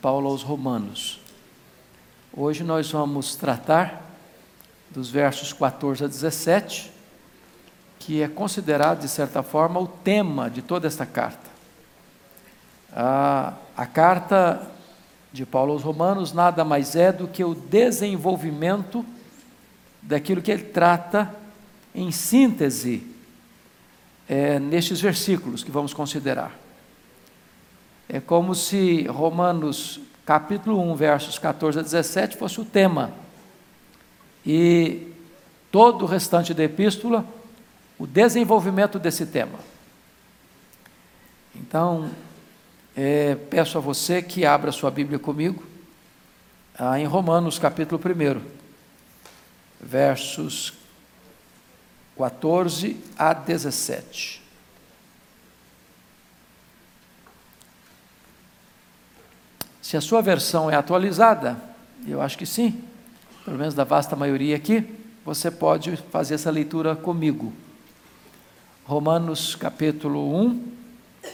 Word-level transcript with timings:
Paulo 0.00 0.28
aos 0.30 0.42
Romanos. 0.42 1.20
Hoje 2.32 2.62
nós 2.62 2.90
vamos 2.90 3.34
tratar 3.34 4.02
dos 4.90 5.10
versos 5.10 5.52
14 5.52 6.04
a 6.04 6.06
17, 6.06 6.90
que 7.98 8.22
é 8.22 8.28
considerado, 8.28 9.00
de 9.00 9.08
certa 9.08 9.42
forma, 9.42 9.80
o 9.80 9.88
tema 9.88 10.48
de 10.48 10.62
toda 10.62 10.86
esta 10.86 11.04
carta. 11.04 11.48
A, 12.92 13.54
a 13.76 13.86
carta 13.86 14.70
de 15.32 15.44
Paulo 15.44 15.72
aos 15.72 15.82
Romanos 15.82 16.32
nada 16.32 16.64
mais 16.64 16.94
é 16.94 17.12
do 17.12 17.26
que 17.26 17.42
o 17.42 17.54
desenvolvimento 17.54 19.04
daquilo 20.00 20.40
que 20.40 20.52
ele 20.52 20.64
trata 20.64 21.34
em 21.92 22.12
síntese 22.12 23.04
é, 24.28 24.60
nestes 24.60 25.00
versículos 25.00 25.64
que 25.64 25.70
vamos 25.72 25.92
considerar. 25.92 26.67
É 28.08 28.20
como 28.20 28.54
se 28.54 29.02
Romanos 29.06 30.00
capítulo 30.24 30.80
1, 30.80 30.94
versos 30.94 31.38
14 31.38 31.78
a 31.78 31.82
17 31.82 32.36
fosse 32.36 32.60
o 32.60 32.64
tema. 32.64 33.12
E 34.46 35.12
todo 35.70 36.02
o 36.02 36.06
restante 36.06 36.54
da 36.54 36.64
epístola, 36.64 37.24
o 37.98 38.06
desenvolvimento 38.06 38.98
desse 38.98 39.26
tema. 39.26 39.58
Então, 41.54 42.10
é, 42.96 43.34
peço 43.34 43.76
a 43.76 43.80
você 43.80 44.22
que 44.22 44.46
abra 44.46 44.72
sua 44.72 44.90
Bíblia 44.90 45.18
comigo, 45.18 45.62
ah, 46.78 46.98
em 46.98 47.04
Romanos 47.04 47.58
capítulo 47.58 48.00
1, 48.00 48.40
versos 49.80 50.72
14 52.16 52.96
a 53.18 53.32
17. 53.34 54.47
Se 59.88 59.96
a 59.96 60.02
sua 60.02 60.20
versão 60.20 60.70
é 60.70 60.74
atualizada, 60.74 61.56
eu 62.06 62.20
acho 62.20 62.36
que 62.36 62.44
sim, 62.44 62.78
pelo 63.42 63.56
menos 63.56 63.72
da 63.72 63.84
vasta 63.84 64.14
maioria 64.14 64.54
aqui, 64.54 64.84
você 65.24 65.50
pode 65.50 65.96
fazer 66.12 66.34
essa 66.34 66.50
leitura 66.50 66.94
comigo. 66.94 67.54
Romanos 68.84 69.56
capítulo 69.56 70.38
1, 70.42 70.62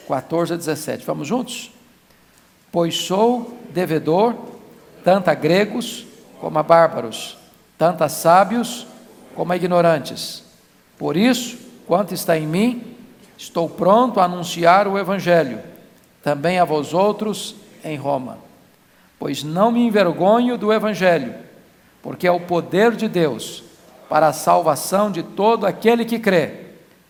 14 0.06 0.52
a 0.52 0.56
17. 0.56 1.04
Vamos 1.04 1.26
juntos? 1.26 1.72
Pois 2.70 2.96
sou 2.96 3.58
devedor 3.70 4.36
tanto 5.02 5.30
a 5.30 5.34
gregos 5.34 6.06
como 6.40 6.56
a 6.56 6.62
bárbaros, 6.62 7.36
tanto 7.76 8.04
a 8.04 8.08
sábios 8.08 8.86
como 9.34 9.52
a 9.52 9.56
ignorantes. 9.56 10.44
Por 10.96 11.16
isso, 11.16 11.58
quanto 11.88 12.14
está 12.14 12.38
em 12.38 12.46
mim, 12.46 12.96
estou 13.36 13.68
pronto 13.68 14.20
a 14.20 14.26
anunciar 14.26 14.86
o 14.86 14.96
evangelho, 14.96 15.58
também 16.22 16.60
a 16.60 16.64
vós 16.64 16.94
outros 16.94 17.56
em 17.82 17.96
Roma 17.96 18.43
pois 19.24 19.42
não 19.42 19.72
me 19.72 19.80
envergonho 19.80 20.58
do 20.58 20.70
Evangelho, 20.70 21.34
porque 22.02 22.26
é 22.26 22.30
o 22.30 22.40
poder 22.40 22.94
de 22.94 23.08
Deus 23.08 23.64
para 24.06 24.26
a 24.26 24.34
salvação 24.34 25.10
de 25.10 25.22
todo 25.22 25.64
aquele 25.64 26.04
que 26.04 26.18
crê, 26.18 26.50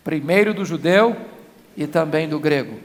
primeiro 0.01 0.53
do 0.53 0.63
judeu 0.63 1.13
e 1.75 1.85
também 1.85 2.29
do 2.29 2.39
grego, 2.39 2.79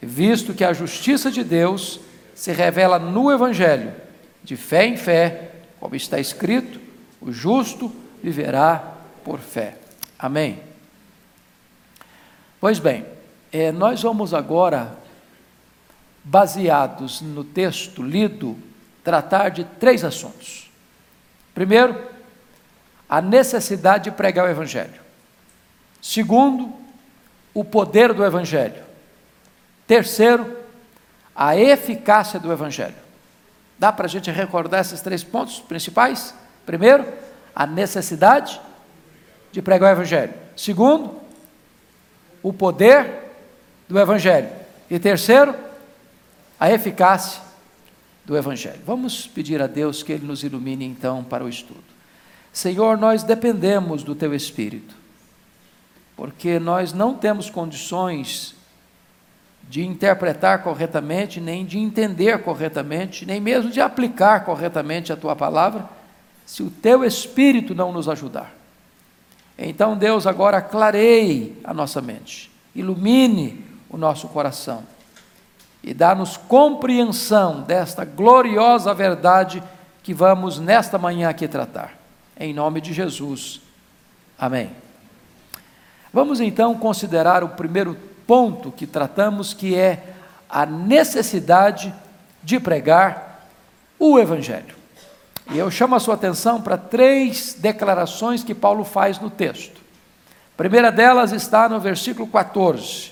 visto 0.00 0.54
que 0.54 0.62
a 0.62 0.72
justiça 0.72 1.32
de 1.32 1.42
Deus 1.42 1.98
se 2.32 2.52
revela 2.52 2.96
no 2.96 3.32
Evangelho, 3.32 3.92
de 4.40 4.54
fé 4.56 4.86
em 4.86 4.96
fé, 4.96 5.50
como 5.80 5.96
está 5.96 6.20
escrito: 6.20 6.80
o 7.20 7.32
justo 7.32 7.90
viverá 8.22 8.94
por 9.24 9.40
fé. 9.40 9.78
Amém. 10.16 10.60
Pois 12.60 12.78
bem, 12.78 13.04
eh, 13.52 13.72
nós 13.72 14.00
vamos 14.00 14.32
agora 14.32 14.96
baseados 16.22 17.20
no 17.20 17.42
texto 17.42 18.02
lido, 18.02 18.56
tratar 19.02 19.50
de 19.50 19.64
três 19.64 20.04
assuntos. 20.04 20.70
Primeiro, 21.54 22.00
a 23.08 23.20
necessidade 23.20 24.04
de 24.04 24.10
pregar 24.12 24.46
o 24.46 24.50
Evangelho. 24.50 25.00
Segundo, 26.00 26.72
o 27.52 27.64
poder 27.64 28.12
do 28.12 28.24
Evangelho. 28.24 28.82
Terceiro, 29.86 30.56
a 31.34 31.56
eficácia 31.56 32.38
do 32.38 32.52
Evangelho. 32.52 32.94
Dá 33.78 33.90
para 33.90 34.06
a 34.06 34.08
gente 34.08 34.30
recordar 34.30 34.82
esses 34.82 35.00
três 35.00 35.24
pontos 35.24 35.58
principais? 35.58 36.34
Primeiro, 36.64 37.06
a 37.54 37.66
necessidade 37.66 38.60
de 39.50 39.60
pregar 39.60 39.90
o 39.90 39.96
Evangelho. 39.96 40.34
Segundo, 40.56 41.18
o 42.42 42.52
poder 42.52 43.10
do 43.88 43.98
Evangelho. 43.98 44.48
E 44.88 44.98
terceiro, 44.98 45.54
a 46.60 46.70
eficácia 46.70 47.40
do 48.22 48.36
Evangelho. 48.36 48.82
Vamos 48.84 49.26
pedir 49.26 49.62
a 49.62 49.66
Deus 49.66 50.02
que 50.02 50.12
Ele 50.12 50.26
nos 50.26 50.44
ilumine 50.44 50.84
então 50.84 51.24
para 51.24 51.42
o 51.42 51.48
estudo. 51.48 51.82
Senhor, 52.52 52.98
nós 52.98 53.22
dependemos 53.22 54.02
do 54.02 54.14
Teu 54.14 54.34
Espírito, 54.34 54.94
porque 56.14 56.58
nós 56.58 56.92
não 56.92 57.14
temos 57.14 57.48
condições 57.48 58.54
de 59.70 59.86
interpretar 59.86 60.62
corretamente, 60.62 61.40
nem 61.40 61.64
de 61.64 61.78
entender 61.78 62.42
corretamente, 62.42 63.24
nem 63.24 63.40
mesmo 63.40 63.70
de 63.70 63.80
aplicar 63.80 64.44
corretamente 64.44 65.12
a 65.12 65.16
Tua 65.16 65.34
palavra, 65.34 65.88
se 66.44 66.62
o 66.62 66.70
Teu 66.70 67.04
Espírito 67.04 67.74
não 67.74 67.90
nos 67.90 68.06
ajudar. 68.06 68.52
Então, 69.56 69.96
Deus, 69.96 70.26
agora 70.26 70.60
clareie 70.60 71.56
a 71.64 71.72
nossa 71.72 72.02
mente, 72.02 72.50
ilumine 72.74 73.64
o 73.88 73.96
nosso 73.96 74.28
coração 74.28 74.84
e 75.82 75.94
dá-nos 75.94 76.36
compreensão 76.36 77.62
desta 77.62 78.04
gloriosa 78.04 78.92
verdade 78.92 79.62
que 80.02 80.12
vamos 80.12 80.58
nesta 80.58 80.98
manhã 80.98 81.28
aqui 81.28 81.48
tratar. 81.48 81.94
Em 82.38 82.52
nome 82.52 82.80
de 82.80 82.92
Jesus. 82.92 83.60
Amém. 84.38 84.70
Vamos 86.12 86.40
então 86.40 86.74
considerar 86.74 87.42
o 87.44 87.50
primeiro 87.50 87.96
ponto 88.26 88.72
que 88.72 88.86
tratamos, 88.86 89.54
que 89.54 89.74
é 89.74 90.14
a 90.48 90.66
necessidade 90.66 91.94
de 92.42 92.58
pregar 92.58 93.46
o 93.98 94.18
Evangelho. 94.18 94.74
E 95.50 95.58
eu 95.58 95.70
chamo 95.70 95.94
a 95.94 96.00
sua 96.00 96.14
atenção 96.14 96.60
para 96.60 96.76
três 96.76 97.54
declarações 97.54 98.44
que 98.44 98.54
Paulo 98.54 98.84
faz 98.84 99.18
no 99.18 99.30
texto. 99.30 99.80
A 100.54 100.56
primeira 100.56 100.92
delas 100.92 101.32
está 101.32 101.68
no 101.68 101.80
versículo 101.80 102.26
14 102.26 103.09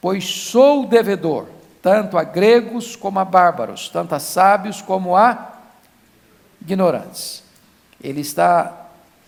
pois 0.00 0.24
sou 0.24 0.86
devedor, 0.86 1.46
tanto 1.82 2.16
a 2.16 2.24
gregos 2.24 2.96
como 2.96 3.18
a 3.18 3.24
bárbaros, 3.24 3.88
tanto 3.88 4.14
a 4.14 4.18
sábios 4.18 4.80
como 4.80 5.16
a 5.16 5.52
ignorantes. 6.60 7.42
Ele 8.02 8.20
está 8.20 8.86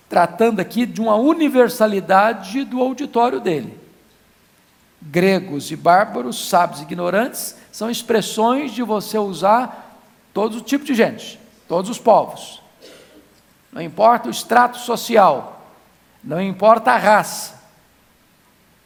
tratando 0.08 0.60
aqui 0.60 0.84
de 0.84 1.00
uma 1.00 1.16
universalidade 1.16 2.64
do 2.64 2.80
auditório 2.80 3.40
dele. 3.40 3.80
Gregos 5.00 5.70
e 5.70 5.76
bárbaros, 5.76 6.48
sábios 6.48 6.80
e 6.80 6.84
ignorantes, 6.84 7.56
são 7.72 7.90
expressões 7.90 8.72
de 8.72 8.82
você 8.82 9.18
usar 9.18 9.98
todo 10.32 10.60
tipo 10.60 10.84
de 10.84 10.94
gente, 10.94 11.40
todos 11.66 11.90
os 11.90 11.98
povos. 11.98 12.62
Não 13.72 13.80
importa 13.80 14.28
o 14.28 14.30
extrato 14.30 14.78
social, 14.78 15.66
não 16.22 16.40
importa 16.40 16.92
a 16.92 16.98
raça, 16.98 17.61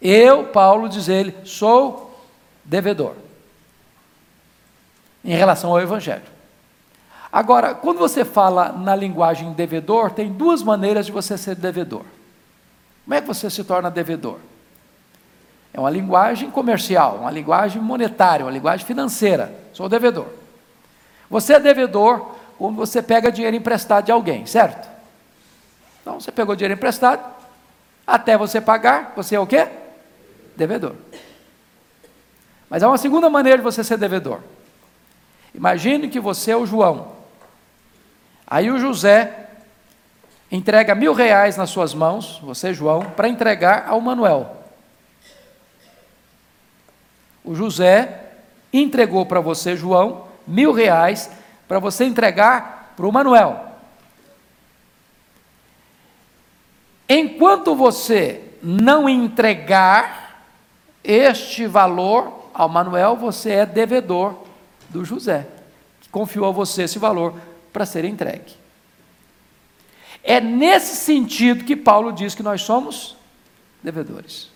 eu, 0.01 0.45
Paulo, 0.45 0.89
diz 0.89 1.09
ele, 1.09 1.35
sou 1.45 2.19
devedor. 2.65 3.15
Em 5.25 5.35
relação 5.35 5.71
ao 5.71 5.81
Evangelho. 5.81 6.23
Agora, 7.33 7.75
quando 7.75 7.99
você 7.99 8.25
fala 8.25 8.71
na 8.73 8.95
linguagem 8.95 9.53
devedor, 9.53 10.11
tem 10.11 10.33
duas 10.33 10.63
maneiras 10.63 11.07
de 11.07 11.13
você 11.13 11.37
ser 11.37 11.55
devedor. 11.57 12.05
Como 13.05 13.15
é 13.15 13.21
que 13.21 13.27
você 13.27 13.51
se 13.51 13.63
torna 13.65 13.91
devedor? 13.91 14.39
É 15.73 15.81
uma 15.81 15.91
linguagem 15.91 16.51
comercial, 16.51 17.17
uma 17.17 17.31
linguagem 17.31 17.83
monetária, 17.83 18.45
uma 18.45 18.53
linguagem 18.53 18.87
financeira. 18.87 19.55
Sou 19.73 19.89
devedor. 19.89 20.27
Você 21.29 21.55
é 21.55 21.61
devedor 21.61 22.35
quando 22.57 22.77
você 22.77 23.03
pega 23.03 23.31
dinheiro 23.31 23.57
emprestado 23.57 24.07
de 24.07 24.13
alguém, 24.13 24.47
certo? 24.47 24.89
Então, 26.01 26.21
você 26.21 26.33
pegou 26.33 26.57
dinheiro 26.57 26.75
emprestado, 26.75 27.23
até 28.07 28.39
você 28.39 28.61
pagar, 28.61 29.13
você 29.15 29.35
é 29.35 29.41
o 29.41 29.47
quê? 29.47 29.69
Devedor. 30.57 30.95
Mas 32.69 32.83
há 32.83 32.89
uma 32.89 32.99
segunda 32.99 33.31
maneira 33.31 33.59
de 33.59 33.65
você 33.65 33.85
ser 33.85 33.97
devedor. 33.97 34.41
Imagine 35.55 36.09
que 36.09 36.21
você 36.21 36.51
é 36.51 36.57
o 36.57 36.67
João. 36.67 37.13
Aí 38.47 38.71
o 38.71 38.79
José 38.79 39.49
entrega 40.51 40.95
mil 40.95 41.13
reais 41.13 41.57
nas 41.57 41.71
suas 41.71 41.95
mãos, 41.95 42.39
você, 42.43 42.73
João, 42.73 43.03
para 43.03 43.29
entregar 43.29 43.87
ao 43.89 44.01
Manuel. 44.01 44.65
O 47.45 47.55
José 47.55 48.33
entregou 48.73 49.25
para 49.25 49.41
você, 49.41 49.77
João, 49.77 50.27
mil 50.47 50.73
reais 50.73 51.31
para 51.67 51.79
você 51.79 52.05
entregar 52.05 52.93
para 52.97 53.07
o 53.07 53.13
Manuel. 53.13 53.65
Enquanto 57.09 57.75
você 57.75 58.43
não 58.63 59.09
entregar 59.09 60.26
este 61.07 61.67
valor 61.67 62.51
ao 62.53 62.69
Manuel, 62.69 63.17
você 63.17 63.53
é 63.53 63.67
devedor 63.67 64.35
do 64.89 65.05
José, 65.05 65.47
que 66.01 66.09
confiou 66.09 66.47
a 66.47 66.53
você 66.53 66.83
esse 66.83 66.99
valor 66.99 67.35
para 67.73 67.87
ser 67.87 68.05
entregue. 68.05 68.55
É 70.23 70.41
nesse 70.41 70.97
sentido 70.97 71.65
que 71.65 71.77
Paulo 71.77 72.13
diz 72.13 72.35
que 72.35 72.43
nós 72.43 72.63
somos 72.63 73.17
devedores. 73.83 74.51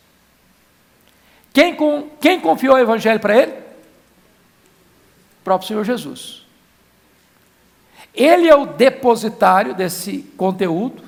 Quem, 1.52 1.76
com, 1.76 2.08
quem 2.20 2.40
confiou 2.40 2.74
o 2.74 2.78
Evangelho 2.78 3.20
para 3.20 3.36
ele? 3.36 3.52
O 3.52 5.44
próprio 5.44 5.68
Senhor 5.68 5.84
Jesus. 5.84 6.46
Ele 8.12 8.48
é 8.48 8.54
o 8.54 8.66
depositário 8.66 9.74
desse 9.74 10.22
conteúdo, 10.36 11.04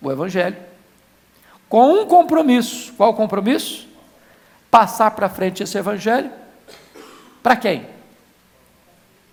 o 0.00 0.10
Evangelho, 0.10 0.56
com 1.68 2.00
um 2.00 2.06
compromisso. 2.06 2.92
Qual 2.94 3.10
o 3.10 3.14
compromisso? 3.14 3.91
Passar 4.72 5.10
para 5.10 5.28
frente 5.28 5.62
esse 5.62 5.76
Evangelho. 5.76 6.32
Para 7.42 7.56
quem? 7.56 7.86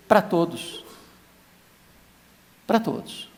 Para 0.06 0.20
todos. 0.20 0.84
Para 2.66 2.78
todos. 2.78 3.30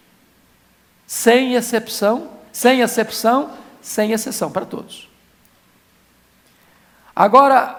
Sem 1.06 1.54
exceção, 1.54 2.28
sem 2.52 2.81
exceção, 2.81 3.52
sem 3.81 4.10
exceção, 4.10 4.50
para 4.50 4.66
todos. 4.66 5.08
Agora, 7.14 7.78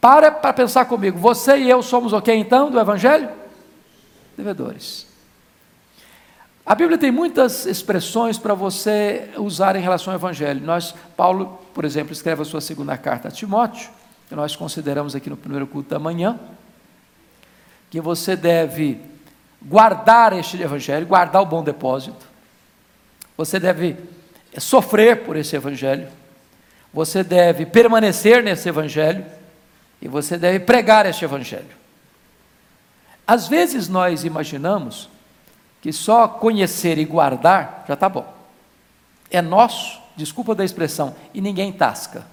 para 0.00 0.30
para 0.30 0.54
pensar 0.54 0.86
comigo, 0.86 1.18
você 1.18 1.58
e 1.58 1.68
eu 1.68 1.82
somos 1.82 2.14
o 2.14 2.22
que 2.22 2.32
então 2.32 2.70
do 2.70 2.80
Evangelho? 2.80 3.28
Devedores. 4.34 5.06
A 6.64 6.74
Bíblia 6.74 6.96
tem 6.96 7.10
muitas 7.10 7.66
expressões 7.66 8.38
para 8.38 8.54
você 8.54 9.28
usar 9.36 9.76
em 9.76 9.82
relação 9.82 10.10
ao 10.14 10.18
Evangelho. 10.18 10.64
Nós, 10.64 10.94
Paulo, 11.14 11.61
por 11.74 11.84
exemplo, 11.84 12.12
escreve 12.12 12.42
a 12.42 12.44
sua 12.44 12.60
segunda 12.60 12.96
carta 12.96 13.28
a 13.28 13.30
Timóteo, 13.30 13.90
que 14.28 14.34
nós 14.34 14.56
consideramos 14.56 15.14
aqui 15.14 15.30
no 15.30 15.36
primeiro 15.36 15.66
culto 15.66 15.90
da 15.90 15.98
manhã, 15.98 16.38
que 17.90 18.00
você 18.00 18.34
deve 18.36 19.00
guardar 19.60 20.32
este 20.32 20.60
Evangelho, 20.60 21.06
guardar 21.06 21.42
o 21.42 21.46
bom 21.46 21.62
depósito. 21.62 22.26
Você 23.36 23.58
deve 23.60 23.96
sofrer 24.58 25.24
por 25.24 25.36
esse 25.36 25.56
Evangelho. 25.56 26.08
Você 26.92 27.22
deve 27.22 27.64
permanecer 27.64 28.42
nesse 28.42 28.68
Evangelho 28.68 29.24
e 30.00 30.08
você 30.08 30.36
deve 30.36 30.60
pregar 30.60 31.06
este 31.06 31.24
Evangelho. 31.24 31.82
Às 33.26 33.48
vezes 33.48 33.88
nós 33.88 34.24
imaginamos 34.24 35.08
que 35.80 35.92
só 35.92 36.28
conhecer 36.28 36.98
e 36.98 37.04
guardar 37.04 37.84
já 37.88 37.94
está 37.94 38.08
bom. 38.08 38.30
É 39.30 39.40
nosso, 39.40 40.01
desculpa 40.16 40.54
da 40.54 40.64
expressão, 40.64 41.14
e 41.32 41.40
ninguém 41.40 41.72
tasca. 41.72 42.26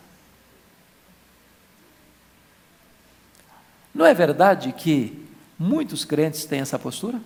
Não 3.94 4.06
é 4.06 4.14
verdade 4.14 4.72
que 4.72 5.28
muitos 5.58 6.06
crentes 6.06 6.46
têm 6.46 6.62
essa 6.62 6.80
postura? 6.80 7.20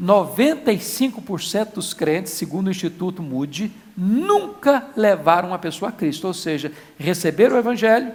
95% 0.00 1.74
dos 1.74 1.94
crentes, 1.94 2.32
segundo 2.32 2.66
o 2.66 2.70
Instituto 2.70 3.22
Moody, 3.22 3.72
nunca 3.96 4.88
levaram 4.96 5.48
uma 5.48 5.58
pessoa 5.58 5.90
a 5.90 5.92
Cristo, 5.92 6.26
ou 6.26 6.34
seja, 6.34 6.72
receberam 6.98 7.56
o 7.56 7.58
Evangelho 7.58 8.12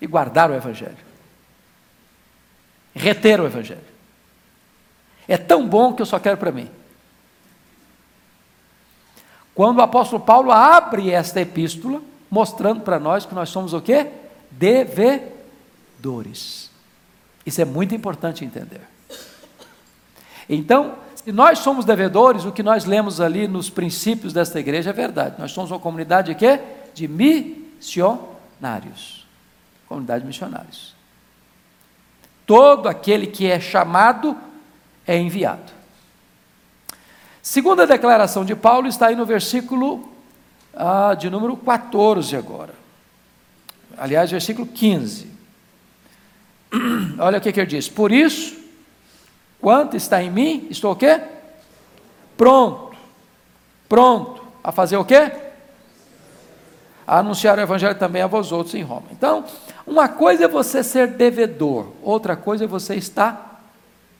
e 0.00 0.06
guardaram 0.06 0.54
o 0.54 0.56
Evangelho. 0.56 0.98
Reter 2.94 3.40
o 3.40 3.46
Evangelho. 3.46 3.96
É 5.26 5.36
tão 5.36 5.68
bom 5.68 5.92
que 5.92 6.02
eu 6.02 6.06
só 6.06 6.18
quero 6.18 6.36
para 6.36 6.52
mim. 6.52 6.70
Quando 9.56 9.78
o 9.78 9.82
apóstolo 9.82 10.22
Paulo 10.22 10.52
abre 10.52 11.10
esta 11.10 11.40
epístola, 11.40 12.02
mostrando 12.30 12.82
para 12.82 13.00
nós 13.00 13.24
que 13.24 13.34
nós 13.34 13.48
somos 13.48 13.72
o 13.72 13.80
quê? 13.80 14.06
Devedores. 14.50 15.30
Isso 17.46 17.62
é 17.62 17.64
muito 17.64 17.94
importante 17.94 18.44
entender. 18.44 18.82
Então, 20.46 20.96
se 21.14 21.32
nós 21.32 21.60
somos 21.60 21.86
devedores, 21.86 22.44
o 22.44 22.52
que 22.52 22.62
nós 22.62 22.84
lemos 22.84 23.18
ali 23.18 23.48
nos 23.48 23.70
princípios 23.70 24.34
desta 24.34 24.60
igreja 24.60 24.90
é 24.90 24.92
verdade. 24.92 25.36
Nós 25.38 25.52
somos 25.52 25.70
uma 25.70 25.80
comunidade 25.80 26.34
de 26.34 26.38
quê? 26.38 26.60
De 26.92 27.08
missionários. 27.08 28.26
Comunidade 29.88 30.20
de 30.20 30.26
missionários. 30.26 30.94
Todo 32.44 32.90
aquele 32.90 33.26
que 33.26 33.50
é 33.50 33.58
chamado 33.58 34.36
é 35.06 35.16
enviado. 35.18 35.75
Segunda 37.46 37.86
declaração 37.86 38.44
de 38.44 38.56
Paulo 38.56 38.88
está 38.88 39.06
aí 39.06 39.14
no 39.14 39.24
versículo 39.24 40.12
ah, 40.74 41.14
de 41.14 41.30
número 41.30 41.56
14 41.56 42.34
agora. 42.34 42.74
Aliás, 43.96 44.32
versículo 44.32 44.66
15. 44.66 45.30
Olha 47.20 47.38
o 47.38 47.40
que, 47.40 47.52
que 47.52 47.60
ele 47.60 47.68
diz. 47.68 47.88
Por 47.88 48.10
isso, 48.10 48.66
Quanto 49.60 49.96
está 49.96 50.22
em 50.22 50.30
mim, 50.30 50.66
estou 50.70 50.92
o 50.92 50.96
quê? 50.96 51.20
Pronto. 52.36 52.96
Pronto. 53.88 54.42
A 54.62 54.72
fazer 54.72 54.96
o 54.96 55.04
quê? 55.04 55.32
A 57.06 57.18
anunciar 57.18 57.56
o 57.56 57.60
evangelho 57.60 57.96
também 57.96 58.22
a 58.22 58.26
vós 58.26 58.52
outros 58.52 58.74
em 58.74 58.82
Roma. 58.82 59.06
Então, 59.12 59.44
uma 59.86 60.08
coisa 60.08 60.44
é 60.44 60.48
você 60.48 60.82
ser 60.82 61.08
devedor, 61.08 61.92
outra 62.02 62.36
coisa 62.36 62.64
é 62.64 62.66
você 62.66 62.96
estar 62.96 63.64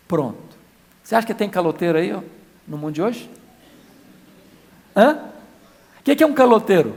pronto. 0.06 0.56
Você 1.02 1.14
acha 1.14 1.26
que 1.26 1.34
tem 1.34 1.48
caloteiro 1.48 1.98
aí 1.98 2.12
ó, 2.12 2.20
no 2.66 2.76
mundo 2.76 2.94
de 2.94 3.02
hoje? 3.02 3.30
Hã? 4.94 5.30
O 6.00 6.02
que 6.02 6.22
é 6.22 6.26
um 6.26 6.34
caloteiro? 6.34 6.96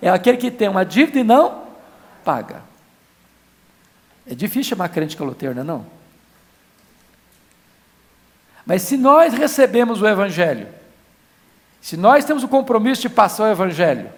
É 0.00 0.08
aquele 0.08 0.38
que 0.38 0.50
tem 0.50 0.68
uma 0.68 0.84
dívida 0.84 1.18
e 1.18 1.24
não 1.24 1.66
paga. 2.24 2.62
É 4.26 4.34
difícil 4.34 4.70
chamar 4.70 4.88
crente 4.88 5.16
caloteiro, 5.16 5.54
não 5.54 5.62
é 5.62 5.64
não? 5.64 5.86
Mas 8.64 8.82
se 8.82 8.96
nós 8.96 9.34
recebemos 9.34 10.00
o 10.00 10.06
Evangelho, 10.06 10.68
se 11.80 11.96
nós 11.96 12.24
temos 12.24 12.42
o 12.42 12.48
compromisso 12.48 13.02
de 13.02 13.10
passar 13.10 13.44
o 13.44 13.52
Evangelho 13.52 14.10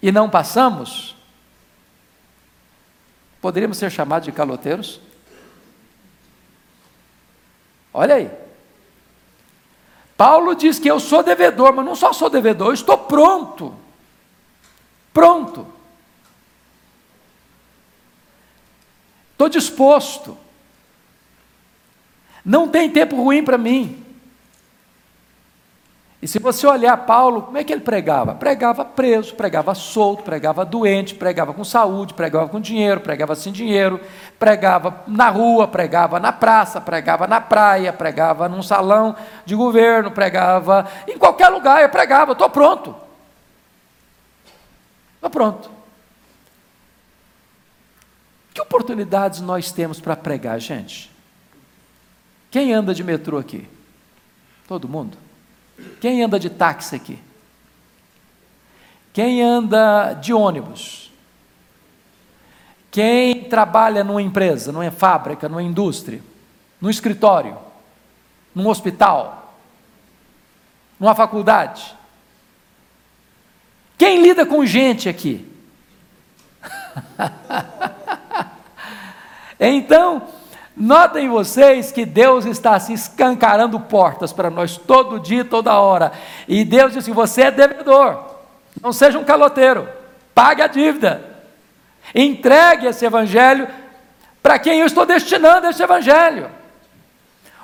e 0.00 0.12
não 0.12 0.30
passamos, 0.30 1.16
poderíamos 3.40 3.76
ser 3.76 3.90
chamados 3.90 4.26
de 4.26 4.32
caloteiros? 4.32 5.00
Olha 7.92 8.14
aí. 8.14 8.30
Paulo 10.20 10.54
diz 10.54 10.78
que 10.78 10.90
eu 10.90 11.00
sou 11.00 11.22
devedor, 11.22 11.72
mas 11.72 11.82
não 11.82 11.94
só 11.94 12.12
sou 12.12 12.28
devedor, 12.28 12.68
eu 12.68 12.74
estou 12.74 12.98
pronto. 12.98 13.74
Pronto. 15.14 15.66
Estou 19.32 19.48
disposto. 19.48 20.36
Não 22.44 22.68
tem 22.68 22.90
tempo 22.90 23.16
ruim 23.16 23.42
para 23.42 23.56
mim. 23.56 23.99
E 26.22 26.28
se 26.28 26.38
você 26.38 26.66
olhar 26.66 26.94
Paulo, 26.98 27.42
como 27.42 27.56
é 27.56 27.64
que 27.64 27.72
ele 27.72 27.80
pregava? 27.80 28.34
Pregava 28.34 28.84
preso, 28.84 29.34
pregava 29.34 29.74
solto, 29.74 30.22
pregava 30.22 30.66
doente, 30.66 31.14
pregava 31.14 31.54
com 31.54 31.64
saúde, 31.64 32.12
pregava 32.12 32.46
com 32.46 32.60
dinheiro, 32.60 33.00
pregava 33.00 33.34
sem 33.34 33.50
dinheiro, 33.50 33.98
pregava 34.38 35.02
na 35.06 35.30
rua, 35.30 35.66
pregava 35.66 36.20
na 36.20 36.30
praça, 36.30 36.78
pregava 36.78 37.26
na 37.26 37.40
praia, 37.40 37.90
pregava 37.90 38.50
num 38.50 38.62
salão 38.62 39.16
de 39.46 39.54
governo, 39.54 40.10
pregava 40.10 40.86
em 41.08 41.16
qualquer 41.16 41.48
lugar, 41.48 41.80
eu 41.80 41.88
pregava, 41.88 42.32
estou 42.32 42.50
pronto. 42.50 42.94
Estou 45.14 45.30
pronto. 45.30 45.70
Que 48.52 48.60
oportunidades 48.60 49.40
nós 49.40 49.72
temos 49.72 50.00
para 50.00 50.16
pregar, 50.16 50.60
gente? 50.60 51.10
Quem 52.50 52.74
anda 52.74 52.92
de 52.92 53.02
metrô 53.02 53.38
aqui? 53.38 53.66
Todo 54.68 54.86
mundo? 54.86 55.29
Quem 56.00 56.22
anda 56.22 56.38
de 56.38 56.50
táxi 56.50 56.96
aqui? 56.96 57.18
Quem 59.12 59.42
anda 59.42 60.14
de 60.14 60.32
ônibus? 60.32 61.10
Quem 62.90 63.44
trabalha 63.44 64.02
numa 64.02 64.22
empresa, 64.22 64.72
numa 64.72 64.90
fábrica, 64.90 65.48
numa 65.48 65.62
indústria, 65.62 66.20
num 66.80 66.90
escritório, 66.90 67.56
num 68.54 68.68
hospital, 68.68 69.54
numa 70.98 71.14
faculdade? 71.14 71.94
Quem 73.96 74.22
lida 74.22 74.46
com 74.46 74.64
gente 74.64 75.08
aqui? 75.08 75.46
então, 79.60 80.26
Notem 80.80 81.28
vocês 81.28 81.92
que 81.92 82.06
Deus 82.06 82.46
está 82.46 82.74
assim 82.74 82.94
escancarando 82.94 83.78
portas 83.78 84.32
para 84.32 84.48
nós 84.48 84.78
todo 84.78 85.20
dia, 85.20 85.44
toda 85.44 85.78
hora. 85.78 86.10
E 86.48 86.64
Deus 86.64 86.92
diz 86.92 87.04
assim: 87.04 87.12
você 87.12 87.42
é 87.42 87.50
devedor, 87.50 88.36
não 88.80 88.90
seja 88.90 89.18
um 89.18 89.24
caloteiro, 89.24 89.86
pague 90.34 90.62
a 90.62 90.66
dívida, 90.66 91.22
entregue 92.14 92.86
esse 92.86 93.04
evangelho 93.04 93.68
para 94.42 94.58
quem 94.58 94.78
eu 94.78 94.86
estou 94.86 95.04
destinando 95.04 95.66
esse 95.66 95.82
evangelho. 95.82 96.50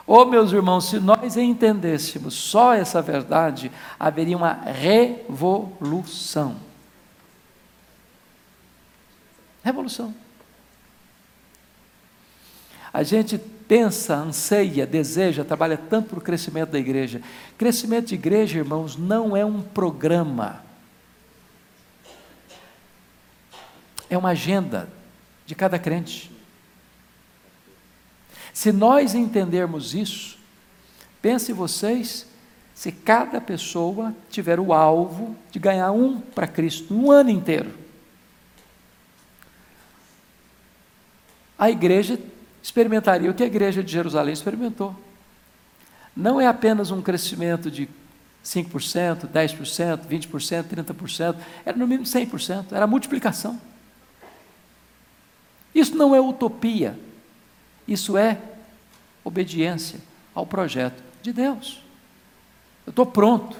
Oh, 0.07 0.27
meus 0.27 0.53
irmãos, 0.53 0.91
se 0.91 1.01
nós 1.01 1.39
entendêssemos 1.39 2.35
só 2.35 2.75
essa 2.75 3.01
verdade, 3.01 3.73
haveria 3.99 4.37
uma 4.37 4.53
revolução. 4.53 6.57
Revolução. 9.65 10.26
A 12.97 13.03
gente 13.03 13.37
pensa, 13.37 14.17
anseia, 14.17 14.87
deseja, 14.87 15.45
trabalha 15.45 15.77
tanto 15.77 16.09
para 16.09 16.19
o 16.19 16.23
crescimento 16.23 16.71
da 16.71 16.79
igreja. 16.79 17.21
Crescimento 17.59 18.07
de 18.07 18.15
igreja, 18.15 18.57
irmãos, 18.57 18.97
não 18.97 19.37
é 19.37 19.45
um 19.45 19.61
programa. 19.61 20.65
É 24.09 24.17
uma 24.17 24.31
agenda 24.31 24.89
de 25.45 25.55
cada 25.55 25.79
crente. 25.79 26.33
Se 28.51 28.73
nós 28.73 29.15
entendermos 29.15 29.95
isso, 29.95 30.39
pense 31.21 31.53
vocês 31.53 32.27
se 32.75 32.91
cada 32.91 33.43
pessoa 33.43 34.15
tiver 34.31 34.59
o 34.59 34.73
alvo 34.73 35.37
de 35.51 35.59
ganhar 35.59 35.93
um 35.93 36.19
para 36.19 36.47
Cristo 36.47 36.95
um 36.95 37.11
ano 37.11 37.29
inteiro. 37.29 37.75
A 41.59 41.71
igreja 41.71 42.19
experimentaria 42.67 43.31
o 43.31 43.35
que 43.35 43.45
a 43.45 43.47
igreja 43.47 43.81
de 43.81 43.93
Jerusalém 43.93 44.33
experimentou. 44.33 44.93
Não 46.17 46.41
é 46.41 46.49
apenas 46.49 46.91
um 46.91 47.01
crescimento 47.01 47.71
de 47.71 47.89
5%, 48.45 49.29
10%, 49.29 50.01
20%, 50.05 50.65
30%, 50.65 51.37
era 51.65 51.77
no 51.77 51.87
mínimo 51.87 52.05
100%, 52.05 52.73
era 52.73 52.85
multiplicação. 52.85 53.61
Isso 55.73 55.97
não 55.97 56.13
é 56.13 56.21
utopia, 56.21 56.99
isso 57.87 58.19
é 58.19 58.37
obediência 59.23 60.01
ao 60.35 60.45
projeto 60.45 61.01
de 61.23 61.33
Deus. 61.33 61.81
Eu 62.85 62.91
estou 62.91 63.07
pronto, 63.07 63.57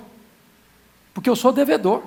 porque 1.15 1.31
eu 1.31 1.37
sou 1.37 1.53
devedor. 1.53 2.03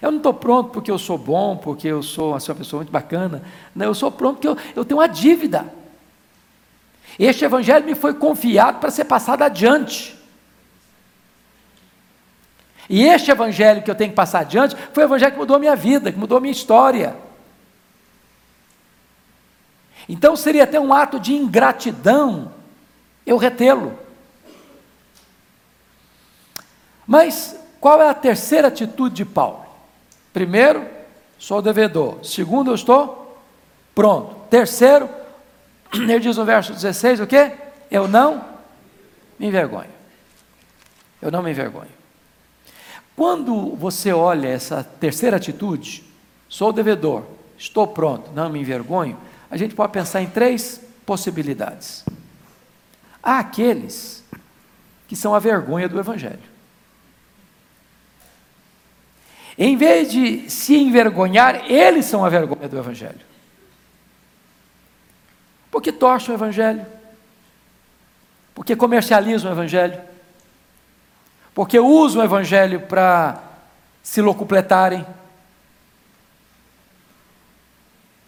Eu 0.00 0.10
não 0.10 0.18
estou 0.18 0.32
pronto 0.32 0.70
porque 0.70 0.90
eu 0.90 0.98
sou 0.98 1.18
bom, 1.18 1.56
porque 1.56 1.88
eu 1.88 2.02
sou 2.02 2.30
uma 2.30 2.54
pessoa 2.54 2.80
muito 2.80 2.92
bacana. 2.92 3.42
Não, 3.74 3.86
eu 3.86 3.94
sou 3.94 4.10
pronto 4.10 4.36
porque 4.36 4.48
eu, 4.48 4.56
eu 4.74 4.84
tenho 4.84 4.98
uma 4.98 5.08
dívida. 5.08 5.72
Este 7.18 7.44
evangelho 7.44 7.84
me 7.84 7.94
foi 7.94 8.14
confiado 8.14 8.78
para 8.78 8.90
ser 8.90 9.04
passado 9.04 9.42
adiante. 9.42 10.18
E 12.88 13.04
este 13.04 13.30
evangelho 13.30 13.82
que 13.82 13.90
eu 13.90 13.94
tenho 13.94 14.10
que 14.10 14.16
passar 14.16 14.40
adiante 14.40 14.76
foi 14.92 15.04
o 15.04 15.06
evangelho 15.06 15.32
que 15.32 15.38
mudou 15.38 15.56
a 15.56 15.60
minha 15.60 15.76
vida, 15.76 16.10
que 16.10 16.18
mudou 16.18 16.38
a 16.38 16.40
minha 16.40 16.50
história. 16.50 17.16
Então 20.08 20.34
seria 20.34 20.64
até 20.64 20.80
um 20.80 20.92
ato 20.92 21.20
de 21.20 21.34
ingratidão 21.34 22.52
eu 23.24 23.36
retê-lo. 23.36 23.96
Mas 27.06 27.56
qual 27.80 28.02
é 28.02 28.08
a 28.08 28.14
terceira 28.14 28.68
atitude 28.68 29.14
de 29.14 29.24
Paulo? 29.24 29.69
Primeiro, 30.32 30.86
sou 31.38 31.60
devedor. 31.60 32.24
Segundo, 32.24 32.70
eu 32.70 32.74
estou 32.74 33.40
pronto. 33.94 34.36
Terceiro, 34.48 35.08
ele 35.92 36.20
diz 36.20 36.36
no 36.36 36.44
verso 36.44 36.72
16 36.72 37.20
o 37.20 37.26
quê? 37.26 37.52
Eu 37.90 38.06
não 38.06 38.44
me 39.38 39.46
envergonho. 39.46 39.90
Eu 41.20 41.30
não 41.30 41.42
me 41.42 41.50
envergonho. 41.50 41.90
Quando 43.16 43.76
você 43.76 44.12
olha 44.12 44.48
essa 44.48 44.82
terceira 44.82 45.36
atitude, 45.36 46.04
sou 46.48 46.72
devedor, 46.72 47.24
estou 47.58 47.86
pronto, 47.86 48.30
não 48.32 48.48
me 48.48 48.60
envergonho, 48.60 49.18
a 49.50 49.56
gente 49.56 49.74
pode 49.74 49.92
pensar 49.92 50.22
em 50.22 50.26
três 50.26 50.80
possibilidades. 51.04 52.04
Há 53.22 53.40
aqueles 53.40 54.24
que 55.06 55.16
são 55.16 55.34
a 55.34 55.38
vergonha 55.38 55.88
do 55.88 55.98
Evangelho. 55.98 56.49
Em 59.62 59.76
vez 59.76 60.10
de 60.10 60.48
se 60.48 60.74
envergonhar, 60.74 61.70
eles 61.70 62.06
são 62.06 62.24
a 62.24 62.30
vergonha 62.30 62.66
do 62.66 62.78
Evangelho. 62.78 63.20
Porque 65.70 65.92
torcem 65.92 66.30
o 66.30 66.34
Evangelho, 66.34 66.86
porque 68.54 68.74
comercializam 68.74 69.50
o 69.50 69.54
Evangelho, 69.54 70.00
porque 71.52 71.78
usam 71.78 72.22
o 72.22 72.24
Evangelho 72.24 72.80
para 72.80 73.38
se 74.02 74.22
locupletarem, 74.22 75.04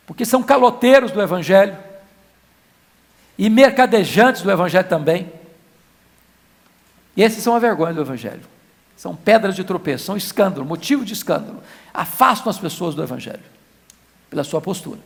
porque 0.04 0.26
são 0.26 0.42
caloteiros 0.42 1.12
do 1.12 1.22
Evangelho 1.22 1.78
e 3.38 3.48
mercadejantes 3.48 4.42
do 4.42 4.50
Evangelho 4.50 4.86
também. 4.86 5.32
E 7.16 7.22
esses 7.22 7.42
são 7.42 7.56
a 7.56 7.58
vergonha 7.58 7.94
do 7.94 8.02
Evangelho. 8.02 8.52
São 8.96 9.16
pedras 9.16 9.56
de 9.56 9.64
tropeço, 9.64 10.04
são 10.04 10.16
escândalo, 10.16 10.64
motivo 10.64 11.04
de 11.04 11.12
escândalo. 11.12 11.62
Afastam 11.92 12.50
as 12.50 12.58
pessoas 12.58 12.94
do 12.94 13.02
Evangelho, 13.02 13.42
pela 14.30 14.44
sua 14.44 14.60
postura. 14.60 15.00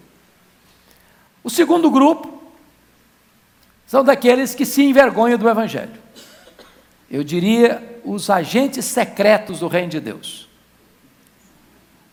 O 1.43 1.51
segundo 1.51 1.91
grupo 1.91 2.43
são 3.87 4.03
daqueles 4.03 4.55
que 4.55 4.67
se 4.67 4.83
envergonham 4.83 5.39
do 5.39 5.49
Evangelho. 5.49 5.95
Eu 7.11 7.23
diria 7.23 8.01
os 8.05 8.29
agentes 8.29 8.85
secretos 8.85 9.61
do 9.61 9.69
reino 9.69 9.91
de 9.91 10.01
Deus. 10.01 10.49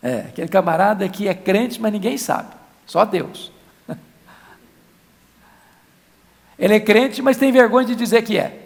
É, 0.01 0.19
aquele 0.27 0.49
camarada 0.49 1.07
que 1.09 1.27
é 1.27 1.33
crente, 1.33 1.81
mas 1.81 1.91
ninguém 1.91 2.17
sabe, 2.17 2.53
só 2.85 3.05
Deus. 3.05 3.51
Ele 6.59 6.75
é 6.75 6.79
crente, 6.79 7.21
mas 7.21 7.37
tem 7.37 7.51
vergonha 7.51 7.87
de 7.87 7.95
dizer 7.95 8.21
que 8.23 8.37
é. 8.37 8.62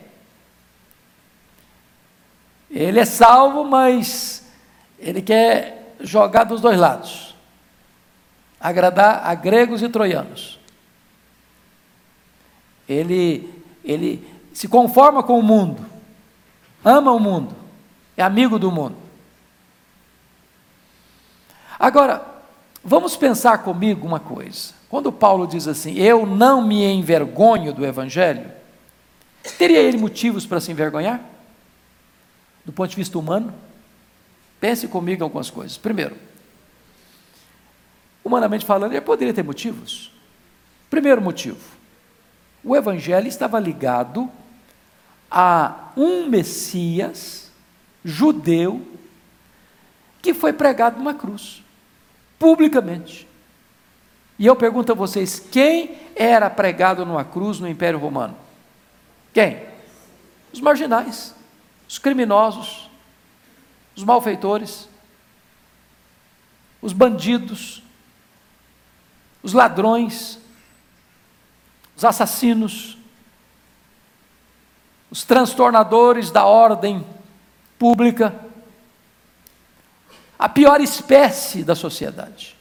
Ele 2.69 2.99
é 2.99 3.05
salvo, 3.05 3.63
mas 3.63 4.45
ele 4.99 5.21
quer 5.21 5.95
jogar 6.01 6.43
dos 6.43 6.61
dois 6.61 6.77
lados 6.77 7.27
agradar 8.59 9.21
a 9.25 9.35
gregos 9.35 9.81
e 9.81 9.89
troianos. 9.89 10.59
Ele, 12.87 13.63
ele 13.83 14.27
se 14.53 14.67
conforma 14.67 15.21
com 15.21 15.39
o 15.39 15.43
mundo, 15.43 15.85
ama 16.83 17.11
o 17.11 17.19
mundo, 17.19 17.55
é 18.15 18.23
amigo 18.23 18.57
do 18.57 18.71
mundo. 18.71 18.95
Agora, 21.77 22.25
vamos 22.83 23.15
pensar 23.15 23.59
comigo 23.59 24.07
uma 24.07 24.19
coisa. 24.19 24.73
Quando 24.89 25.11
Paulo 25.11 25.45
diz 25.45 25.67
assim, 25.67 25.95
eu 25.95 26.25
não 26.25 26.61
me 26.61 26.83
envergonho 26.85 27.73
do 27.73 27.85
Evangelho, 27.85 28.49
teria 29.57 29.79
ele 29.79 29.97
motivos 29.97 30.45
para 30.45 30.61
se 30.61 30.71
envergonhar? 30.71 31.21
Do 32.67 32.73
ponto 32.73 32.89
de 32.89 32.97
vista 32.97 33.17
humano? 33.17 33.53
Pense 34.59 34.89
comigo 34.89 35.23
algumas 35.23 35.49
coisas. 35.49 35.77
Primeiro, 35.77 36.17
humanamente 38.21 38.65
falando, 38.65 38.91
ele 38.91 38.99
poderia 38.99 39.33
ter 39.33 39.41
motivos. 39.41 40.11
Primeiro 40.89 41.21
motivo: 41.21 41.61
o 42.61 42.75
Evangelho 42.75 43.25
estava 43.25 43.57
ligado 43.57 44.29
a 45.31 45.93
um 45.95 46.27
Messias 46.27 47.49
judeu 48.03 48.85
que 50.21 50.33
foi 50.33 50.51
pregado 50.51 50.97
numa 50.97 51.13
cruz, 51.13 51.63
publicamente. 52.37 53.25
E 54.37 54.45
eu 54.45 54.57
pergunto 54.57 54.91
a 54.91 54.95
vocês: 54.95 55.39
quem 55.39 55.97
era 56.17 56.49
pregado 56.49 57.05
numa 57.05 57.23
cruz 57.23 57.61
no 57.61 57.69
Império 57.69 57.97
Romano? 57.97 58.35
Quem? 59.31 59.65
Os 60.51 60.59
marginais 60.59 61.36
os 61.87 61.97
criminosos, 61.97 62.89
os 63.95 64.03
malfeitores, 64.03 64.87
os 66.81 66.93
bandidos, 66.93 67.81
os 69.41 69.53
ladrões, 69.53 70.39
os 71.95 72.03
assassinos, 72.03 72.97
os 75.09 75.23
transtornadores 75.23 76.29
da 76.29 76.45
ordem 76.45 77.05
pública, 77.79 78.35
a 80.37 80.49
pior 80.49 80.81
espécie 80.81 81.63
da 81.63 81.75
sociedade. 81.75 82.55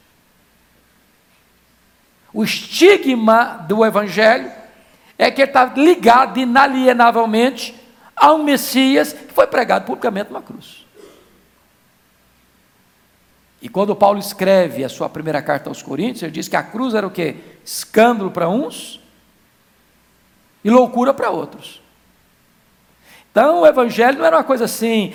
O 2.33 2.45
estigma 2.45 3.65
do 3.67 3.85
Evangelho 3.85 4.51
é 5.19 5.31
que 5.31 5.43
ele 5.43 5.51
está 5.51 5.65
ligado 5.65 6.39
inalienavelmente 6.39 7.75
a 8.17 8.33
um 8.33 8.43
Messias 8.43 9.13
que 9.13 9.33
foi 9.33 9.47
pregado 9.47 9.85
publicamente 9.85 10.31
numa 10.31 10.43
cruz. 10.43 10.87
E 13.61 13.69
quando 13.69 13.95
Paulo 13.95 14.19
escreve 14.19 14.85
a 14.85 14.89
sua 14.89 15.09
primeira 15.09 15.43
carta 15.43 15.69
aos 15.69 15.83
Coríntios, 15.83 16.23
ele 16.23 16.33
diz 16.33 16.49
que 16.49 16.57
a 16.57 16.63
cruz 16.63 16.95
era 16.95 17.07
o 17.07 17.11
quê? 17.11 17.37
Escândalo 17.65 18.31
para 18.31 18.49
uns 18.49 19.01
e 20.65 20.71
loucura 20.71 21.13
para 21.13 21.31
outros. 21.31 21.83
Então 23.31 23.63
o 23.63 23.67
evangelho 23.67 24.19
não 24.19 24.25
era 24.25 24.37
uma 24.37 24.45
coisa 24.45 24.65
assim, 24.65 25.13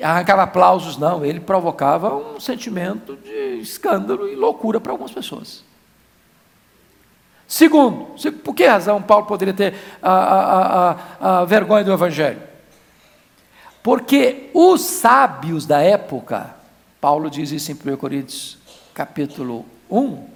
arrancava 0.00 0.42
aplausos, 0.42 0.96
não, 0.96 1.24
ele 1.24 1.40
provocava 1.40 2.14
um 2.14 2.40
sentimento 2.40 3.16
de 3.16 3.58
escândalo 3.60 4.28
e 4.28 4.34
loucura 4.34 4.80
para 4.80 4.92
algumas 4.92 5.12
pessoas. 5.12 5.67
Segundo, 7.48 8.14
por 8.44 8.54
que 8.54 8.66
razão 8.66 9.00
Paulo 9.00 9.24
poderia 9.24 9.54
ter 9.54 9.74
a, 10.02 10.12
a, 10.12 10.90
a, 10.90 11.40
a 11.40 11.44
vergonha 11.46 11.82
do 11.82 11.90
Evangelho? 11.90 12.42
Porque 13.82 14.50
os 14.52 14.82
sábios 14.82 15.64
da 15.64 15.80
época, 15.80 16.54
Paulo 17.00 17.30
diz 17.30 17.50
isso 17.50 17.72
em 17.72 17.74
1 17.74 17.96
Coríntios 17.96 18.58
capítulo 18.92 19.64
1, 19.90 20.26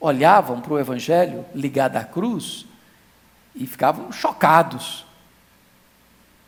olhavam 0.00 0.60
para 0.60 0.72
o 0.72 0.78
Evangelho 0.78 1.46
ligado 1.54 1.96
à 1.96 2.02
cruz 2.02 2.66
e 3.54 3.64
ficavam 3.64 4.10
chocados, 4.10 5.06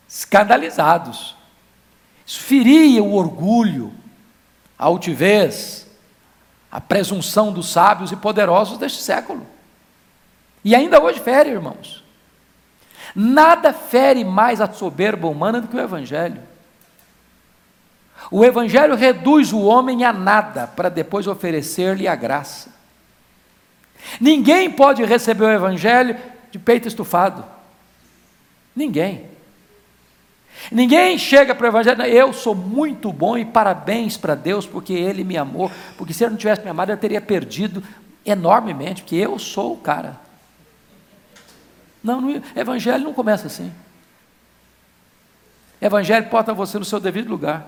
escandalizados. 0.09 1.37
Isso 2.26 2.40
feria 2.40 3.05
o 3.05 3.14
orgulho, 3.14 3.93
a 4.76 4.87
altivez, 4.87 5.87
a 6.73 6.81
presunção 6.81 7.52
dos 7.52 7.69
sábios 7.69 8.11
e 8.11 8.16
poderosos 8.16 8.78
deste 8.78 9.00
século. 9.00 9.47
E 10.66 10.75
ainda 10.75 11.00
hoje 11.00 11.20
fere, 11.20 11.50
irmãos. 11.50 12.02
Nada 13.14 13.73
fere 13.73 14.25
mais 14.25 14.61
a 14.61 14.68
soberba 14.73 15.28
humana 15.28 15.61
do 15.61 15.68
que 15.68 15.76
o 15.76 15.80
Evangelho. 15.80 16.42
O 18.32 18.44
Evangelho 18.44 18.96
reduz 18.96 19.52
o 19.52 19.61
homem 19.61 20.04
a 20.04 20.12
nada 20.12 20.66
para 20.66 20.88
depois 20.88 21.28
oferecer-lhe 21.28 22.08
a 22.08 22.16
graça. 22.16 22.75
Ninguém 24.20 24.68
pode 24.68 25.04
receber 25.04 25.44
o 25.44 25.52
Evangelho 25.52 26.16
de 26.50 26.58
peito 26.58 26.88
estufado. 26.88 27.44
Ninguém. 28.75 29.30
Ninguém 30.73 31.16
chega 31.16 31.54
para 31.54 31.66
o 31.66 31.68
Evangelho, 31.68 32.02
eu 32.02 32.32
sou 32.32 32.56
muito 32.56 33.12
bom 33.12 33.38
e 33.38 33.44
parabéns 33.44 34.16
para 34.16 34.35
Deus 34.35 34.66
porque 34.66 34.94
Ele 34.94 35.23
me 35.23 35.37
amou, 35.37 35.70
porque 35.96 36.12
se 36.12 36.25
Ele 36.25 36.30
não 36.30 36.37
tivesse 36.37 36.62
me 36.62 36.70
amado 36.70 36.90
eu 36.90 36.96
teria 36.96 37.20
perdido 37.20 37.85
enormemente, 38.25 39.02
porque 39.02 39.14
eu 39.14 39.38
sou 39.38 39.75
o 39.75 39.76
cara. 39.76 40.25
Não, 42.06 42.20
no 42.20 42.42
Evangelho 42.54 43.02
não 43.02 43.12
começa 43.12 43.48
assim. 43.48 43.72
Evangelho 45.80 46.30
bota 46.30 46.54
você 46.54 46.78
no 46.78 46.84
seu 46.84 47.00
devido 47.00 47.28
lugar. 47.28 47.66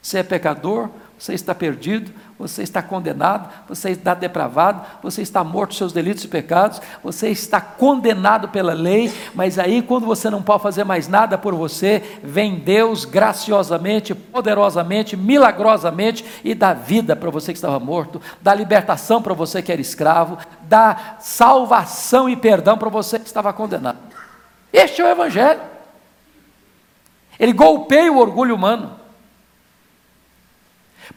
Você 0.00 0.18
é 0.18 0.22
pecador, 0.22 0.88
você 1.18 1.34
está 1.34 1.54
perdido, 1.54 2.12
você 2.36 2.64
está 2.64 2.82
condenado, 2.82 3.48
você 3.68 3.90
está 3.90 4.12
depravado, 4.14 4.82
você 5.00 5.22
está 5.22 5.44
morto 5.44 5.70
dos 5.70 5.78
seus 5.78 5.92
delitos 5.92 6.24
e 6.24 6.28
pecados, 6.28 6.80
você 7.02 7.28
está 7.28 7.60
condenado 7.60 8.48
pela 8.48 8.72
lei, 8.72 9.12
mas 9.32 9.56
aí, 9.60 9.80
quando 9.82 10.04
você 10.04 10.28
não 10.28 10.42
pode 10.42 10.64
fazer 10.64 10.82
mais 10.82 11.06
nada 11.06 11.38
por 11.38 11.54
você, 11.54 12.18
vem 12.24 12.56
Deus 12.56 13.04
graciosamente, 13.04 14.12
poderosamente, 14.12 15.16
milagrosamente 15.16 16.24
e 16.42 16.54
dá 16.54 16.74
vida 16.74 17.14
para 17.14 17.30
você 17.30 17.52
que 17.52 17.58
estava 17.58 17.78
morto, 17.78 18.20
dá 18.40 18.52
libertação 18.52 19.22
para 19.22 19.34
você 19.34 19.62
que 19.62 19.70
era 19.70 19.80
escravo, 19.80 20.38
dá 20.72 21.16
salvação 21.20 22.30
e 22.30 22.34
perdão 22.34 22.78
para 22.78 22.88
você 22.88 23.18
que 23.18 23.26
estava 23.26 23.52
condenado. 23.52 23.98
Este 24.72 25.02
é 25.02 25.04
o 25.04 25.08
Evangelho. 25.08 25.60
Ele 27.38 27.52
golpeia 27.52 28.10
o 28.10 28.16
orgulho 28.16 28.54
humano. 28.54 28.98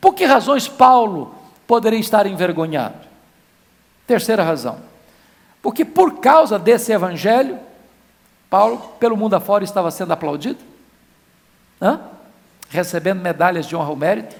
Por 0.02 0.14
que 0.14 0.26
razões 0.26 0.68
Paulo 0.68 1.34
poderia 1.66 2.00
estar 2.00 2.26
envergonhado? 2.26 2.98
Terceira 4.06 4.44
razão. 4.44 4.80
Porque 5.62 5.86
por 5.86 6.20
causa 6.20 6.60
desse 6.60 6.92
evangelho, 6.92 7.58
Paulo, 8.50 8.78
pelo 9.00 9.16
mundo 9.16 9.36
afora, 9.36 9.64
estava 9.64 9.90
sendo 9.90 10.12
aplaudido, 10.12 10.60
Hã? 11.82 12.02
recebendo 12.70 13.22
medalhas 13.22 13.66
de 13.66 13.76
honra 13.76 13.90
ao 13.90 13.96
mérito, 13.96 14.36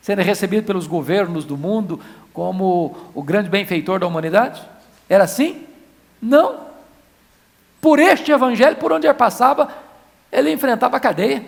sendo 0.00 0.22
recebido 0.22 0.64
pelos 0.64 0.86
governos 0.86 1.44
do 1.44 1.56
mundo 1.56 2.00
como 2.32 3.10
o 3.14 3.22
grande 3.22 3.48
benfeitor 3.48 3.98
da 3.98 4.06
humanidade? 4.06 4.62
Era 5.08 5.24
assim? 5.24 5.66
Não. 6.20 6.68
Por 7.80 7.98
este 7.98 8.30
evangelho, 8.30 8.76
por 8.76 8.92
onde 8.92 9.06
ele 9.06 9.14
passava, 9.14 9.68
ele 10.30 10.52
enfrentava 10.52 10.96
a 10.96 11.00
cadeia, 11.00 11.44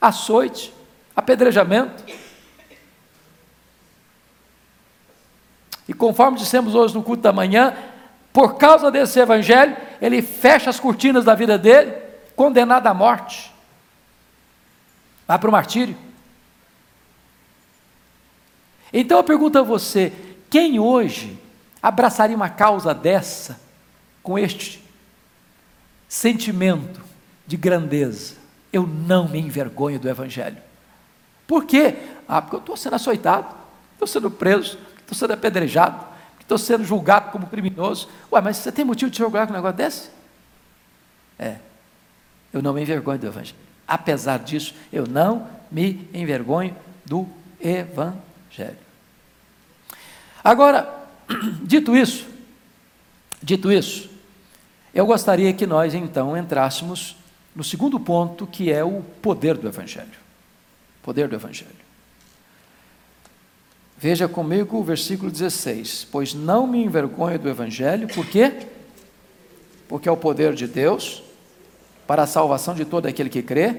açoite, 0.00 0.72
apedrejamento. 1.14 2.04
E 5.86 5.92
conforme 5.92 6.38
dissemos 6.38 6.74
hoje 6.74 6.94
no 6.94 7.02
culto 7.02 7.22
da 7.22 7.32
manhã, 7.32 7.74
por 8.32 8.56
causa 8.56 8.90
desse 8.90 9.18
evangelho, 9.18 9.76
ele 10.00 10.22
fecha 10.22 10.70
as 10.70 10.80
cortinas 10.80 11.24
da 11.24 11.34
vida 11.34 11.58
dele, 11.58 11.92
condenado 12.36 12.86
à 12.86 12.94
morte. 12.94 13.52
Vai 15.26 15.38
para 15.38 15.48
o 15.48 15.52
martírio. 15.52 15.96
Então 18.92 19.18
eu 19.18 19.24
pergunto 19.24 19.58
a 19.58 19.62
você: 19.62 20.12
quem 20.48 20.78
hoje 20.78 21.38
abraçaria 21.82 22.36
uma 22.36 22.48
causa 22.48 22.92
dessa, 22.94 23.60
com 24.22 24.38
este 24.38 24.82
sentimento 26.08 27.00
de 27.46 27.56
grandeza? 27.56 28.34
Eu 28.72 28.86
não 28.86 29.28
me 29.28 29.40
envergonho 29.40 29.98
do 29.98 30.08
Evangelho. 30.08 30.58
Por 31.46 31.64
quê? 31.64 31.96
Ah, 32.28 32.40
porque 32.40 32.56
eu 32.56 32.60
estou 32.60 32.76
sendo 32.76 32.94
açoitado, 32.94 33.54
estou 33.92 34.06
sendo 34.06 34.30
preso, 34.30 34.78
estou 34.98 35.16
sendo 35.16 35.32
apedrejado, 35.32 36.06
estou 36.40 36.56
sendo 36.56 36.84
julgado 36.84 37.32
como 37.32 37.48
criminoso. 37.48 38.08
Ué, 38.30 38.40
mas 38.40 38.58
você 38.58 38.70
tem 38.70 38.84
motivo 38.84 39.10
de 39.10 39.16
se 39.16 39.22
orgulhar 39.22 39.46
com 39.46 39.52
um 39.52 39.56
negócio 39.56 39.76
desse? 39.76 40.10
É, 41.38 41.56
eu 42.52 42.62
não 42.62 42.72
me 42.72 42.82
envergonho 42.82 43.18
do 43.18 43.26
Evangelho. 43.26 43.58
Apesar 43.86 44.38
disso, 44.38 44.74
eu 44.92 45.06
não 45.06 45.48
me 45.70 46.08
envergonho 46.14 46.76
do 47.04 47.26
Evangelho. 47.60 48.29
Agora, 50.42 51.06
dito 51.62 51.96
isso, 51.96 52.26
dito 53.42 53.70
isso, 53.70 54.10
eu 54.92 55.06
gostaria 55.06 55.52
que 55.52 55.66
nós 55.66 55.94
então 55.94 56.36
entrássemos 56.36 57.16
no 57.54 57.64
segundo 57.64 57.98
ponto, 57.98 58.46
que 58.46 58.70
é 58.70 58.84
o 58.84 59.02
poder 59.22 59.56
do 59.56 59.68
Evangelho. 59.68 60.18
Poder 61.02 61.28
do 61.28 61.34
Evangelho. 61.34 61.70
Veja 63.96 64.26
comigo 64.26 64.78
o 64.78 64.84
versículo 64.84 65.30
16: 65.30 66.08
Pois 66.10 66.32
não 66.32 66.66
me 66.66 66.82
envergonho 66.82 67.38
do 67.38 67.48
Evangelho, 67.48 68.08
por 68.08 68.26
quê? 68.26 68.66
Porque 69.88 70.08
é 70.08 70.12
o 70.12 70.16
poder 70.16 70.54
de 70.54 70.66
Deus 70.66 71.22
para 72.06 72.22
a 72.22 72.26
salvação 72.26 72.74
de 72.74 72.84
todo 72.84 73.06
aquele 73.06 73.28
que 73.28 73.42
crê, 73.42 73.76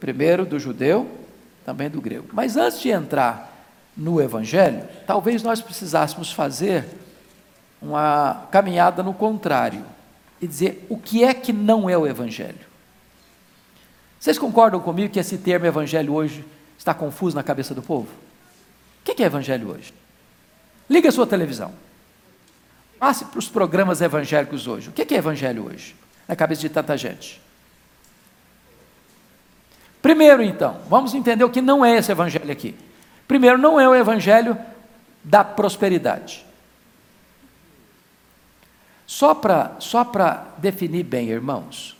primeiro 0.00 0.44
do 0.44 0.58
judeu, 0.58 1.08
também 1.64 1.88
do 1.88 2.00
grego. 2.00 2.26
Mas 2.32 2.56
antes 2.56 2.80
de 2.80 2.90
entrar 2.90 3.55
no 3.96 4.20
Evangelho, 4.20 4.84
talvez 5.06 5.42
nós 5.42 5.60
precisássemos 5.60 6.30
fazer 6.32 6.84
uma 7.80 8.46
caminhada 8.50 9.02
no 9.02 9.14
contrário 9.14 9.84
e 10.40 10.46
dizer 10.46 10.86
o 10.88 10.98
que 10.98 11.24
é 11.24 11.32
que 11.32 11.52
não 11.52 11.88
é 11.88 11.96
o 11.96 12.06
Evangelho. 12.06 12.66
Vocês 14.18 14.38
concordam 14.38 14.80
comigo 14.80 15.12
que 15.12 15.20
esse 15.20 15.38
termo 15.38 15.66
evangelho 15.66 16.12
hoje 16.12 16.44
está 16.76 16.92
confuso 16.92 17.36
na 17.36 17.42
cabeça 17.42 17.74
do 17.74 17.82
povo? 17.82 18.08
O 19.00 19.14
que 19.14 19.22
é 19.22 19.26
evangelho 19.26 19.70
hoje? 19.70 19.94
Liga 20.90 21.08
a 21.08 21.12
sua 21.12 21.26
televisão. 21.26 21.72
Passe 22.98 23.24
para 23.24 23.38
os 23.38 23.48
programas 23.48 24.00
evangélicos 24.00 24.66
hoje. 24.66 24.88
O 24.88 24.92
que 24.92 25.14
é 25.14 25.18
evangelho 25.18 25.66
hoje? 25.66 25.94
Na 26.26 26.34
cabeça 26.34 26.62
de 26.62 26.68
tanta 26.68 26.96
gente. 26.96 27.40
Primeiro, 30.02 30.42
então, 30.42 30.80
vamos 30.88 31.14
entender 31.14 31.44
o 31.44 31.50
que 31.50 31.62
não 31.62 31.84
é 31.84 31.96
esse 31.96 32.10
evangelho 32.10 32.50
aqui. 32.50 32.74
Primeiro, 33.26 33.58
não 33.58 33.80
é 33.80 33.88
o 33.88 33.94
evangelho 33.94 34.56
da 35.22 35.42
prosperidade. 35.42 36.44
Só 39.06 39.34
para 39.34 39.76
só 39.78 40.04
definir 40.58 41.04
bem, 41.04 41.28
irmãos, 41.28 41.96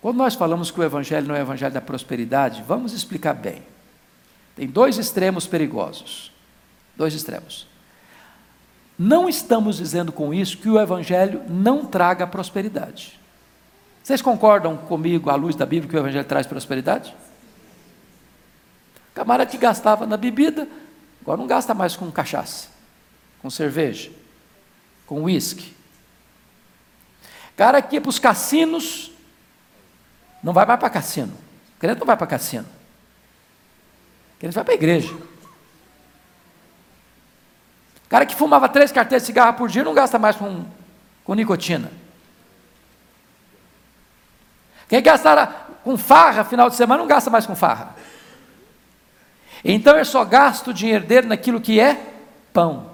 quando 0.00 0.16
nós 0.16 0.34
falamos 0.34 0.70
que 0.70 0.78
o 0.78 0.84
Evangelho 0.84 1.26
não 1.26 1.34
é 1.34 1.40
o 1.40 1.42
Evangelho 1.42 1.74
da 1.74 1.80
prosperidade, 1.80 2.62
vamos 2.66 2.92
explicar 2.92 3.34
bem. 3.34 3.62
Tem 4.54 4.66
dois 4.66 4.96
extremos 4.96 5.46
perigosos. 5.46 6.32
Dois 6.96 7.14
extremos. 7.14 7.66
Não 8.96 9.28
estamos 9.28 9.76
dizendo 9.76 10.12
com 10.12 10.32
isso 10.32 10.58
que 10.58 10.68
o 10.68 10.80
Evangelho 10.80 11.42
não 11.48 11.84
traga 11.84 12.26
prosperidade. 12.26 13.18
Vocês 14.02 14.22
concordam 14.22 14.76
comigo, 14.76 15.30
à 15.30 15.34
luz 15.34 15.54
da 15.54 15.66
Bíblia, 15.66 15.90
que 15.90 15.96
o 15.96 16.00
Evangelho 16.00 16.24
traz 16.24 16.46
prosperidade? 16.46 17.14
Camarada 19.18 19.50
que 19.50 19.58
gastava 19.58 20.06
na 20.06 20.16
bebida, 20.16 20.68
agora 21.20 21.36
não 21.36 21.48
gasta 21.48 21.74
mais 21.74 21.96
com 21.96 22.08
cachaça, 22.08 22.68
com 23.42 23.50
cerveja, 23.50 24.12
com 25.08 25.24
uísque. 25.24 25.74
Cara 27.56 27.82
que 27.82 27.96
ia 27.96 28.00
para 28.00 28.10
os 28.10 28.20
cassinos, 28.20 29.10
não 30.40 30.52
vai 30.52 30.64
mais 30.64 30.78
para 30.78 30.88
cassino. 30.88 31.36
O 31.76 31.80
crente 31.80 31.98
não 31.98 32.06
vai 32.06 32.16
para 32.16 32.28
cassino. 32.28 32.68
O 34.36 34.38
crente 34.38 34.54
vai 34.54 34.62
para 34.62 34.74
a 34.74 34.76
igreja. 34.76 35.12
O 35.12 35.28
cara 38.08 38.24
que 38.24 38.36
fumava 38.36 38.68
três 38.68 38.92
carteiras 38.92 39.24
de 39.24 39.26
cigarro 39.26 39.54
por 39.54 39.68
dia 39.68 39.82
não 39.82 39.94
gasta 39.94 40.16
mais 40.16 40.36
com, 40.36 40.64
com 41.24 41.34
nicotina. 41.34 41.90
Quem 44.88 45.02
gasta 45.02 45.46
com 45.82 45.98
farra 45.98 46.44
final 46.44 46.70
de 46.70 46.76
semana 46.76 47.00
não 47.00 47.08
gasta 47.08 47.28
mais 47.28 47.44
com 47.44 47.56
farra. 47.56 47.96
Então 49.64 49.96
eu 49.96 50.04
só 50.04 50.24
gasto 50.24 50.68
o 50.68 50.74
dinheiro 50.74 51.04
dele 51.04 51.26
naquilo 51.26 51.60
que 51.60 51.80
é 51.80 52.00
pão. 52.52 52.90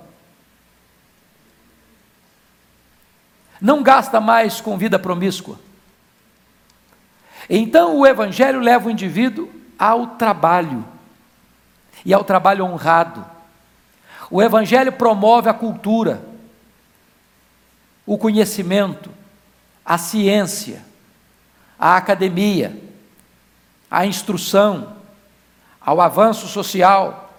Não 3.61 3.83
gasta 3.83 4.21
mais 4.21 4.61
com 4.61 4.77
vida 4.77 4.99
promíscua. 4.99 5.59
Então 7.49 7.99
o 7.99 8.07
Evangelho 8.07 8.61
leva 8.61 8.89
o 8.89 8.91
indivíduo 8.91 9.51
ao 9.79 10.09
trabalho, 10.09 10.85
e 12.05 12.13
ao 12.13 12.25
trabalho 12.25 12.65
honrado. 12.65 13.25
O 14.31 14.43
Evangelho 14.43 14.93
promove 14.93 15.49
a 15.49 15.55
cultura, 15.55 16.25
o 18.07 18.19
conhecimento, 18.19 19.11
a 19.85 19.99
ciência, 19.99 20.83
a 21.79 21.97
academia, 21.97 22.81
a 23.91 24.07
instrução, 24.07 24.97
ao 25.85 26.01
avanço 26.01 26.47
social. 26.47 27.31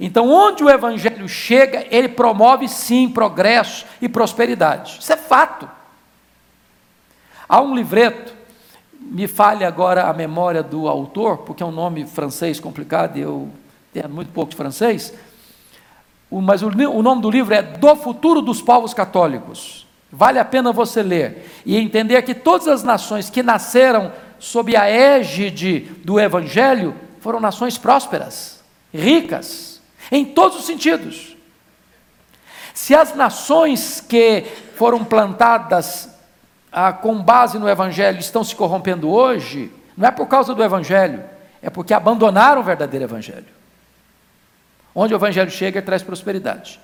Então, 0.00 0.30
onde 0.30 0.64
o 0.64 0.70
Evangelho 0.70 1.28
chega, 1.28 1.86
ele 1.90 2.08
promove 2.08 2.68
sim 2.68 3.08
progresso 3.08 3.84
e 4.00 4.08
prosperidade. 4.08 4.98
Isso 5.00 5.12
é 5.12 5.16
fato. 5.16 5.68
Há 7.48 7.60
um 7.60 7.74
livreto, 7.74 8.32
me 8.98 9.28
falha 9.28 9.68
agora 9.68 10.04
a 10.04 10.12
memória 10.12 10.62
do 10.62 10.88
autor, 10.88 11.38
porque 11.38 11.62
é 11.62 11.66
um 11.66 11.72
nome 11.72 12.06
francês 12.06 12.58
complicado 12.58 13.18
e 13.18 13.20
eu 13.20 13.50
tenho 13.92 14.08
muito 14.08 14.32
pouco 14.32 14.50
de 14.50 14.56
francês, 14.56 15.12
mas 16.30 16.62
o 16.62 17.02
nome 17.02 17.20
do 17.20 17.30
livro 17.30 17.52
é 17.52 17.60
Do 17.60 17.94
Futuro 17.94 18.40
dos 18.40 18.62
Povos 18.62 18.94
Católicos. 18.94 19.86
Vale 20.10 20.38
a 20.38 20.44
pena 20.44 20.72
você 20.72 21.02
ler 21.02 21.50
e 21.66 21.76
entender 21.76 22.20
que 22.22 22.34
todas 22.34 22.68
as 22.68 22.82
nações 22.82 23.28
que 23.28 23.42
nasceram 23.42 24.12
sob 24.38 24.74
a 24.74 24.88
égide 24.88 25.80
do 26.04 26.18
Evangelho 26.18 26.94
foram 27.22 27.38
nações 27.38 27.78
prósperas, 27.78 28.60
ricas, 28.92 29.80
em 30.10 30.24
todos 30.24 30.58
os 30.58 30.66
sentidos. 30.66 31.36
Se 32.74 32.94
as 32.94 33.14
nações 33.14 34.00
que 34.00 34.44
foram 34.76 35.04
plantadas 35.04 36.08
ah, 36.72 36.92
com 36.92 37.22
base 37.22 37.58
no 37.58 37.68
Evangelho 37.68 38.18
estão 38.18 38.42
se 38.42 38.56
corrompendo 38.56 39.08
hoje, 39.08 39.72
não 39.96 40.08
é 40.08 40.10
por 40.10 40.26
causa 40.26 40.52
do 40.52 40.64
Evangelho, 40.64 41.22
é 41.62 41.70
porque 41.70 41.94
abandonaram 41.94 42.60
o 42.60 42.64
verdadeiro 42.64 43.04
Evangelho. 43.04 43.46
Onde 44.92 45.14
o 45.14 45.16
Evangelho 45.16 45.50
chega, 45.50 45.80
traz 45.80 46.02
prosperidade. 46.02 46.80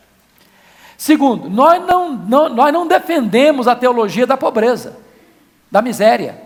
Segundo, 0.97 1.51
nós 1.51 1.85
não, 1.85 2.13
não, 2.13 2.49
nós 2.49 2.73
não 2.73 2.87
defendemos 2.87 3.67
a 3.67 3.75
teologia 3.75 4.27
da 4.27 4.37
pobreza, 4.37 4.97
da 5.71 5.83
miséria, 5.83 6.41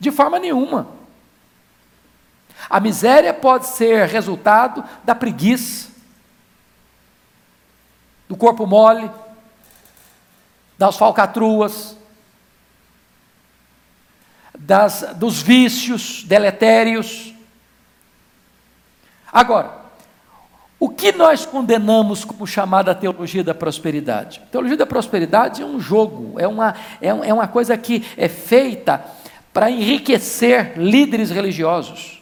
de 0.00 0.10
forma 0.10 0.40
nenhuma. 0.40 0.97
A 2.68 2.80
miséria 2.80 3.32
pode 3.32 3.66
ser 3.66 4.06
resultado 4.06 4.84
da 5.04 5.14
preguiça, 5.14 5.88
do 8.28 8.36
corpo 8.36 8.66
mole, 8.66 9.10
das 10.76 10.96
falcatruas, 10.96 11.96
das, 14.58 15.14
dos 15.16 15.40
vícios 15.40 16.24
deletérios. 16.24 17.32
Agora, 19.32 19.78
o 20.78 20.88
que 20.88 21.10
nós 21.10 21.46
condenamos 21.46 22.24
como 22.24 22.46
chamada 22.46 22.94
teologia 22.94 23.42
da 23.42 23.54
prosperidade? 23.54 24.40
A 24.44 24.50
teologia 24.50 24.76
da 24.76 24.86
prosperidade 24.86 25.62
é 25.62 25.64
um 25.64 25.80
jogo, 25.80 26.38
é 26.38 26.46
uma, 26.46 26.74
é, 27.00 27.08
é 27.08 27.34
uma 27.34 27.48
coisa 27.48 27.76
que 27.76 28.04
é 28.16 28.28
feita 28.28 29.04
para 29.52 29.70
enriquecer 29.70 30.78
líderes 30.78 31.30
religiosos. 31.30 32.17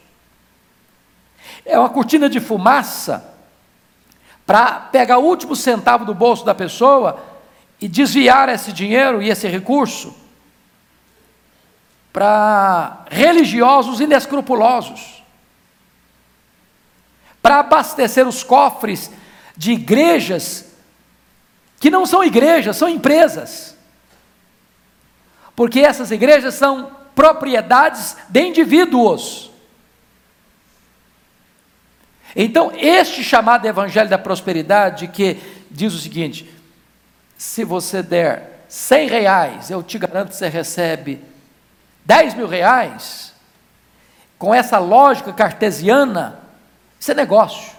É 1.67 1.77
uma 1.77 1.91
cortina 1.91 2.31
de 2.31 2.39
fumaça 2.39 3.35
para 4.47 4.79
pegar 4.81 5.19
o 5.19 5.25
último 5.25 5.57
centavo 5.57 6.05
do 6.05 6.15
bolso 6.15 6.45
da 6.45 6.55
pessoa 6.55 7.21
e 7.81 7.89
desviar 7.89 8.49
esse 8.49 8.73
dinheiro 8.73 9.21
e 9.21 9.29
esse 9.29 9.49
recurso 9.49 10.15
para 12.13 13.05
religiosos 13.11 14.01
inescrupulosos, 14.01 15.23
para 17.43 17.59
abastecer 17.59 18.27
os 18.27 18.43
cofres 18.43 19.11
de 19.57 19.73
igrejas 19.73 20.67
que 21.79 21.91
não 21.91 22.07
são 22.07 22.25
igrejas, 22.25 22.77
são 22.77 22.89
empresas. 22.89 23.77
Porque 25.55 25.81
essas 25.81 26.11
igrejas 26.11 26.55
são 26.55 26.91
propriedades 27.15 28.17
de 28.29 28.41
indivíduos. 28.41 29.51
Então, 32.39 32.71
este 32.77 33.25
chamado 33.25 33.67
Evangelho 33.67 34.11
da 34.11 34.19
Prosperidade, 34.19 35.09
que 35.09 35.41
diz 35.71 35.95
o 35.95 35.99
seguinte: 35.99 36.47
se 37.39 37.65
você 37.65 38.03
der 38.03 38.65
100 38.69 39.09
reais, 39.09 39.71
eu 39.71 39.83
te 39.83 39.99
garanto 39.99 40.29
que 40.29 40.37
você 40.37 40.49
recebe 40.49 41.25
10 42.05 42.35
mil 42.35 42.47
reais, 42.47 43.33
com 44.39 44.55
essa 44.55 44.79
lógica 44.79 45.33
cartesiana, 45.33 46.39
isso 47.01 47.11
é 47.11 47.15
negócio. 47.15 47.75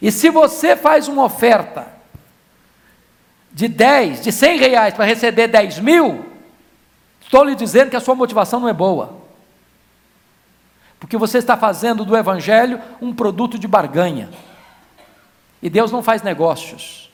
E 0.00 0.10
se 0.10 0.28
você 0.28 0.74
faz 0.74 1.06
uma 1.06 1.22
oferta 1.22 1.86
de 3.52 3.68
10, 3.68 4.20
de 4.20 4.32
100 4.32 4.58
reais 4.58 4.94
para 4.94 5.04
receber 5.04 5.46
10 5.46 5.78
mil, 5.78 6.26
estou 7.20 7.44
lhe 7.44 7.54
dizendo 7.54 7.90
que 7.90 7.96
a 7.96 8.00
sua 8.00 8.16
motivação 8.16 8.58
não 8.58 8.68
é 8.68 8.72
boa. 8.72 9.21
Porque 11.02 11.16
você 11.16 11.38
está 11.38 11.56
fazendo 11.56 12.04
do 12.04 12.16
Evangelho 12.16 12.80
um 13.00 13.12
produto 13.12 13.58
de 13.58 13.66
barganha. 13.66 14.30
E 15.60 15.68
Deus 15.68 15.90
não 15.90 16.00
faz 16.00 16.22
negócios. 16.22 17.12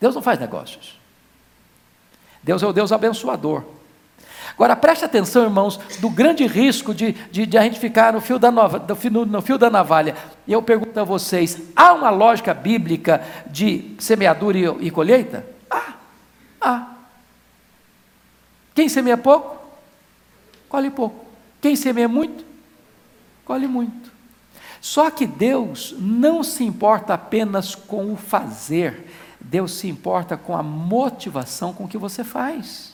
Deus 0.00 0.14
não 0.14 0.22
faz 0.22 0.40
negócios. 0.40 0.98
Deus 2.42 2.62
é 2.62 2.66
o 2.66 2.72
Deus 2.72 2.90
abençoador. 2.90 3.64
Agora 4.54 4.74
preste 4.74 5.04
atenção, 5.04 5.42
irmãos, 5.42 5.76
do 5.98 6.08
grande 6.08 6.46
risco 6.46 6.94
de, 6.94 7.12
de, 7.12 7.44
de 7.44 7.58
a 7.58 7.62
gente 7.62 7.78
ficar 7.78 8.14
no 8.14 8.20
fio, 8.20 8.38
da 8.38 8.50
nova, 8.50 8.82
no, 9.10 9.26
no 9.26 9.42
fio 9.42 9.58
da 9.58 9.68
navalha. 9.68 10.16
E 10.46 10.52
eu 10.54 10.62
pergunto 10.62 10.98
a 10.98 11.04
vocês: 11.04 11.60
há 11.76 11.92
uma 11.92 12.08
lógica 12.08 12.54
bíblica 12.54 13.22
de 13.46 13.94
semeadura 13.98 14.56
e, 14.56 14.86
e 14.86 14.90
colheita? 14.90 15.44
Ah, 15.70 15.92
há. 16.58 16.86
Quem 18.74 18.88
semeia 18.88 19.18
pouco, 19.18 19.62
colhe 20.66 20.88
pouco. 20.88 21.26
Quem 21.60 21.76
semeia 21.76 22.08
muito, 22.08 22.48
colhe 23.50 23.66
muito. 23.66 24.12
Só 24.80 25.10
que 25.10 25.26
Deus 25.26 25.92
não 25.98 26.44
se 26.44 26.62
importa 26.62 27.14
apenas 27.14 27.74
com 27.74 28.12
o 28.12 28.16
fazer, 28.16 29.10
Deus 29.40 29.72
se 29.72 29.88
importa 29.88 30.36
com 30.36 30.56
a 30.56 30.62
motivação 30.62 31.72
com 31.72 31.88
que 31.88 31.98
você 31.98 32.22
faz. 32.22 32.92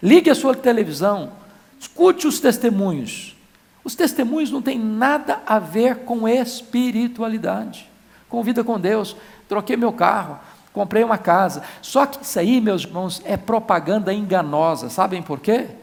Ligue 0.00 0.30
a 0.30 0.36
sua 0.36 0.54
televisão, 0.54 1.32
escute 1.80 2.28
os 2.28 2.38
testemunhos. 2.38 3.36
Os 3.82 3.96
testemunhos 3.96 4.52
não 4.52 4.62
têm 4.62 4.78
nada 4.78 5.42
a 5.44 5.58
ver 5.58 6.04
com 6.04 6.28
espiritualidade, 6.28 7.90
com 8.28 8.40
vida 8.40 8.62
com 8.62 8.78
Deus. 8.78 9.16
Troquei 9.48 9.76
meu 9.76 9.92
carro, 9.92 10.38
comprei 10.72 11.02
uma 11.02 11.18
casa. 11.18 11.64
Só 11.82 12.06
que 12.06 12.24
isso 12.24 12.38
aí, 12.38 12.60
meus 12.60 12.84
irmãos, 12.84 13.20
é 13.24 13.36
propaganda 13.36 14.14
enganosa. 14.14 14.88
Sabem 14.90 15.20
por 15.20 15.40
quê? 15.40 15.81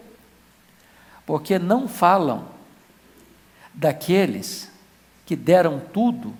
Porque 1.30 1.60
não 1.60 1.88
falam 1.88 2.48
daqueles 3.72 4.72
que 5.28 5.36
deram 5.36 5.80
tudo 5.80 6.34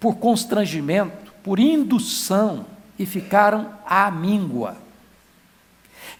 por 0.00 0.16
constrangimento, 0.16 1.32
por 1.44 1.60
indução 1.60 2.66
e 2.98 3.06
ficaram 3.06 3.72
à 3.86 4.10
míngua, 4.10 4.76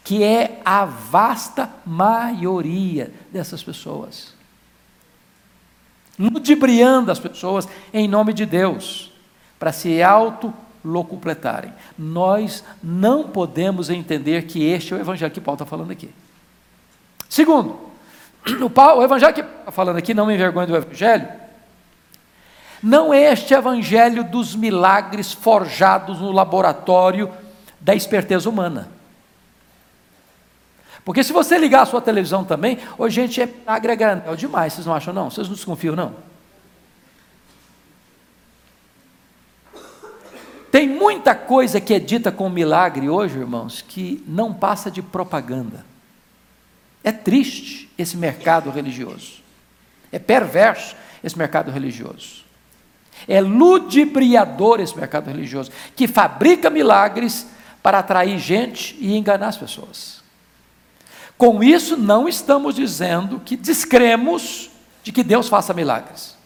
que 0.05 0.23
é 0.23 0.63
a 0.65 0.85
vasta 0.85 1.69
maioria 1.85 3.13
dessas 3.33 3.61
pessoas. 3.61 4.35
Ludibriando 6.17 7.11
as 7.11 7.19
pessoas 7.19 7.67
em 7.93 8.07
nome 8.07 8.33
de 8.33 8.47
Deus, 8.47 9.13
para 9.59 9.73
se 9.73 10.01
auto-locupletarem. 10.01 11.73
Nós 11.99 12.63
não 12.81 13.31
podemos 13.31 13.91
entender 13.91 14.47
que 14.47 14.63
este 14.63 14.95
é 14.95 14.97
o 14.97 15.01
evangelho 15.01 15.33
que 15.33 15.41
Paulo 15.41 15.57
está 15.57 15.67
falando 15.67 15.91
aqui. 15.91 16.09
Segundo, 17.31 17.79
o, 18.61 18.69
Paulo, 18.69 19.01
o 19.01 19.05
evangelho 19.05 19.33
que 19.33 19.41
está 19.41 19.71
falando 19.71 19.97
aqui, 19.97 20.13
não 20.13 20.27
me 20.27 20.35
envergonhe 20.35 20.67
do 20.67 20.77
evangelho, 20.77 21.29
não 22.83 23.15
é 23.15 23.33
este 23.33 23.55
evangelho 23.55 24.25
dos 24.25 24.57
milagres 24.57 25.33
forjados 25.33 26.19
no 26.19 26.33
laboratório 26.33 27.33
da 27.81 27.95
esperteza 27.95 28.51
humana. 28.51 28.89
Porque 31.05 31.23
se 31.23 31.33
você 31.33 31.57
ligar 31.57 31.83
a 31.83 31.87
sua 31.87 32.01
televisão 32.01 32.45
também, 32.45 32.79
hoje 32.99 33.23
gente 33.23 33.41
é 33.41 33.49
agregando 33.67 34.37
demais, 34.37 34.73
vocês 34.73 34.87
não 34.87 34.95
acham 34.95 35.15
não? 35.15 35.31
Vocês 35.31 35.47
não 35.47 35.55
desconfiam 35.55 35.95
não? 35.95 36.15
Tem 40.71 40.89
muita 40.89 41.35
coisa 41.35 41.81
que 41.81 41.95
é 41.95 41.99
dita 41.99 42.31
com 42.33 42.49
milagre 42.49 43.09
hoje, 43.09 43.39
irmãos, 43.39 43.83
que 43.83 44.23
não 44.27 44.53
passa 44.53 44.91
de 44.91 45.03
propaganda. 45.03 45.85
É 47.03 47.13
triste 47.13 47.91
esse 47.97 48.17
mercado 48.17 48.71
religioso. 48.71 49.41
É 50.13 50.19
perverso 50.19 50.95
esse 51.23 51.37
mercado 51.37 51.71
religioso. 51.71 52.45
É 53.29 53.41
ludibriador 53.41 54.81
esse 54.81 54.97
mercado 54.97 55.29
religioso, 55.29 55.71
que 55.95 56.09
fabrica 56.09 56.71
milagres 56.71 57.47
para 57.83 57.99
atrair 57.99 58.39
gente 58.39 58.97
e 58.99 59.17
enganar 59.17 59.49
as 59.49 59.57
pessoas. 59.57 60.21
Com 61.37 61.63
isso, 61.63 61.97
não 61.97 62.29
estamos 62.29 62.75
dizendo 62.75 63.41
que 63.41 63.57
descremos 63.57 64.71
de 65.03 65.13
que 65.13 65.23
Deus 65.23 65.49
faça 65.49 65.73
milagres. 65.73 66.37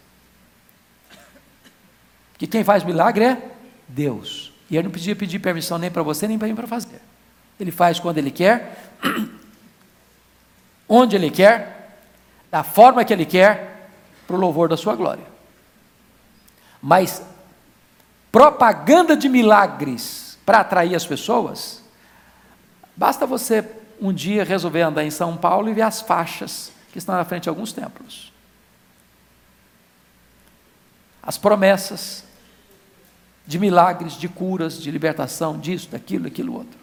Que 2.39 2.47
quem 2.47 2.63
faz 2.63 2.85
milagre 2.85 3.25
é 3.25 3.43
Deus. 3.89 4.53
E 4.71 4.77
ele 4.77 4.85
não 4.85 4.93
podia 4.93 5.17
pedir 5.17 5.39
permissão 5.39 5.79
nem 5.79 5.91
para 5.91 6.03
você, 6.03 6.29
nem 6.29 6.39
para 6.39 6.49
mim 6.49 6.55
para 6.55 6.67
fazer. 6.67 7.01
Ele 7.59 7.71
faz 7.71 7.99
quando 7.99 8.19
ele 8.19 8.31
quer, 8.31 8.89
onde 10.89 11.17
ele 11.17 11.31
quer, 11.31 11.99
da 12.51 12.63
forma 12.63 13.05
que 13.05 13.13
ele 13.13 13.27
quer, 13.27 13.91
para 14.27 14.37
o 14.37 14.39
louvor 14.39 14.69
da 14.69 14.77
sua 14.77 14.95
glória. 14.95 15.25
Mas 16.81 17.23
propaganda 18.31 19.17
de 19.17 19.29
milagres 19.29 20.39
para 20.45 20.61
atrair 20.61 20.95
as 20.95 21.07
pessoas, 21.07 21.83
basta 22.97 23.27
você 23.27 23.65
um 24.01 24.13
dia 24.13 24.45
resolver 24.45 24.83
andar 24.83 25.05
em 25.05 25.11
São 25.11 25.37
Paulo 25.37 25.69
e 25.69 25.75
ver 25.75 25.83
as 25.83 26.01
faixas 26.01 26.73
que 26.93 26.99
estão 26.99 27.15
na 27.15 27.25
frente 27.25 27.45
de 27.45 27.49
alguns 27.49 27.73
templos. 27.73 28.33
As 31.23 31.39
promessas 31.39 32.25
de 33.47 33.59
milagres, 33.59 34.15
de 34.15 34.29
curas, 34.29 34.81
de 34.81 34.91
libertação, 34.91 35.59
disso, 35.59 35.89
daquilo, 35.91 36.25
daquilo 36.25 36.55
outro. 36.55 36.79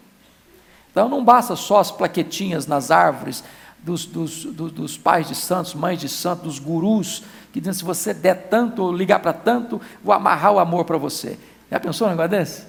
Então 0.90 1.08
não 1.08 1.24
basta 1.24 1.56
só 1.56 1.80
as 1.80 1.90
plaquetinhas 1.90 2.66
nas 2.66 2.90
árvores 2.90 3.42
dos, 3.82 4.06
dos, 4.06 4.44
dos, 4.44 4.72
dos 4.72 4.96
pais 4.96 5.28
de 5.28 5.34
santos, 5.34 5.74
mães 5.74 5.98
de 5.98 6.08
santos, 6.08 6.44
dos 6.44 6.58
gurus, 6.58 7.24
que 7.52 7.60
dizem 7.60 7.74
se 7.74 7.84
você 7.84 8.14
der 8.14 8.48
tanto, 8.48 8.92
ligar 8.92 9.18
para 9.18 9.32
tanto, 9.32 9.80
vou 10.02 10.14
amarrar 10.14 10.52
o 10.52 10.58
amor 10.58 10.84
para 10.84 10.96
você. 10.96 11.38
Já 11.70 11.80
pensou 11.80 12.06
um 12.06 12.10
negócio 12.10 12.30
desse? 12.30 12.62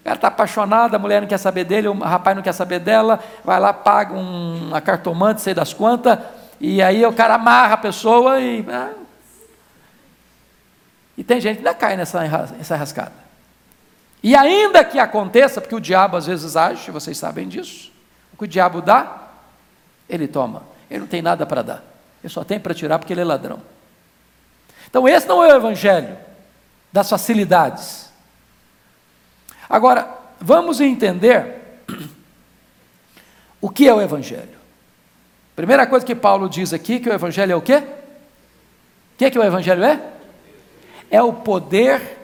O 0.00 0.04
cara 0.04 0.16
está 0.16 0.28
apaixonado, 0.28 0.94
a 0.94 0.98
mulher 0.98 1.20
não 1.20 1.28
quer 1.28 1.38
saber 1.38 1.64
dele, 1.64 1.88
o 1.88 1.98
rapaz 1.98 2.36
não 2.36 2.42
quer 2.42 2.52
saber 2.52 2.78
dela, 2.78 3.18
vai 3.44 3.58
lá, 3.58 3.72
paga 3.72 4.14
um, 4.14 4.68
uma 4.68 4.80
cartomante, 4.80 5.40
sei 5.40 5.54
das 5.54 5.72
quantas, 5.72 6.18
e 6.60 6.80
aí 6.80 7.04
o 7.04 7.12
cara 7.12 7.34
amarra 7.34 7.74
a 7.74 7.78
pessoa 7.78 8.40
e. 8.40 8.64
Ah. 8.68 8.92
E 11.18 11.24
tem 11.24 11.40
gente 11.40 11.54
que 11.54 11.66
ainda 11.66 11.74
cai 11.74 11.96
nessa, 11.96 12.20
nessa 12.56 12.76
rascada. 12.76 13.12
E 14.22 14.36
ainda 14.36 14.84
que 14.84 14.98
aconteça, 14.98 15.60
porque 15.60 15.74
o 15.74 15.80
diabo 15.80 16.16
às 16.16 16.26
vezes 16.26 16.56
age, 16.56 16.90
vocês 16.90 17.16
sabem 17.16 17.48
disso, 17.48 17.90
o 18.32 18.36
que 18.36 18.44
o 18.44 18.48
diabo 18.48 18.82
dá, 18.82 19.25
ele 20.08 20.28
toma. 20.28 20.62
Ele 20.90 21.00
não 21.00 21.06
tem 21.06 21.22
nada 21.22 21.44
para 21.46 21.62
dar. 21.62 21.84
Ele 22.22 22.32
só 22.32 22.44
tem 22.44 22.58
para 22.58 22.74
tirar 22.74 22.98
porque 22.98 23.12
ele 23.12 23.20
é 23.20 23.24
ladrão. 23.24 23.60
Então 24.88 25.08
esse 25.08 25.26
não 25.26 25.42
é 25.42 25.52
o 25.52 25.56
evangelho 25.56 26.16
das 26.92 27.10
facilidades. 27.10 28.10
Agora, 29.68 30.08
vamos 30.40 30.80
entender 30.80 31.80
o 33.60 33.68
que 33.68 33.88
é 33.88 33.92
o 33.92 34.00
evangelho. 34.00 34.56
Primeira 35.54 35.86
coisa 35.86 36.04
que 36.04 36.14
Paulo 36.14 36.48
diz 36.48 36.72
aqui, 36.72 37.00
que 37.00 37.08
o 37.08 37.12
evangelho 37.12 37.52
é 37.52 37.56
o 37.56 37.62
quê? 37.62 37.76
O 37.78 39.18
que, 39.18 39.24
é 39.24 39.30
que 39.30 39.38
o 39.38 39.42
evangelho 39.42 39.82
é? 39.82 40.12
É 41.10 41.22
o 41.22 41.32
poder 41.32 42.18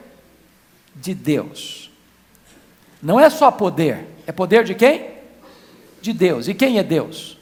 de 0.95 1.13
Deus. 1.15 1.91
Não 3.01 3.19
é 3.19 3.29
só 3.29 3.51
poder, 3.51 4.07
é 4.25 4.31
poder 4.31 4.63
de 4.63 4.75
quem? 4.75 5.09
De 6.01 6.13
Deus. 6.13 6.47
E 6.47 6.53
quem 6.53 6.77
é 6.77 6.83
Deus? 6.83 7.37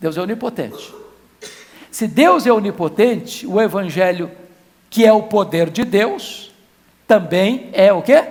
Deus 0.00 0.16
é 0.16 0.20
onipotente. 0.20 0.94
Se 1.90 2.06
Deus 2.06 2.46
é 2.46 2.52
onipotente, 2.52 3.46
o 3.46 3.60
evangelho, 3.60 4.30
que 4.90 5.04
é 5.06 5.12
o 5.12 5.22
poder 5.22 5.70
de 5.70 5.84
Deus, 5.84 6.52
também 7.06 7.70
é 7.72 7.92
o 7.92 8.02
quê? 8.02 8.22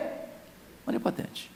Onipotente. 0.86 1.52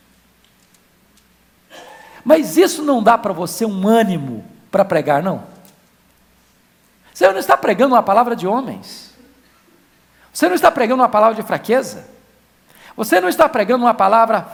Mas 2.24 2.58
isso 2.58 2.84
não 2.84 3.02
dá 3.02 3.18
para 3.18 3.34
você 3.34 3.66
um 3.66 3.88
ânimo 3.88 4.44
para 4.72 4.84
pregar, 4.86 5.22
não. 5.22 5.44
Você 7.14 7.28
não 7.32 7.40
está 7.40 7.58
pregando 7.58 7.96
uma 7.96 8.04
palavra 8.04 8.36
de 8.36 8.48
homens. 8.48 9.14
Você 10.34 10.48
não 10.48 10.56
está 10.56 10.72
pregando 10.72 11.02
uma 11.02 11.10
palavra 11.10 11.36
de 11.36 11.46
fraqueza. 11.46 12.08
Você 12.96 13.20
não 13.20 13.30
está 13.30 13.50
pregando 13.50 13.86
uma 13.86 13.94
palavra 13.94 14.48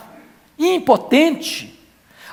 impotente. 0.58 1.75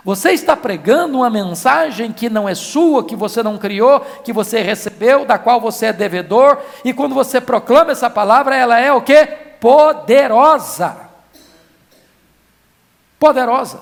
Você 0.05 0.33
está 0.33 0.57
pregando 0.57 1.19
uma 1.19 1.31
mensagem 1.31 2.13
que 2.13 2.29
não 2.29 2.49
é 2.49 2.55
sua, 2.55 3.05
que 3.05 3.15
você 3.15 3.43
não 3.43 3.57
criou, 3.57 4.01
que 4.01 4.33
você 4.33 4.61
recebeu, 4.61 5.25
da 5.25 5.39
qual 5.39 5.61
você 5.61 5.87
é 5.87 5.93
devedor, 5.93 6.59
e 6.85 6.93
quando 6.93 7.15
você 7.15 7.41
proclama 7.41 7.93
essa 7.93 8.11
palavra, 8.11 8.57
ela 8.57 8.81
é 8.81 8.93
o 8.93 9.01
que? 9.01 9.27
Poderosa. 9.61 10.97
Poderosa. 13.19 13.81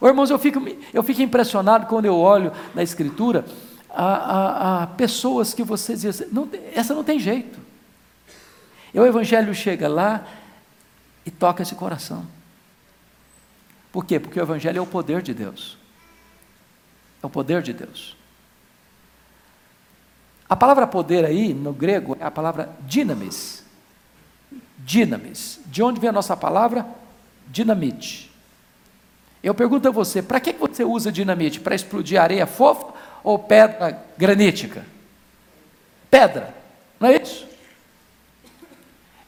Oh, 0.00 0.08
irmãos, 0.08 0.30
eu 0.30 0.38
fico, 0.38 0.62
eu 0.92 1.02
fico 1.02 1.20
impressionado 1.20 1.86
quando 1.86 2.06
eu 2.06 2.16
olho 2.16 2.52
na 2.74 2.82
Escritura 2.82 3.44
a, 3.90 4.04
a, 4.04 4.82
a 4.82 4.86
pessoas 4.86 5.52
que 5.52 5.62
vocês 5.62 6.00
dizem, 6.00 6.26
não, 6.32 6.48
essa 6.74 6.94
não 6.94 7.04
tem 7.04 7.18
jeito. 7.18 7.58
E 8.94 8.98
o 8.98 9.06
Evangelho 9.06 9.54
chega 9.54 9.88
lá, 9.88 10.24
e 11.26 11.30
toca 11.30 11.62
esse 11.62 11.74
coração. 11.74 12.26
Por 13.94 14.04
quê? 14.04 14.18
Porque 14.18 14.40
o 14.40 14.42
Evangelho 14.42 14.78
é 14.78 14.80
o 14.82 14.86
poder 14.86 15.22
de 15.22 15.32
Deus. 15.32 15.78
É 17.22 17.26
o 17.26 17.30
poder 17.30 17.62
de 17.62 17.72
Deus. 17.72 18.16
A 20.48 20.56
palavra 20.56 20.84
poder 20.84 21.24
aí, 21.24 21.54
no 21.54 21.72
grego, 21.72 22.16
é 22.18 22.24
a 22.24 22.30
palavra 22.30 22.74
dinamis. 22.80 23.64
Dinamis. 24.78 25.60
De 25.66 25.80
onde 25.80 26.00
vem 26.00 26.10
a 26.10 26.12
nossa 26.12 26.36
palavra? 26.36 26.84
Dinamite. 27.46 28.32
Eu 29.40 29.54
pergunto 29.54 29.86
a 29.86 29.92
você, 29.92 30.20
para 30.20 30.40
que 30.40 30.52
você 30.54 30.82
usa 30.82 31.12
dinamite? 31.12 31.60
Para 31.60 31.76
explodir 31.76 32.20
areia 32.20 32.48
fofa 32.48 32.92
ou 33.22 33.38
pedra 33.38 34.02
granítica? 34.18 34.84
Pedra, 36.10 36.52
não 36.98 37.10
é 37.10 37.22
isso? 37.22 37.46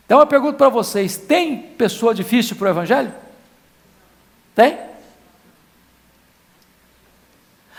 Então 0.04 0.18
eu 0.18 0.26
pergunto 0.26 0.58
para 0.58 0.68
vocês: 0.68 1.16
tem 1.16 1.56
pessoa 1.56 2.12
difícil 2.12 2.56
para 2.56 2.66
o 2.66 2.70
Evangelho? 2.70 3.25
Tem? 4.56 4.78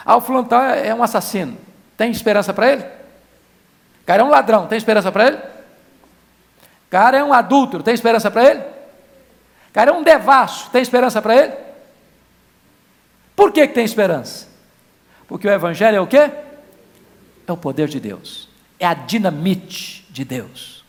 Ah, 0.05 0.15
o 0.15 0.21
fulano 0.21 0.47
tá, 0.47 0.75
é 0.75 0.93
um 0.93 1.03
assassino. 1.03 1.57
Tem 1.97 2.11
esperança 2.11 2.53
para 2.53 2.71
ele? 2.71 2.83
O 2.83 4.05
cara 4.05 4.21
é 4.21 4.25
um 4.25 4.29
ladrão, 4.29 4.67
tem 4.67 4.77
esperança 4.77 5.11
para 5.11 5.27
ele? 5.27 5.37
O 5.37 6.89
cara 6.89 7.17
é 7.17 7.23
um 7.23 7.33
adúltero, 7.33 7.83
tem 7.83 7.93
esperança 7.93 8.31
para 8.31 8.45
ele? 8.45 8.59
O 8.59 9.73
cara 9.73 9.91
é 9.91 9.93
um 9.93 10.03
devasso, 10.03 10.69
tem 10.69 10.81
esperança 10.81 11.21
para 11.21 11.35
ele? 11.35 11.53
Por 13.35 13.51
que, 13.51 13.67
que 13.67 13.73
tem 13.73 13.83
esperança? 13.83 14.47
Porque 15.27 15.47
o 15.47 15.51
Evangelho 15.51 15.97
é 15.97 16.01
o 16.01 16.07
quê? 16.07 16.31
É 17.45 17.51
o 17.51 17.57
poder 17.57 17.87
de 17.89 17.99
Deus, 17.99 18.49
é 18.79 18.85
a 18.85 18.93
dinamite 18.93 20.07
de 20.09 20.23
Deus. 20.23 20.85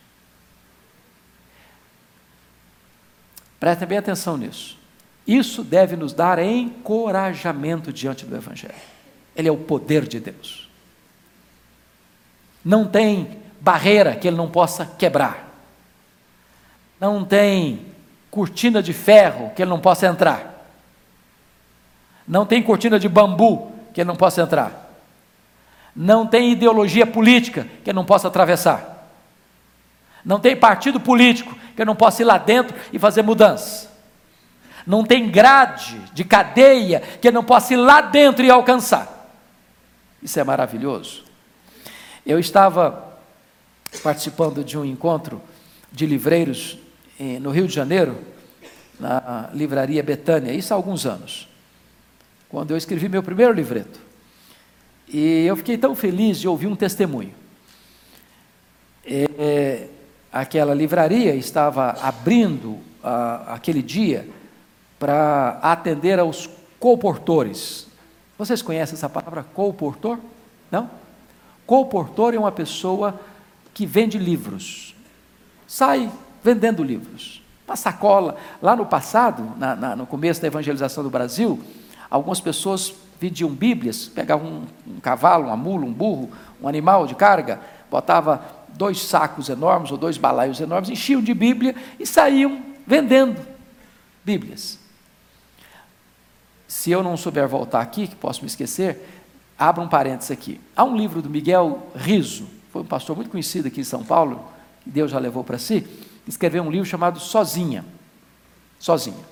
Prestem 3.59 3.89
bem 3.89 3.99
atenção 3.99 4.37
nisso. 4.37 4.78
Isso 5.29 5.63
deve 5.63 5.95
nos 5.95 6.15
dar 6.15 6.39
encorajamento 6.39 7.93
diante 7.93 8.25
do 8.25 8.35
Evangelho. 8.35 8.75
Ele 9.37 9.47
é 9.47 9.53
o 9.53 9.59
poder 9.59 10.09
de 10.09 10.19
Deus. 10.19 10.71
Não 12.65 12.87
tem 12.87 13.39
barreira 13.61 14.17
que 14.17 14.27
ele 14.27 14.39
não 14.39 14.51
possa 14.51 14.87
quebrar. 14.87 15.53
Não 16.99 17.27
tem 17.27 17.87
cortina 18.31 18.83
de 18.83 18.95
ferro 18.95 19.53
que 19.55 19.61
ele 19.61 19.71
não 19.71 19.81
possa 19.81 20.07
entrar. 20.07 20.67
Não 22.27 22.47
tem 22.47 22.63
cortina 22.63 22.99
de 22.99 23.09
bambu 23.09 23.71
que 23.93 24.01
ele 24.01 24.09
não 24.09 24.17
possa 24.17 24.41
entrar. 24.41 24.91
Não 25.95 26.27
tem 26.27 26.53
ideologia 26.53 27.07
política 27.07 27.67
que 27.85 27.91
ele 27.91 27.97
não 27.97 28.05
possa 28.05 28.29
atravessar. 28.29 29.11
Não 30.25 30.41
tem 30.41 30.57
partido 30.57 30.99
político 30.99 31.55
que 31.77 31.83
eu 31.83 31.87
não 31.87 31.95
possa 31.95 32.23
ir 32.23 32.25
lá 32.25 32.39
dentro 32.39 32.75
e 32.93 32.99
fazer 32.99 33.21
mudança. 33.21 33.88
Não 34.89 35.05
tem 35.05 35.31
grade 35.31 36.01
de 36.15 36.25
cadeia 36.25 37.01
que 37.21 37.31
não 37.31 37.45
possa 37.45 37.75
ir 37.75 37.77
lá 37.77 38.01
dentro 38.01 38.43
e 38.43 38.51
alcançar. 38.51 39.31
Isso 40.23 40.41
é 40.41 40.43
maravilhoso. 40.43 41.25
Eu 42.25 42.39
estava 42.39 43.21
participando 44.03 44.65
de 44.65 44.79
um 44.79 44.87
encontro 44.87 45.43
de 45.93 46.07
livreiros 46.07 46.79
eh, 47.21 47.39
no 47.39 47.51
Rio 47.51 47.69
de 47.69 47.75
Janeiro, 47.75 48.19
na 48.99 49.51
livraria 49.53 50.03
Betânia, 50.03 50.55
isso 50.55 50.73
há 50.73 50.77
alguns 50.77 51.05
anos, 51.05 51.47
quando 52.49 52.71
eu 52.71 52.77
escrevi 52.79 53.11
meu 53.11 53.23
primeiro 53.23 53.53
livreto. 53.53 54.01
E 55.07 55.45
eu 55.45 55.55
fiquei 55.55 55.77
tão 55.77 55.95
feliz 55.95 56.41
de 56.41 56.49
ouvir 56.49 56.67
um 56.67 56.75
testemunho. 56.75 57.35
É, 59.05 59.87
aquela 60.33 60.75
livraria 60.75 61.35
estava 61.35 61.91
abrindo 62.03 62.79
ah, 63.05 63.55
aquele 63.55 63.83
dia 63.83 64.38
para 64.99 65.59
atender 65.63 66.19
aos 66.19 66.49
colportores. 66.79 67.87
Vocês 68.37 68.63
conhecem 68.63 68.95
essa 68.95 69.09
palavra 69.09 69.43
colportor? 69.43 70.19
Não? 70.71 70.91
Colportor 71.67 72.35
é 72.35 72.39
uma 72.39 72.53
pessoa 72.53 73.21
que 73.75 73.87
vende 73.87 74.19
livros, 74.19 74.95
sai 75.67 76.11
vendendo 76.43 76.83
livros. 76.83 77.43
Uma 77.67 77.77
sacola. 77.77 78.37
Lá 78.63 78.75
no 78.75 78.87
passado, 78.87 79.53
na, 79.59 79.77
na, 79.77 79.97
no 79.97 80.07
começo 80.07 80.41
da 80.41 80.47
evangelização 80.47 81.05
do 81.05 81.11
Brasil, 81.11 81.61
algumas 82.11 82.41
pessoas 82.41 82.95
vendiam 83.21 83.51
Bíblias, 83.51 84.09
pegavam 84.09 84.49
um, 84.87 84.95
um 84.95 85.01
cavalo, 85.01 85.47
uma 85.47 85.57
mula, 85.57 85.85
um 85.85 85.93
burro, 85.93 86.31
um 86.63 86.67
animal 86.67 87.07
de 87.07 87.15
carga, 87.15 87.61
botava 87.91 88.43
dois 88.69 89.03
sacos 89.03 89.49
enormes 89.49 89.91
ou 89.91 89.99
dois 89.99 90.17
balaios 90.17 90.61
enormes, 90.61 90.89
enchiam 90.89 91.21
de 91.21 91.35
Bíblia 91.35 91.75
e 91.99 92.07
saíam 92.07 92.63
vendendo 92.87 93.41
Bíblias. 94.25 94.78
Se 96.69 96.91
eu 96.91 97.03
não 97.03 97.17
souber 97.17 97.49
voltar 97.49 97.81
aqui, 97.81 98.07
que 98.07 98.15
posso 98.15 98.43
me 98.43 98.47
esquecer, 98.47 99.01
abra 99.59 99.83
um 99.83 99.89
parênteses 99.89 100.31
aqui. 100.31 100.61
Há 100.77 100.85
um 100.85 100.95
livro 100.95 101.23
do 101.23 101.31
Miguel 101.31 101.89
Riso, 101.97 102.47
foi 102.71 102.83
um 102.83 102.85
pastor 102.85 103.17
muito 103.17 103.31
conhecido 103.31 103.69
aqui 103.69 103.81
em 103.81 103.85
São 103.85 104.05
Paulo, 104.05 104.45
que 104.83 104.91
Deus 104.91 105.11
já 105.11 105.19
levou 105.19 105.43
para 105.43 105.59
si, 105.59 105.87
escreveu 106.27 106.63
um 106.63 106.71
livro 106.71 106.87
chamado 106.87 107.19
Sozinha. 107.19 107.85
Sozinha. 108.79 109.25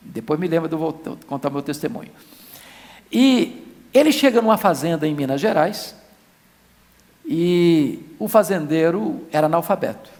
Depois 0.00 0.40
me 0.40 0.48
lembra 0.48 0.68
de 0.68 0.74
eu 0.74 0.98
contar 1.26 1.50
meu 1.50 1.62
testemunho. 1.62 2.10
E 3.12 3.62
ele 3.92 4.10
chega 4.10 4.40
numa 4.40 4.56
fazenda 4.56 5.06
em 5.06 5.14
Minas 5.14 5.40
Gerais 5.40 5.94
e 7.24 8.02
o 8.18 8.26
fazendeiro 8.28 9.26
era 9.30 9.46
analfabeto. 9.46 10.10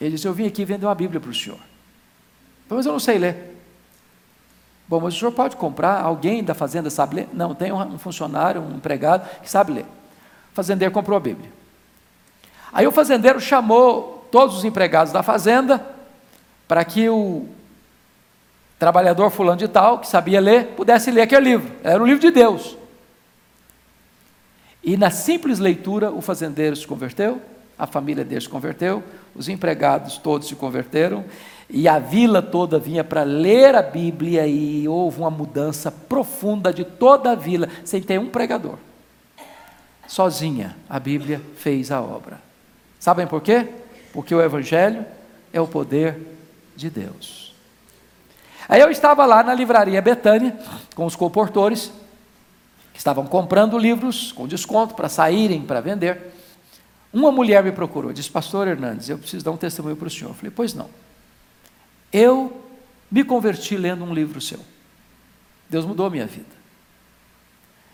Ele 0.00 0.12
disse: 0.12 0.26
Eu 0.26 0.32
vim 0.32 0.46
aqui 0.46 0.64
vender 0.64 0.86
uma 0.86 0.94
Bíblia 0.94 1.20
para 1.20 1.30
o 1.30 1.34
senhor. 1.34 1.60
Mas 2.68 2.86
eu 2.86 2.92
não 2.92 2.98
sei 2.98 3.18
ler. 3.18 3.51
Bom, 4.92 5.00
mas 5.00 5.14
o 5.14 5.18
senhor 5.18 5.32
pode 5.32 5.56
comprar? 5.56 6.02
Alguém 6.02 6.44
da 6.44 6.52
fazenda 6.52 6.90
sabe 6.90 7.16
ler? 7.16 7.28
Não, 7.32 7.54
tem 7.54 7.72
um 7.72 7.96
funcionário, 7.96 8.60
um 8.60 8.76
empregado 8.76 9.26
que 9.40 9.48
sabe 9.48 9.72
ler. 9.72 9.86
O 10.52 10.54
fazendeiro 10.54 10.92
comprou 10.92 11.16
a 11.16 11.20
Bíblia. 11.20 11.50
Aí 12.70 12.86
o 12.86 12.92
fazendeiro 12.92 13.40
chamou 13.40 14.28
todos 14.30 14.54
os 14.54 14.66
empregados 14.66 15.10
da 15.10 15.22
fazenda 15.22 15.82
para 16.68 16.84
que 16.84 17.08
o 17.08 17.48
trabalhador 18.78 19.30
fulano 19.30 19.56
de 19.56 19.66
tal, 19.66 19.98
que 19.98 20.06
sabia 20.06 20.42
ler, 20.42 20.66
pudesse 20.76 21.10
ler 21.10 21.22
aquele 21.22 21.52
livro. 21.52 21.72
Era 21.82 22.02
o 22.02 22.06
livro 22.06 22.20
de 22.20 22.30
Deus. 22.30 22.76
E 24.84 24.94
na 24.98 25.10
simples 25.10 25.58
leitura, 25.58 26.10
o 26.10 26.20
fazendeiro 26.20 26.76
se 26.76 26.86
converteu, 26.86 27.40
a 27.78 27.86
família 27.86 28.26
dele 28.26 28.42
se 28.42 28.48
converteu, 28.48 29.02
os 29.34 29.48
empregados 29.48 30.18
todos 30.18 30.48
se 30.48 30.54
converteram, 30.54 31.24
e 31.74 31.88
a 31.88 31.98
vila 31.98 32.42
toda 32.42 32.78
vinha 32.78 33.02
para 33.02 33.22
ler 33.22 33.74
a 33.74 33.80
Bíblia, 33.80 34.46
e 34.46 34.86
houve 34.86 35.20
uma 35.20 35.30
mudança 35.30 35.90
profunda 35.90 36.70
de 36.70 36.84
toda 36.84 37.32
a 37.32 37.34
vila, 37.34 37.66
sem 37.82 38.02
ter 38.02 38.20
um 38.20 38.28
pregador. 38.28 38.76
Sozinha, 40.06 40.76
a 40.86 41.00
Bíblia 41.00 41.40
fez 41.56 41.90
a 41.90 41.98
obra. 41.98 42.38
Sabem 43.00 43.26
por 43.26 43.40
quê? 43.40 43.66
Porque 44.12 44.34
o 44.34 44.42
Evangelho 44.42 45.06
é 45.50 45.62
o 45.62 45.66
poder 45.66 46.20
de 46.76 46.90
Deus. 46.90 47.54
Aí 48.68 48.82
eu 48.82 48.90
estava 48.90 49.24
lá 49.24 49.42
na 49.42 49.54
livraria 49.54 50.02
Betânia, 50.02 50.54
com 50.94 51.06
os 51.06 51.16
comportores, 51.16 51.90
que 52.92 52.98
estavam 52.98 53.24
comprando 53.24 53.78
livros 53.78 54.30
com 54.30 54.46
desconto 54.46 54.94
para 54.94 55.08
saírem 55.08 55.62
para 55.62 55.80
vender. 55.80 56.34
Uma 57.10 57.32
mulher 57.32 57.64
me 57.64 57.72
procurou, 57.72 58.12
disse: 58.12 58.30
Pastor 58.30 58.68
Hernandes, 58.68 59.08
eu 59.08 59.16
preciso 59.16 59.42
dar 59.42 59.52
um 59.52 59.56
testemunho 59.56 59.96
para 59.96 60.08
o 60.08 60.10
senhor. 60.10 60.32
Eu 60.32 60.34
falei: 60.34 60.52
Pois 60.54 60.74
não. 60.74 61.01
Eu 62.12 62.64
me 63.10 63.24
converti 63.24 63.76
lendo 63.76 64.04
um 64.04 64.12
livro 64.12 64.40
seu. 64.40 64.60
Deus 65.68 65.84
mudou 65.84 66.06
a 66.06 66.10
minha 66.10 66.26
vida. 66.26 66.62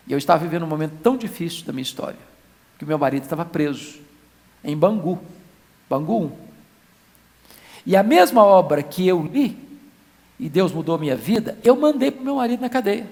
E 0.05 0.11
eu 0.11 0.17
estava 0.17 0.43
vivendo 0.43 0.63
um 0.63 0.67
momento 0.67 0.95
tão 1.01 1.15
difícil 1.15 1.65
da 1.65 1.71
minha 1.71 1.83
história, 1.83 2.19
que 2.77 2.85
meu 2.85 2.97
marido 2.97 3.23
estava 3.23 3.45
preso 3.45 3.99
em 4.63 4.75
Bangu, 4.75 5.21
Bangu 5.89 6.25
1. 6.25 6.31
E 7.85 7.95
a 7.95 8.03
mesma 8.03 8.43
obra 8.43 8.83
que 8.83 9.07
eu 9.07 9.23
li, 9.23 9.57
e 10.39 10.49
Deus 10.49 10.71
mudou 10.71 10.97
minha 10.97 11.15
vida, 11.15 11.57
eu 11.63 11.75
mandei 11.75 12.11
para 12.11 12.21
o 12.21 12.25
meu 12.25 12.35
marido 12.35 12.61
na 12.61 12.69
cadeia. 12.69 13.07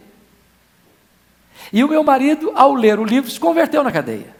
E 1.71 1.83
o 1.83 1.87
meu 1.87 2.03
marido, 2.03 2.51
ao 2.55 2.73
ler 2.73 2.99
o 2.99 3.03
livro, 3.03 3.29
se 3.29 3.39
converteu 3.39 3.83
na 3.83 3.91
cadeia. 3.91 4.35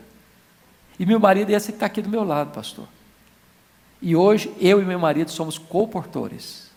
E 1.00 1.06
meu 1.06 1.20
marido 1.20 1.52
é 1.52 1.54
esse 1.54 1.68
que 1.68 1.76
está 1.76 1.86
aqui 1.86 2.02
do 2.02 2.10
meu 2.10 2.24
lado, 2.24 2.52
pastor. 2.52 2.88
E 4.02 4.16
hoje, 4.16 4.54
eu 4.60 4.82
e 4.82 4.86
meu 4.86 5.00
marido 5.00 5.32
somos 5.32 5.58
comportores. 5.58 6.68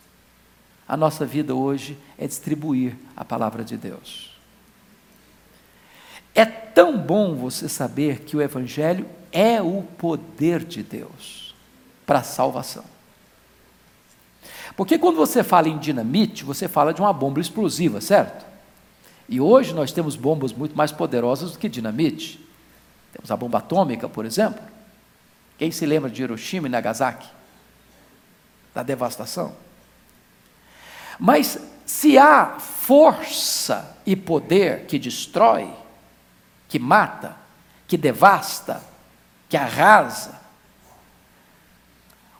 A 0.88 0.96
nossa 0.96 1.24
vida 1.24 1.54
hoje 1.54 1.96
é 2.18 2.26
distribuir 2.26 2.96
a 3.16 3.24
palavra 3.24 3.62
de 3.62 3.76
Deus. 3.76 4.36
É 6.34 6.44
tão 6.44 6.98
bom 6.98 7.34
você 7.34 7.68
saber 7.68 8.20
que 8.20 8.36
o 8.36 8.42
Evangelho 8.42 9.06
é 9.30 9.60
o 9.60 9.82
poder 9.98 10.64
de 10.64 10.82
Deus 10.82 11.54
para 12.06 12.20
a 12.20 12.24
salvação. 12.24 12.84
Porque 14.76 14.98
quando 14.98 15.16
você 15.16 15.44
fala 15.44 15.68
em 15.68 15.78
dinamite, 15.78 16.44
você 16.44 16.66
fala 16.66 16.94
de 16.94 17.00
uma 17.00 17.12
bomba 17.12 17.40
explosiva, 17.40 18.00
certo? 18.00 18.46
E 19.28 19.40
hoje 19.40 19.74
nós 19.74 19.92
temos 19.92 20.16
bombas 20.16 20.52
muito 20.52 20.76
mais 20.76 20.90
poderosas 20.90 21.52
do 21.52 21.58
que 21.58 21.68
dinamite. 21.68 22.44
Temos 23.12 23.30
a 23.30 23.36
bomba 23.36 23.58
atômica, 23.58 24.08
por 24.08 24.24
exemplo. 24.24 24.60
Quem 25.60 25.70
se 25.70 25.86
lembra 25.86 26.10
de 26.10 26.22
Hiroshima 26.22 26.66
e 26.66 26.70
Nagasaki? 26.70 27.28
Da 28.74 28.82
devastação. 28.82 29.54
Mas 31.20 31.56
se 31.86 32.18
há 32.18 32.58
força 32.58 33.96
e 34.04 34.16
poder 34.16 34.86
que 34.86 34.98
destrói, 34.98 35.70
que 36.66 36.80
mata, 36.80 37.36
que 37.86 37.96
devasta, 37.96 38.82
que 39.48 39.56
arrasa, 39.56 40.40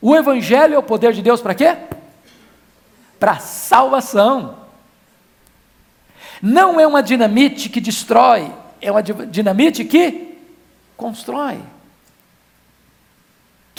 o 0.00 0.16
Evangelho 0.16 0.74
é 0.74 0.78
o 0.78 0.82
poder 0.82 1.12
de 1.12 1.20
Deus 1.20 1.40
para 1.40 1.54
quê? 1.54 1.76
para 3.20 3.38
salvação. 3.38 4.58
Não 6.40 6.80
é 6.80 6.86
uma 6.86 7.02
dinamite 7.02 7.68
que 7.68 7.82
destrói, 7.82 8.50
é 8.80 8.90
uma 8.90 9.02
dinamite 9.02 9.84
que 9.84 10.38
constrói, 10.96 11.58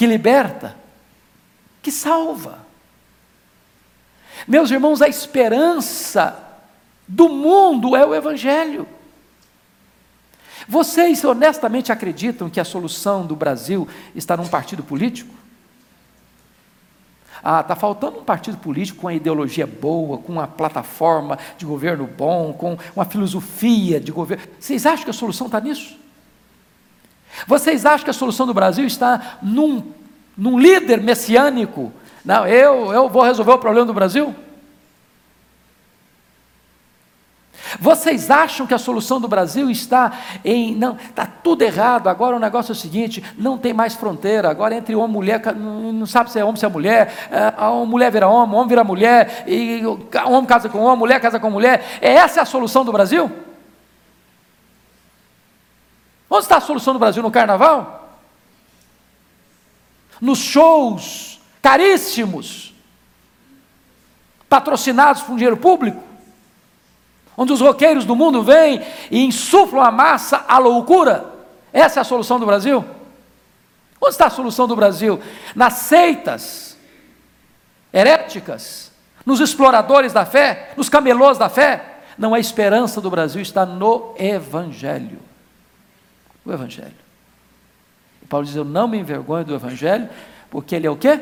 que 0.02 0.08
liberta, 0.08 0.76
que 1.80 1.92
salva. 1.92 2.66
Meus 4.48 4.72
irmãos, 4.72 5.00
a 5.00 5.08
esperança 5.08 6.44
do 7.08 7.30
mundo 7.30 7.96
é 7.96 8.04
o 8.04 8.16
Evangelho. 8.16 8.88
Vocês 10.68 11.24
honestamente 11.24 11.92
acreditam 11.92 12.50
que 12.50 12.60
a 12.60 12.66
solução 12.66 13.28
do 13.28 13.36
Brasil 13.36 13.88
está 14.16 14.36
num 14.36 14.48
partido 14.48 14.82
político? 14.82 15.36
Ah, 17.44 17.62
está 17.62 17.76
faltando 17.76 18.22
um 18.22 18.24
partido 18.24 18.58
político 18.58 19.02
com 19.02 19.06
uma 19.06 19.14
ideologia 19.14 19.68
boa, 19.68 20.18
com 20.18 20.32
uma 20.32 20.48
plataforma 20.48 21.38
de 21.60 21.66
governo 21.68 22.08
bom, 22.08 22.54
com 22.54 22.76
uma 22.96 23.06
filosofia 23.06 24.00
de 24.00 24.12
governo. 24.12 24.46
Vocês 24.60 24.84
acham 24.84 25.04
que 25.04 25.12
a 25.12 25.14
solução 25.14 25.46
está 25.46 25.62
nisso? 25.62 26.01
Vocês 27.48 27.86
acham 27.86 28.04
que 28.04 28.10
a 28.10 28.14
solução 28.14 28.46
do 28.46 28.54
Brasil 28.54 28.86
está 28.86 29.38
num, 29.42 29.84
num 30.38 30.60
líder 30.60 31.02
messiânico? 31.02 31.92
Não, 32.24 32.46
eu, 32.46 32.94
eu 32.94 33.10
vou 33.10 33.24
resolver 33.24 33.52
o 33.52 33.58
problema 33.58 33.86
do 33.86 33.94
Brasil? 33.94 34.36
Vocês 37.80 38.30
acham 38.30 38.68
que 38.68 38.74
a 38.74 38.78
solução 38.78 39.20
do 39.20 39.28
Brasil 39.28 39.70
está 39.70 40.12
em. 40.44 40.76
Não, 40.76 40.96
está 40.96 41.26
tudo 41.26 41.62
errado. 41.62 42.08
Agora 42.08 42.36
o 42.36 42.40
negócio 42.40 42.72
é 42.72 42.74
o 42.74 42.76
seguinte: 42.76 43.24
não 43.38 43.58
tem 43.58 43.74
mais 43.74 43.96
fronteira. 43.96 44.50
Agora 44.50 44.76
entre 44.76 44.96
homem 44.96 45.10
e 45.10 45.14
mulher, 45.14 45.56
não 45.56 46.06
sabe 46.06 46.32
se 46.32 46.40
é 46.40 46.44
homem, 46.44 46.58
se 46.58 46.66
é 46.66 46.70
mulher. 46.70 47.14
A 47.58 47.70
mulher 47.86 48.12
vira 48.12 48.28
homem, 48.28 48.56
homem 48.56 48.68
vira 48.68 48.84
mulher. 48.84 49.46
E 49.48 49.84
homem 50.26 50.46
casa 50.46 50.70
com 50.70 50.80
homem, 50.80 51.00
mulher 51.00 51.20
casa 51.20 51.40
com 51.40 51.50
mulher. 51.50 51.84
É 52.02 52.14
essa 52.14 52.42
a 52.42 52.46
solução 52.46 52.84
do 52.84 52.92
Brasil? 52.92 53.32
Onde 56.32 56.44
está 56.46 56.58
a 56.58 56.62
solução 56.62 56.94
do 56.94 57.00
Brasil 57.00 57.22
no 57.22 57.30
carnaval? 57.30 58.18
Nos 60.20 60.40
shows 60.40 61.40
caríssimos, 61.62 62.74
patrocinados 64.50 65.22
por 65.22 65.36
dinheiro 65.36 65.58
público? 65.58 66.12
onde 67.42 67.54
os 67.54 67.62
roqueiros 67.62 68.06
do 68.06 68.16
mundo 68.16 68.44
vêm 68.44 68.86
e 69.10 69.26
insuflam 69.26 69.82
a 69.82 69.90
massa 69.90 70.46
à 70.48 70.60
loucura. 70.60 71.26
Essa 71.74 72.00
é 72.00 72.02
a 72.02 72.04
solução 72.04 72.40
do 72.40 72.46
Brasil? 72.46 72.86
Onde 74.00 74.12
está 74.12 74.28
a 74.28 74.30
solução 74.30 74.68
do 74.68 74.76
Brasil? 74.76 75.20
Nas 75.56 75.74
seitas 75.74 76.78
heréticas, 77.92 78.92
nos 79.26 79.40
exploradores 79.40 80.14
da 80.14 80.24
fé, 80.24 80.74
nos 80.78 80.90
camelôs 80.90 81.40
da 81.40 81.50
fé. 81.50 82.02
Não, 82.16 82.36
a 82.36 82.40
esperança 82.40 83.02
do 83.02 83.10
Brasil 83.10 83.42
está 83.42 83.66
no 83.66 84.14
Evangelho. 84.20 85.31
O 86.46 86.52
Evangelho. 86.52 86.94
E 88.22 88.26
Paulo 88.26 88.46
diz: 88.46 88.56
Eu 88.56 88.66
não 88.66 88.88
me 88.88 88.98
envergonho 88.98 89.46
do 89.46 89.56
Evangelho, 89.56 90.10
porque 90.50 90.76
ele 90.76 90.88
é 90.88 90.92
o 90.92 90.96
quê? 90.96 91.20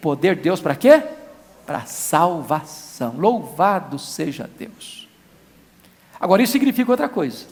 Poder 0.00 0.36
de 0.36 0.42
Deus 0.42 0.60
para 0.60 0.74
quê? 0.74 1.02
Para 1.66 1.86
salvação. 1.86 3.14
Louvado 3.16 3.98
seja 3.98 4.48
Deus. 4.58 5.08
Agora, 6.18 6.42
isso 6.42 6.52
significa 6.52 6.90
outra 6.90 7.08
coisa. 7.08 7.46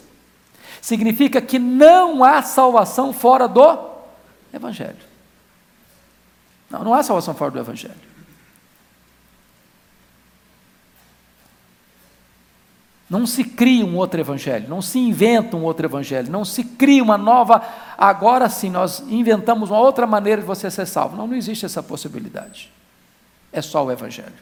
Significa 0.81 1.41
que 1.43 1.59
não 1.59 2.25
há 2.25 2.43
salvação 2.43 3.13
fora 3.13 3.47
do 3.47 3.79
Evangelho. 4.53 4.97
Não, 6.71 6.85
não 6.85 6.95
há 6.95 7.03
salvação 7.03 7.35
fora 7.35 7.51
do 7.51 7.59
Evangelho. 7.59 8.10
Não 13.11 13.27
se 13.27 13.43
cria 13.43 13.85
um 13.85 13.97
outro 13.97 14.21
evangelho, 14.21 14.69
não 14.69 14.81
se 14.81 14.97
inventa 15.01 15.57
um 15.57 15.65
outro 15.65 15.85
evangelho, 15.85 16.31
não 16.31 16.45
se 16.45 16.63
cria 16.63 17.03
uma 17.03 17.19
nova. 17.19 17.61
Agora 17.99 18.49
sim, 18.49 18.71
nós 18.71 19.01
inventamos 19.09 19.69
uma 19.69 19.81
outra 19.81 20.07
maneira 20.07 20.41
de 20.41 20.47
você 20.47 20.71
ser 20.71 20.87
salvo. 20.87 21.17
Não, 21.17 21.27
não 21.27 21.35
existe 21.35 21.67
essa 21.67 21.83
possibilidade. 21.83 22.73
É 23.53 23.61
só 23.61 23.85
o 23.85 23.91
evangelho. 23.91 24.33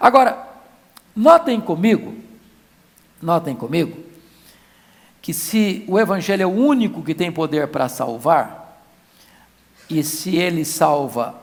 Agora, 0.00 0.48
notem 1.14 1.60
comigo, 1.60 2.16
notem 3.22 3.54
comigo, 3.54 4.02
que 5.22 5.32
se 5.32 5.84
o 5.86 5.96
evangelho 5.96 6.42
é 6.42 6.46
o 6.46 6.50
único 6.50 7.04
que 7.04 7.14
tem 7.14 7.30
poder 7.30 7.68
para 7.68 7.88
salvar, 7.88 8.82
e 9.88 10.02
se 10.02 10.34
ele 10.34 10.64
salva 10.64 11.36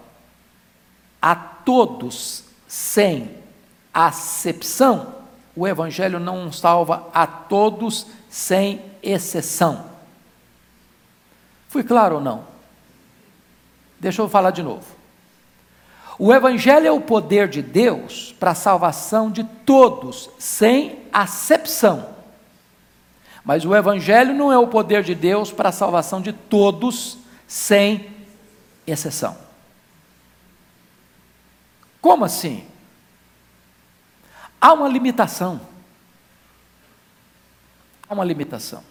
a 1.21 1.35
todos 1.35 2.43
sem 2.67 3.31
acepção, 3.93 5.20
o 5.55 5.67
Evangelho 5.67 6.19
não 6.19 6.51
salva 6.51 7.09
a 7.13 7.27
todos 7.27 8.07
sem 8.29 8.81
exceção. 9.03 9.85
Fui 11.67 11.83
claro 11.83 12.15
ou 12.15 12.21
não? 12.21 12.45
Deixa 13.99 14.21
eu 14.21 14.29
falar 14.29 14.51
de 14.51 14.63
novo. 14.63 14.85
O 16.17 16.33
Evangelho 16.33 16.87
é 16.87 16.91
o 16.91 17.01
poder 17.01 17.47
de 17.47 17.61
Deus 17.61 18.35
para 18.39 18.51
a 18.51 18.55
salvação 18.55 19.31
de 19.31 19.43
todos, 19.43 20.29
sem 20.37 20.99
acepção. 21.11 22.09
Mas 23.43 23.65
o 23.65 23.75
Evangelho 23.75 24.33
não 24.33 24.51
é 24.51 24.57
o 24.57 24.67
poder 24.67 25.03
de 25.03 25.15
Deus 25.15 25.51
para 25.51 25.69
a 25.69 25.73
salvação 25.73 26.21
de 26.21 26.31
todos, 26.31 27.17
sem 27.47 28.09
exceção. 28.85 29.35
Como 31.99 32.23
assim? 32.23 32.70
Há 34.61 34.73
uma 34.73 34.87
limitação. 34.87 35.59
Há 38.07 38.13
uma 38.13 38.23
limitação. 38.23 38.83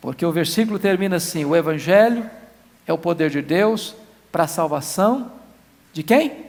Porque 0.00 0.26
o 0.26 0.32
versículo 0.32 0.80
termina 0.80 1.16
assim: 1.16 1.44
o 1.44 1.54
Evangelho 1.54 2.28
é 2.86 2.92
o 2.92 2.98
poder 2.98 3.30
de 3.30 3.40
Deus 3.40 3.94
para 4.32 4.44
a 4.44 4.48
salvação 4.48 5.30
de 5.92 6.02
quem? 6.02 6.46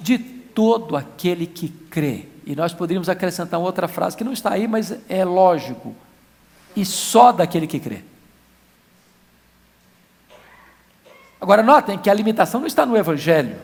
De 0.00 0.18
todo 0.18 0.96
aquele 0.96 1.46
que 1.46 1.68
crê. 1.68 2.26
E 2.44 2.54
nós 2.54 2.74
poderíamos 2.74 3.08
acrescentar 3.08 3.58
outra 3.58 3.88
frase 3.88 4.16
que 4.16 4.24
não 4.24 4.32
está 4.32 4.52
aí, 4.52 4.68
mas 4.68 4.98
é 5.08 5.24
lógico. 5.24 5.96
E 6.76 6.84
só 6.84 7.32
daquele 7.32 7.66
que 7.66 7.80
crê. 7.80 8.02
Agora 11.40 11.62
notem 11.62 11.98
que 11.98 12.10
a 12.10 12.14
limitação 12.14 12.60
não 12.60 12.66
está 12.66 12.84
no 12.84 12.96
Evangelho. 12.96 13.56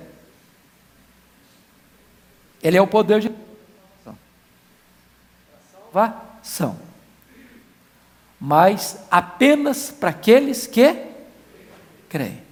Ele 2.62 2.76
é 2.76 2.82
o 2.82 2.86
poder 2.86 3.20
de 3.20 3.30
salvação. 5.92 6.78
Mas 8.40 9.04
apenas 9.10 9.90
para 9.90 10.10
aqueles 10.10 10.66
que 10.66 10.94
creem. 12.08 12.42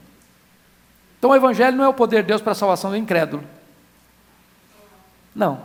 Então 1.18 1.30
o 1.30 1.36
Evangelho 1.36 1.76
não 1.76 1.84
é 1.84 1.88
o 1.88 1.94
poder 1.94 2.22
de 2.22 2.28
Deus 2.28 2.40
para 2.40 2.52
a 2.52 2.54
salvação 2.54 2.90
do 2.90 2.96
incrédulo. 2.96 3.42
Não. 5.34 5.60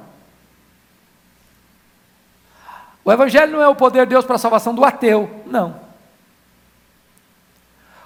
O 3.06 3.12
Evangelho 3.12 3.52
não 3.52 3.62
é 3.62 3.68
o 3.68 3.76
poder 3.76 4.06
de 4.06 4.12
Deus 4.12 4.26
para 4.26 4.36
a 4.36 4.40
salvação 4.40 4.74
do 4.74 4.86
ateu. 4.86 5.44
Não. 5.46 5.82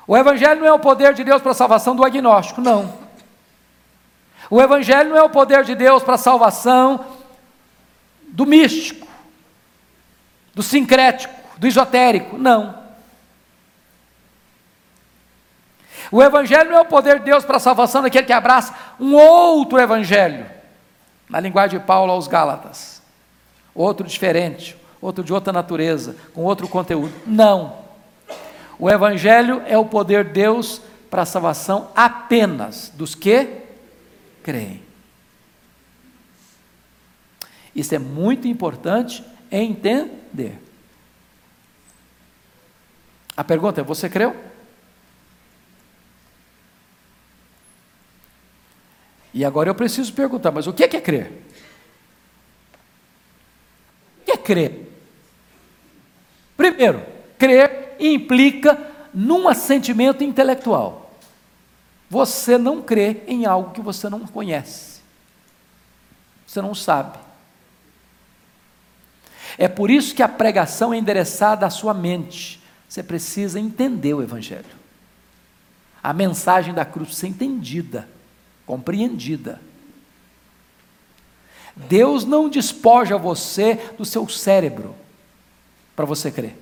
O 0.08 0.18
Evangelho 0.18 0.62
não 0.62 0.68
é 0.68 0.74
o 0.74 0.80
poder 0.80 1.14
de 1.14 1.24
Deus 1.24 1.42
para 1.42 1.52
a 1.52 1.56
salvação 1.56 1.96
do 1.96 2.04
agnóstico. 2.04 2.62
Não. 2.62 3.07
O 4.50 4.62
Evangelho 4.62 5.10
não 5.10 5.18
é 5.18 5.24
o 5.24 5.30
poder 5.30 5.64
de 5.64 5.76
Deus 5.76 6.04
para 6.04 6.16
a 6.16 6.18
salvação 6.18 7.06
do 8.28 8.46
místico, 8.46 9.08
do 10.54 10.64
sincrético, 10.64 11.34
do 11.58 11.68
esotérico. 11.68 12.38
Não. 12.38 12.78
O 16.12 16.24
Evangelho 16.24 16.70
não 16.70 16.78
é 16.78 16.82
o 16.82 16.86
poder 16.86 17.20
de 17.20 17.26
Deus 17.26 17.44
para 17.44 17.58
a 17.58 17.60
salvação 17.60 18.02
daquele 18.02 18.26
que 18.26 18.34
abraça 18.34 18.74
um 19.00 19.14
outro 19.16 19.80
Evangelho, 19.80 20.46
na 21.30 21.40
linguagem 21.40 21.80
de 21.80 21.86
Paulo 21.86 22.12
aos 22.12 22.28
Gálatas. 22.28 23.02
Outro 23.76 24.08
diferente, 24.08 24.78
outro 25.02 25.24
de 25.24 25.34
outra 25.34 25.52
natureza, 25.52 26.16
com 26.34 26.44
outro 26.44 26.68
conteúdo. 26.68 27.14
Não. 27.26 27.76
O 28.80 28.90
Evangelho 28.90 29.62
é 29.66 29.78
o 29.78 29.86
poder 29.86 30.24
de 30.24 30.32
Deus 30.32 30.82
para 31.10 31.24
a 31.24 31.26
salvação 31.26 31.90
apenas 31.96 32.92
dos 32.96 33.14
que 33.14 33.67
creem. 34.48 34.82
Isso 37.76 37.94
é 37.94 38.00
muito 38.00 38.48
importante 38.48 39.22
entender. 39.52 40.58
A 43.36 43.44
pergunta 43.44 43.82
é: 43.82 43.84
você 43.84 44.10
creu? 44.10 44.34
E 49.34 49.44
agora 49.44 49.70
eu 49.70 49.76
preciso 49.76 50.14
perguntar: 50.14 50.52
mas 50.52 50.66
o 50.66 50.72
que 50.72 50.86
é, 50.86 50.88
que 50.88 50.96
é 50.96 51.02
crer? 51.02 51.30
O 54.22 54.26
que 54.26 54.32
é 54.32 54.38
crer? 54.38 54.90
Primeiro, 56.56 57.06
crer 57.38 57.98
implica 58.00 58.80
num 59.14 59.50
assentimento 59.50 60.24
intelectual. 60.24 60.97
Você 62.10 62.58
não 62.58 62.82
crê 62.82 63.24
em 63.28 63.46
algo 63.46 63.72
que 63.72 63.82
você 63.82 64.10
não 64.10 64.26
conhece, 64.26 65.02
você 66.46 66.62
não 66.62 66.74
sabe. 66.74 67.20
É 69.58 69.68
por 69.68 69.90
isso 69.90 70.16
que 70.16 70.24
a 70.24 70.30
pregação 70.30 70.94
é 70.94 70.98
endereçada 70.98 71.66
à 71.66 71.70
sua 71.70 71.94
mente. 71.94 72.62
Você 72.88 73.02
precisa 73.04 73.60
entender 73.60 74.14
o 74.14 74.22
Evangelho. 74.22 74.78
A 76.02 76.14
mensagem 76.14 76.74
da 76.74 76.86
cruz 76.86 77.16
ser 77.16 77.28
entendida, 77.28 78.08
compreendida. 78.66 79.60
Deus 81.76 82.24
não 82.24 82.50
despoja 82.50 83.18
você 83.18 83.76
do 83.98 84.06
seu 84.06 84.28
cérebro 84.30 84.96
para 85.96 86.06
você 86.06 86.32
crer. 86.32 86.56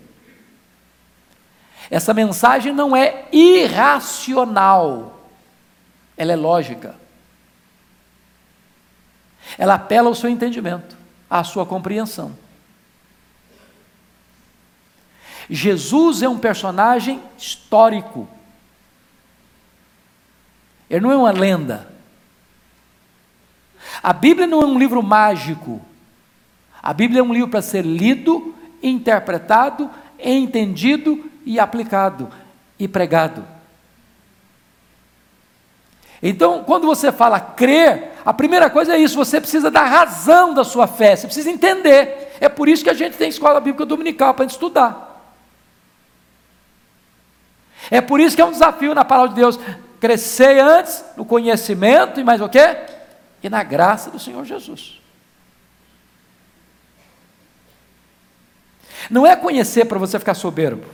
Essa 1.89 2.13
mensagem 2.13 2.73
não 2.73 2.95
é 2.95 3.27
irracional 3.31 5.14
ela 6.17 6.31
é 6.31 6.35
lógica. 6.35 6.95
Ela 9.57 9.75
apela 9.75 10.07
ao 10.07 10.15
seu 10.15 10.29
entendimento, 10.29 10.97
à 11.29 11.43
sua 11.43 11.65
compreensão. 11.65 12.35
Jesus 15.49 16.21
é 16.21 16.29
um 16.29 16.39
personagem 16.39 17.21
histórico. 17.37 18.27
Ele 20.89 21.01
não 21.01 21.11
é 21.11 21.17
uma 21.17 21.31
lenda. 21.31 21.91
A 24.01 24.13
Bíblia 24.13 24.47
não 24.47 24.61
é 24.61 24.65
um 24.65 24.79
livro 24.79 25.01
mágico. 25.03 25.81
A 26.81 26.93
Bíblia 26.93 27.19
é 27.19 27.23
um 27.23 27.33
livro 27.33 27.49
para 27.49 27.61
ser 27.61 27.83
lido, 27.83 28.55
interpretado, 28.81 29.89
entendido 30.19 31.29
e 31.45 31.59
aplicado 31.59 32.31
e 32.79 32.87
pregado. 32.87 33.54
Então, 36.21 36.63
quando 36.63 36.87
você 36.87 37.11
fala 37.11 37.39
crer, 37.39 38.13
a 38.25 38.33
primeira 38.33 38.69
coisa 38.69 38.95
é 38.95 38.97
isso, 38.97 39.15
você 39.15 39.39
precisa 39.39 39.69
da 39.69 39.83
razão 39.83 40.53
da 40.53 40.63
sua 40.63 40.87
fé, 40.87 41.15
você 41.15 41.27
precisa 41.27 41.49
entender. 41.49 42.35
É 42.39 42.49
por 42.49 42.67
isso 42.67 42.83
que 42.83 42.89
a 42.89 42.93
gente 42.93 43.17
tem 43.17 43.29
escola 43.29 43.59
bíblica 43.59 43.85
dominical 43.85 44.33
para 44.33 44.45
estudar. 44.45 45.35
É 47.91 48.01
por 48.01 48.19
isso 48.19 48.35
que 48.35 48.41
é 48.41 48.45
um 48.45 48.51
desafio 48.51 48.95
na 48.95 49.05
palavra 49.05 49.29
de 49.29 49.35
Deus 49.35 49.59
crescer 49.99 50.59
antes 50.59 51.03
no 51.15 51.25
conhecimento 51.25 52.19
e 52.19 52.23
mais 52.23 52.41
o 52.41 52.49
quê? 52.49 52.77
E 53.43 53.49
na 53.49 53.63
graça 53.63 54.09
do 54.09 54.19
Senhor 54.19 54.43
Jesus. 54.43 54.99
Não 59.09 59.25
é 59.25 59.35
conhecer 59.35 59.85
para 59.85 59.99
você 59.99 60.17
ficar 60.17 60.33
soberbo. 60.33 60.87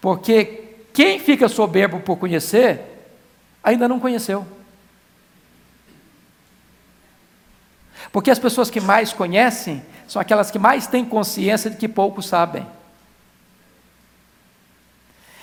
Porque 0.00 0.76
quem 0.92 1.18
fica 1.18 1.48
soberbo 1.48 2.00
por 2.00 2.16
conhecer 2.16 2.91
ainda 3.62 3.88
não 3.88 4.00
conheceu. 4.00 4.46
Porque 8.10 8.30
as 8.30 8.38
pessoas 8.38 8.70
que 8.70 8.80
mais 8.80 9.12
conhecem 9.12 9.82
são 10.06 10.20
aquelas 10.20 10.50
que 10.50 10.58
mais 10.58 10.86
têm 10.86 11.04
consciência 11.04 11.70
de 11.70 11.76
que 11.76 11.88
pouco 11.88 12.20
sabem. 12.20 12.66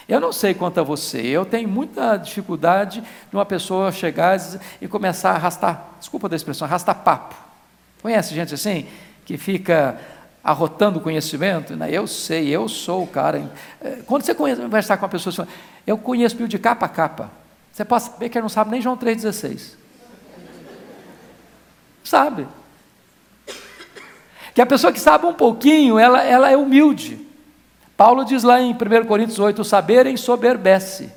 Eu 0.08 0.20
não 0.20 0.34
sei 0.34 0.56
quanto 0.56 0.80
a 0.80 0.84
você, 0.84 1.22
eu 1.22 1.46
tenho 1.46 1.70
muita 1.70 2.18
dificuldade 2.18 3.02
de 3.02 3.36
uma 3.36 3.46
pessoa 3.46 3.92
chegar 3.92 4.40
e 4.82 4.88
começar 4.88 5.32
a 5.32 5.36
arrastar, 5.36 5.86
desculpa 6.00 6.28
da 6.28 6.36
expressão, 6.36 6.68
arrastar 6.68 6.96
papo. 7.04 7.36
Conhece 8.02 8.34
gente 8.34 8.54
assim? 8.54 8.88
Que 9.24 9.38
fica 9.38 10.00
arrotando 10.44 11.00
conhecimento? 11.00 11.76
Né? 11.76 11.90
Eu 11.92 12.08
sei, 12.08 12.48
eu 12.48 12.68
sou 12.68 13.04
o 13.04 13.08
cara. 13.08 13.52
Eh, 13.82 14.00
quando 14.08 14.24
você 14.24 14.34
conversar 14.34 14.98
com 14.98 15.04
uma 15.04 15.10
pessoa, 15.10 15.32
você 15.32 15.38
fala, 15.38 15.50
eu 15.86 15.98
conheço 15.98 16.36
Bíblia 16.36 16.50
de 16.50 16.58
capa 16.58 16.88
a 16.88 16.90
capa. 16.90 17.39
Você 17.72 17.86
pode 17.86 18.04
saber 18.04 18.30
que 18.30 18.38
ele 18.38 18.44
não 18.44 18.50
sabe 18.50 18.72
nem 18.72 18.82
João 18.82 18.98
3,16. 18.98 19.76
Sabe. 22.04 22.48
Que 24.54 24.62
a 24.62 24.66
pessoa 24.66 24.92
que 24.92 25.00
sabe 25.00 25.26
um 25.26 25.34
pouquinho, 25.34 25.98
ela, 26.00 26.24
ela 26.24 26.50
é 26.50 26.58
humilde. 26.58 27.26
Paulo 27.96 28.24
diz 28.24 28.44
lá 28.44 28.60
em 28.60 28.74
1 28.74 29.06
Coríntios 29.06 29.40
8: 29.40 29.62
o 29.62 29.66
saber 29.66 30.06
ensoberbece. 30.08 31.12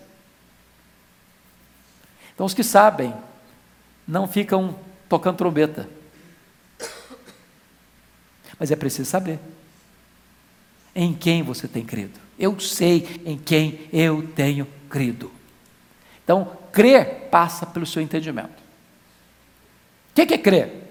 Então, 2.34 2.46
os 2.46 2.54
que 2.54 2.62
sabem 2.62 3.14
não 4.06 4.26
ficam 4.26 4.76
tocando 5.08 5.36
trombeta. 5.36 5.88
Mas 8.58 8.70
é 8.70 8.76
preciso 8.76 9.10
saber 9.10 9.38
em 10.94 11.14
quem 11.14 11.42
você 11.42 11.66
tem 11.66 11.84
crido. 11.84 12.18
Eu 12.38 12.58
sei 12.60 13.20
em 13.24 13.38
quem 13.38 13.88
eu 13.92 14.28
tenho 14.34 14.66
crido. 14.88 15.30
Então, 16.24 16.56
crer 16.70 17.28
passa 17.30 17.66
pelo 17.66 17.86
seu 17.86 18.02
entendimento. 18.02 18.62
O 20.10 20.14
que 20.14 20.34
é 20.34 20.38
crer? 20.38 20.82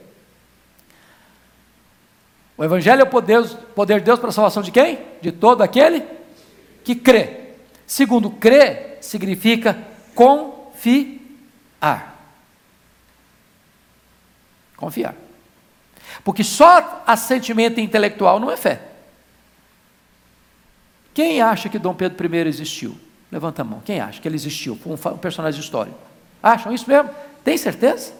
O 2.58 2.64
Evangelho 2.64 3.02
é 3.02 3.04
o 3.04 3.08
poder, 3.08 3.44
poder 3.76 4.00
de 4.00 4.06
Deus 4.06 4.20
para 4.20 4.30
a 4.30 4.34
salvação 4.34 4.62
de 4.62 4.72
quem? 4.72 5.00
De 5.22 5.32
todo 5.32 5.62
aquele 5.62 6.04
que 6.84 6.96
crê. 6.96 7.54
Segundo, 7.88 8.30
crer 8.30 8.98
significa 9.02 9.78
confiar. 10.14 11.20
Confiar. 14.76 15.16
Porque 16.24 16.44
só 16.44 17.04
assentimento 17.06 17.80
intelectual 17.80 18.40
não 18.40 18.52
é 18.52 18.58
fé. 18.58 18.82
Quem 21.14 21.42
acha 21.42 21.70
que 21.70 21.80
Dom 21.80 21.94
Pedro 21.94 22.36
I 22.36 22.48
existiu? 22.48 22.98
Levanta 23.32 23.62
a 23.62 23.66
mão. 23.66 23.82
Quem 23.82 24.00
acha 24.00 24.20
que 24.20 24.28
ele 24.28 24.36
existiu? 24.36 24.78
Um 24.86 25.18
personagem 25.18 25.60
histórico. 25.60 25.98
Acham 26.44 26.74
isso 26.74 26.88
mesmo? 26.88 27.10
Tem 27.44 27.58
certeza? 27.58 28.14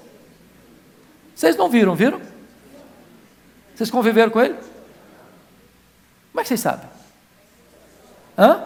Vocês 1.36 1.56
não 1.58 1.70
viram, 1.70 1.96
viram? 1.96 2.22
Vocês 3.76 3.90
conviveram 3.92 4.32
com 4.32 4.40
ele? 4.40 4.54
Como 4.54 6.40
é 6.40 6.44
que 6.44 6.48
vocês 6.48 6.60
sabem? 6.60 6.90
Hã? 8.38 8.64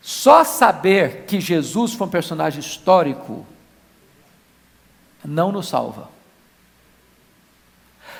Só 0.00 0.42
saber 0.42 1.24
que 1.26 1.40
Jesus 1.40 1.92
foi 1.92 2.06
um 2.06 2.10
personagem 2.10 2.60
histórico 2.60 3.46
não 5.24 5.52
nos 5.52 5.68
salva. 5.68 6.08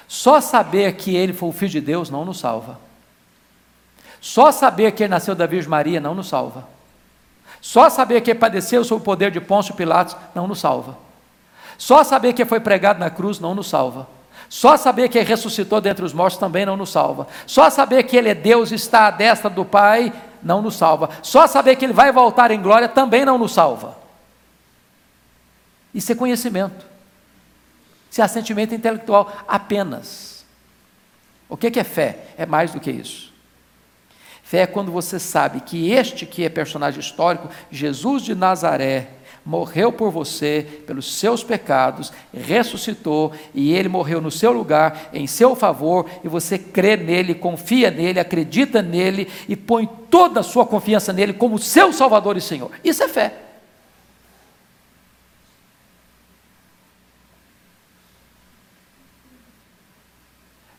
Só 0.09 0.40
saber 0.40 0.94
que 0.94 1.14
ele 1.14 1.34
foi 1.34 1.50
o 1.50 1.52
filho 1.52 1.70
de 1.70 1.80
Deus 1.82 2.09
não 2.09 2.24
nos 2.24 2.40
salva. 2.40 2.80
Só 4.20 4.50
saber 4.50 4.92
que 4.92 5.02
ele 5.02 5.11
nasceu 5.11 5.34
da 5.34 5.46
Virgem 5.46 5.68
Maria 5.68 6.00
não 6.00 6.14
nos 6.14 6.28
salva. 6.28 6.66
Só 7.61 7.90
saber 7.90 8.22
que 8.22 8.30
ele 8.30 8.38
padeceu 8.38 8.82
sob 8.82 9.02
o 9.02 9.04
poder 9.04 9.30
de 9.30 9.40
Pôncio 9.40 9.74
Pilatos 9.74 10.16
não 10.34 10.46
nos 10.46 10.61
salva. 10.61 10.96
Só 11.76 12.02
saber 12.02 12.32
que 12.32 12.42
ele 12.42 12.48
foi 12.48 12.59
pregado 12.59 12.98
na 12.98 13.11
cruz 13.11 13.38
não 13.38 13.54
nos 13.54 13.68
salva. 13.68 14.09
Só 14.48 14.76
saber 14.78 15.09
que 15.09 15.18
ele 15.18 15.28
ressuscitou 15.28 15.80
dentre 15.80 16.04
os 16.04 16.14
mortos 16.14 16.38
também 16.38 16.64
não 16.64 16.76
nos 16.76 16.90
salva. 16.90 17.28
Só 17.46 17.68
saber 17.68 18.04
que 18.04 18.16
ele 18.16 18.30
é 18.30 18.34
Deus 18.34 18.72
e 18.72 18.76
está 18.76 19.09
à 19.09 19.11
destra 19.11 19.50
do 19.50 19.64
Pai 19.64 20.12
não 20.42 20.62
nos 20.62 20.76
salva. 20.76 21.11
Só 21.22 21.46
saber 21.46 21.76
que 21.76 21.84
ele 21.84 21.92
vai 21.92 22.11
voltar 22.11 22.50
em 22.50 22.62
glória 22.62 22.88
também 22.88 23.24
não 23.24 23.36
nos 23.36 23.52
salva. 23.52 23.98
Isso 25.92 26.11
é 26.11 26.14
conhecimento. 26.14 26.86
Isso 28.19 28.23
é 28.25 28.27
sentimento 28.27 28.75
intelectual 28.75 29.33
apenas. 29.47 30.45
O 31.49 31.57
que 31.57 31.79
é 31.79 31.85
fé? 31.85 32.19
É 32.37 32.45
mais 32.45 32.73
do 32.73 32.81
que 32.81 32.91
isso. 32.91 33.33
Fé 34.43 34.62
é 34.62 34.66
quando 34.66 34.91
você 34.91 35.21
sabe 35.21 35.61
que 35.61 35.93
este 35.93 36.27
que 36.27 36.43
é 36.43 36.49
personagem 36.49 36.99
histórico, 36.99 37.49
Jesus 37.71 38.25
de 38.25 38.35
Nazaré, 38.35 39.11
morreu 39.47 39.93
por 39.93 40.11
você, 40.11 40.66
pelos 40.85 41.14
seus 41.14 41.45
pecados, 41.45 42.12
ressuscitou 42.35 43.33
e 43.55 43.73
ele 43.73 43.89
morreu 43.89 44.21
no 44.21 44.33
seu 44.33 44.51
lugar, 44.51 45.11
em 45.12 45.29
seu 45.29 45.55
favor, 45.55 46.11
e 46.25 46.29
você 46.29 46.59
crê 46.59 46.97
nele, 46.97 47.37
confia 47.37 47.89
nele, 47.89 48.19
acredita 48.19 48.83
nele 48.83 49.29
e 49.49 49.55
põe 49.55 49.89
toda 50.11 50.41
a 50.41 50.43
sua 50.43 50.66
confiança 50.66 51.12
nele 51.12 51.35
como 51.35 51.57
seu 51.57 51.93
Salvador 51.93 52.37
e 52.37 52.41
Senhor. 52.41 52.73
Isso 52.83 53.01
é 53.01 53.09
fé. 53.09 53.47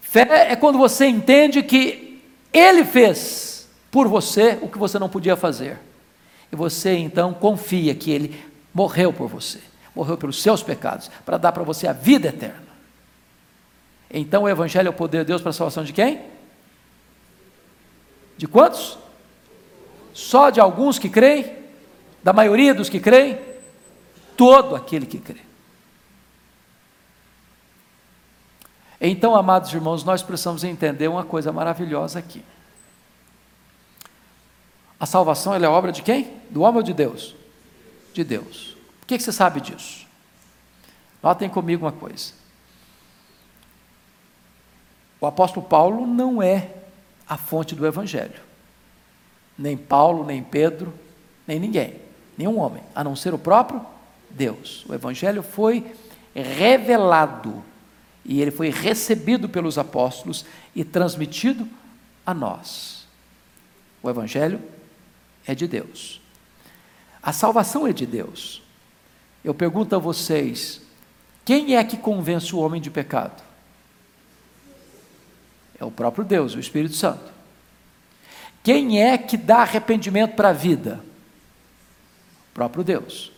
Fé 0.10 0.52
é 0.52 0.56
quando 0.56 0.80
você 0.80 1.06
entende 1.06 1.62
que 1.62 2.20
ele 2.52 2.84
fez 2.84 3.70
por 3.92 4.08
você 4.08 4.58
o 4.60 4.68
que 4.68 4.78
você 4.78 4.98
não 4.98 5.08
podia 5.08 5.36
fazer. 5.36 5.78
E 6.52 6.56
você 6.56 6.96
então 6.96 7.32
confia 7.32 7.94
que 7.94 8.10
Ele 8.10 8.44
morreu 8.74 9.14
por 9.14 9.28
você, 9.28 9.60
morreu 9.96 10.18
pelos 10.18 10.42
seus 10.42 10.64
pecados, 10.64 11.12
para 11.24 11.38
dar 11.38 11.52
para 11.52 11.62
você 11.62 11.88
a 11.88 11.94
vida 11.94 12.30
eterna. 12.30 12.70
Então 14.10 14.44
o 14.44 14.50
Evangelho 14.50 14.88
é 14.88 14.90
o 14.90 14.94
poder 14.94 15.20
de 15.20 15.26
Deus 15.26 15.42
para 15.42 15.52
a 15.52 15.54
salvação 15.54 15.84
de 15.84 15.94
quem? 15.94 16.22
De 18.36 18.48
quantos? 18.48 18.98
Só 20.12 20.50
de 20.50 20.60
alguns 20.60 20.98
que 20.98 21.08
creem? 21.08 21.56
Da 22.24 22.34
maioria 22.34 22.74
dos 22.74 22.90
que 22.90 23.00
creem? 23.00 23.38
Todo 24.36 24.76
aquele 24.76 25.06
que 25.06 25.20
crê. 25.20 25.49
Então, 29.02 29.36
amados 29.36 29.74
irmãos, 29.74 30.04
nós 30.04 30.22
precisamos 30.22 30.64
entender 30.64 31.08
uma 31.08 31.24
coisa 31.24 31.52
maravilhosa 31.52 32.20
aqui. 32.20 32.44
A 35.00 35.06
salvação 35.06 35.54
é 35.54 35.68
obra 35.68 35.92
de 35.92 36.02
quem? 36.02 36.34
Do 36.50 36.62
homem 36.62 36.78
ou 36.78 36.84
de 36.84 36.94
Deus? 36.94 37.36
De 38.14 38.24
Deus. 38.24 38.76
Por 39.00 39.08
que, 39.08 39.18
que 39.18 39.24
você 39.24 39.32
sabe 39.32 39.62
disso? 39.62 40.06
Notem 41.24 41.48
comigo 41.50 41.86
uma 41.86 41.92
coisa. 41.92 42.34
O 45.22 45.26
apóstolo 45.26 45.66
Paulo 45.66 46.06
não 46.06 46.44
é 46.44 46.70
a 47.28 47.38
fonte 47.38 47.76
do 47.76 47.88
Evangelho. 47.88 48.42
Nem 49.58 49.78
Paulo, 49.78 50.26
nem 50.26 50.44
Pedro, 50.44 50.94
nem 51.48 51.60
ninguém. 51.60 52.02
Nenhum 52.38 52.58
homem, 52.60 52.84
a 52.94 53.04
não 53.04 53.16
ser 53.16 53.34
o 53.34 53.38
próprio 53.38 53.86
Deus. 54.30 54.86
O 54.88 54.94
Evangelho 54.94 55.44
foi 55.44 55.94
revelado 56.34 57.64
e 58.30 58.40
ele 58.40 58.52
foi 58.52 58.70
recebido 58.70 59.50
pelos 59.50 59.80
apóstolos 59.80 60.46
e 60.76 60.84
transmitido 60.84 61.68
a 62.24 62.32
nós. 62.32 63.08
O 64.04 64.10
Evangelho 64.10 64.62
é 65.48 65.56
de 65.56 65.68
Deus. 65.68 66.22
A 67.24 67.34
salvação 67.34 67.88
é 67.88 67.92
de 67.92 68.06
Deus. 68.06 68.62
Eu 69.44 69.52
pergunto 69.52 69.96
a 69.96 69.98
vocês: 70.00 70.80
quem 71.44 71.76
é 71.76 71.84
que 71.84 71.98
convence 71.98 72.54
o 72.54 72.60
homem 72.60 72.80
de 72.80 72.92
pecado? 72.92 73.42
É 75.80 75.84
o 75.84 75.90
próprio 75.90 76.24
Deus, 76.24 76.54
o 76.54 76.60
Espírito 76.60 76.96
Santo. 76.96 77.32
Quem 78.62 79.02
é 79.02 79.18
que 79.18 79.38
dá 79.38 79.64
arrependimento 79.64 80.36
para 80.36 80.50
a 80.50 80.54
vida? 80.54 81.04
O 82.52 82.54
próprio 82.54 82.84
Deus. 82.84 83.32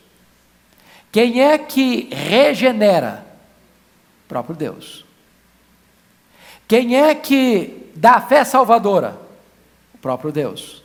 Quem 1.13 1.41
é 1.41 1.57
que 1.57 2.09
regenera? 2.13 3.30
Próprio 4.31 4.55
Deus. 4.55 5.03
Quem 6.65 6.95
é 6.95 7.13
que 7.13 7.91
dá 7.93 8.13
a 8.13 8.21
fé 8.21 8.45
salvadora? 8.45 9.19
O 9.93 9.97
próprio 9.97 10.31
Deus. 10.31 10.81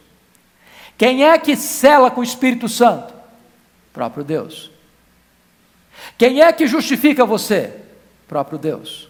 Quem 0.98 1.24
é 1.24 1.38
que 1.38 1.54
cela 1.54 2.10
com 2.10 2.22
o 2.22 2.24
Espírito 2.24 2.68
Santo? 2.68 3.14
O 3.14 3.92
próprio 3.92 4.24
Deus. 4.24 4.72
Quem 6.18 6.42
é 6.42 6.52
que 6.52 6.66
justifica 6.66 7.24
você? 7.24 7.72
O 8.24 8.26
próprio 8.26 8.58
Deus. 8.58 9.08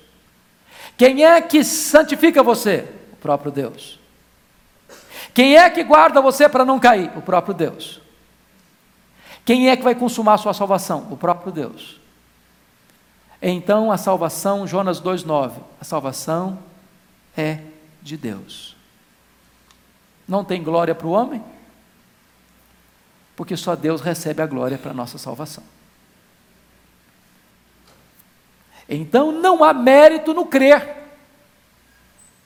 Quem 0.99 1.25
é 1.25 1.41
que 1.41 1.65
santifica 1.65 2.43
você? 2.43 2.87
O 3.15 3.17
próprio 3.17 3.51
Deus. 3.51 3.99
Quem 5.33 5.57
é 5.57 5.71
que 5.71 5.83
guarda 5.83 6.21
você 6.21 6.47
para 6.47 6.63
não 6.63 6.79
cair? 6.79 7.11
O 7.17 7.23
próprio 7.23 7.55
Deus. 7.55 8.03
Quem 9.47 9.71
é 9.71 9.77
que 9.79 9.83
vai 9.83 9.95
consumar 9.95 10.35
a 10.35 10.39
sua 10.39 10.53
salvação? 10.53 11.09
O 11.11 11.17
próprio 11.17 11.51
Deus. 11.51 12.05
Então 13.41 13.93
a 13.93 13.99
salvação, 13.99 14.67
Jonas 14.67 15.01
2,9, 15.01 15.53
a 15.81 15.85
salvação 15.85 16.59
é 17.37 17.61
de 18.03 18.17
Deus. 18.17 18.77
Não 20.27 20.45
tem 20.45 20.63
glória 20.63 20.95
para 20.95 21.07
o 21.07 21.11
homem? 21.11 21.43
porque 23.37 23.55
só 23.57 23.77
Deus 23.77 24.01
recebe 24.01 24.43
a 24.43 24.47
glória 24.47 24.79
para 24.79 24.93
a 24.93 24.95
nossa 24.95 25.19
salvação. 25.19 25.63
Então 28.89 29.31
não 29.31 29.63
há 29.63 29.75
mérito 29.75 30.33
no 30.33 30.47
crer. 30.47 30.97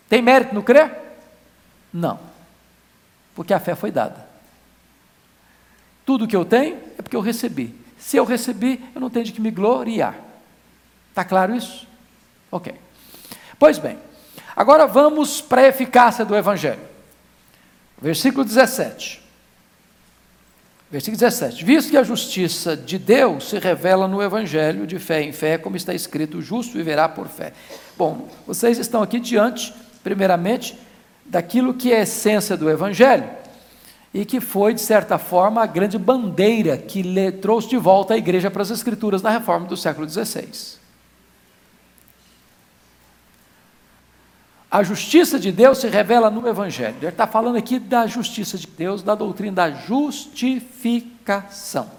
Tem 0.09 0.21
mérito 0.21 0.53
no 0.53 0.65
crer? 0.65 0.99
Não, 1.93 2.19
porque 3.35 3.55
a 3.55 3.61
fé 3.61 3.77
foi 3.77 3.93
dada. 3.93 4.29
Tudo 6.05 6.27
que 6.27 6.35
eu 6.35 6.45
tenho 6.45 6.77
é 6.99 7.03
porque 7.03 7.15
eu 7.15 7.21
recebi. 7.21 7.79
Se 7.97 8.17
eu 8.17 8.25
recebi, 8.25 8.85
eu 8.95 9.01
não 9.01 9.11
tenho 9.11 9.25
de 9.25 9.33
que 9.33 9.41
me 9.41 9.51
gloriar. 9.51 10.19
Está 11.11 11.25
claro 11.25 11.55
isso? 11.55 11.87
Ok. 12.51 12.75
Pois 13.59 13.79
bem, 13.79 13.99
agora 14.57 14.87
vamos 14.87 15.41
para 15.41 15.61
a 15.63 15.69
eficácia 15.69 16.25
do 16.25 16.35
Evangelho. 16.35 16.81
Versículo 18.01 18.45
17. 18.45 19.21
Versículo 20.91 21.19
17: 21.19 21.65
Visto 21.65 21.91
que 21.91 21.97
a 21.97 22.03
justiça 22.03 22.77
de 22.77 22.99
Deus 22.99 23.51
se 23.51 23.59
revela 23.59 24.09
no 24.09 24.23
Evangelho 24.23 24.87
de 24.87 24.99
fé 24.99 25.23
em 25.23 25.33
fé, 25.33 25.57
como 25.57 25.77
está 25.77 25.95
escrito, 25.95 26.39
o 26.39 26.43
justo 26.43 26.73
viverá 26.73 27.09
por 27.09 27.29
fé. 27.29 27.53
Bom, 27.97 28.29
vocês 28.47 28.79
estão 28.79 29.03
aqui 29.03 29.21
diante, 29.21 29.73
primeiramente, 30.03 30.77
daquilo 31.25 31.75
que 31.75 31.93
é 31.93 31.99
a 31.99 32.03
essência 32.03 32.57
do 32.57 32.69
Evangelho 32.69 33.29
e 34.13 34.25
que 34.25 34.41
foi, 34.41 34.75
de 34.75 34.81
certa 34.81 35.17
forma, 35.19 35.63
a 35.63 35.67
grande 35.67 35.97
bandeira 35.97 36.77
que 36.77 37.05
trouxe 37.41 37.69
de 37.69 37.77
volta 37.77 38.15
a 38.15 38.19
igreja 38.19 38.51
para 38.51 38.63
as 38.63 38.71
Escrituras 38.71 39.23
na 39.23 39.31
reforma 39.31 39.69
do 39.69 39.77
século 39.77 40.09
XVI. 40.09 40.80
A 44.71 44.83
justiça 44.85 45.41
de 45.41 45.51
Deus 45.51 45.79
se 45.79 45.89
revela 45.89 46.31
no 46.31 46.47
Evangelho. 46.47 46.99
Ele 47.01 47.09
está 47.09 47.27
falando 47.27 47.57
aqui 47.57 47.81
da 47.81 48.07
justiça 48.07 48.57
de 48.57 48.69
Deus, 48.69 49.03
da 49.03 49.17
doutrina 49.17 49.53
da 49.53 49.73
justificação. 49.73 51.91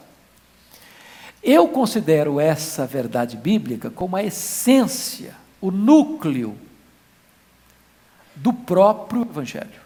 Eu 1.43 1.67
considero 1.67 2.39
essa 2.39 2.85
verdade 2.85 3.35
bíblica 3.35 3.89
como 3.89 4.15
a 4.15 4.23
essência, 4.23 5.35
o 5.59 5.69
núcleo 5.69 6.57
do 8.35 8.53
próprio 8.53 9.23
Evangelho. 9.23 9.81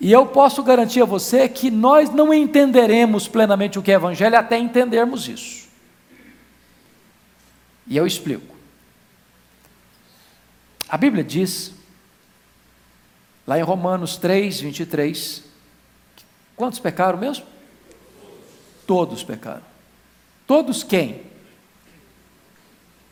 E 0.00 0.10
eu 0.10 0.26
posso 0.26 0.64
garantir 0.64 1.00
a 1.00 1.06
você 1.06 1.48
que 1.48 1.70
nós 1.70 2.10
não 2.10 2.34
entenderemos 2.34 3.28
plenamente 3.28 3.78
o 3.78 3.82
que 3.82 3.92
é 3.92 3.94
Evangelho 3.94 4.36
até 4.36 4.58
entendermos 4.58 5.28
isso. 5.28 5.68
E 7.86 7.96
eu 7.96 8.04
explico. 8.04 8.53
A 10.94 10.96
Bíblia 10.96 11.24
diz, 11.24 11.74
lá 13.44 13.58
em 13.58 13.62
Romanos 13.62 14.16
3, 14.16 14.60
23, 14.60 15.42
quantos 16.54 16.78
pecaram 16.78 17.18
mesmo? 17.18 17.44
Todos 18.86 19.24
pecaram. 19.24 19.64
Todos 20.46 20.84
quem? 20.84 21.22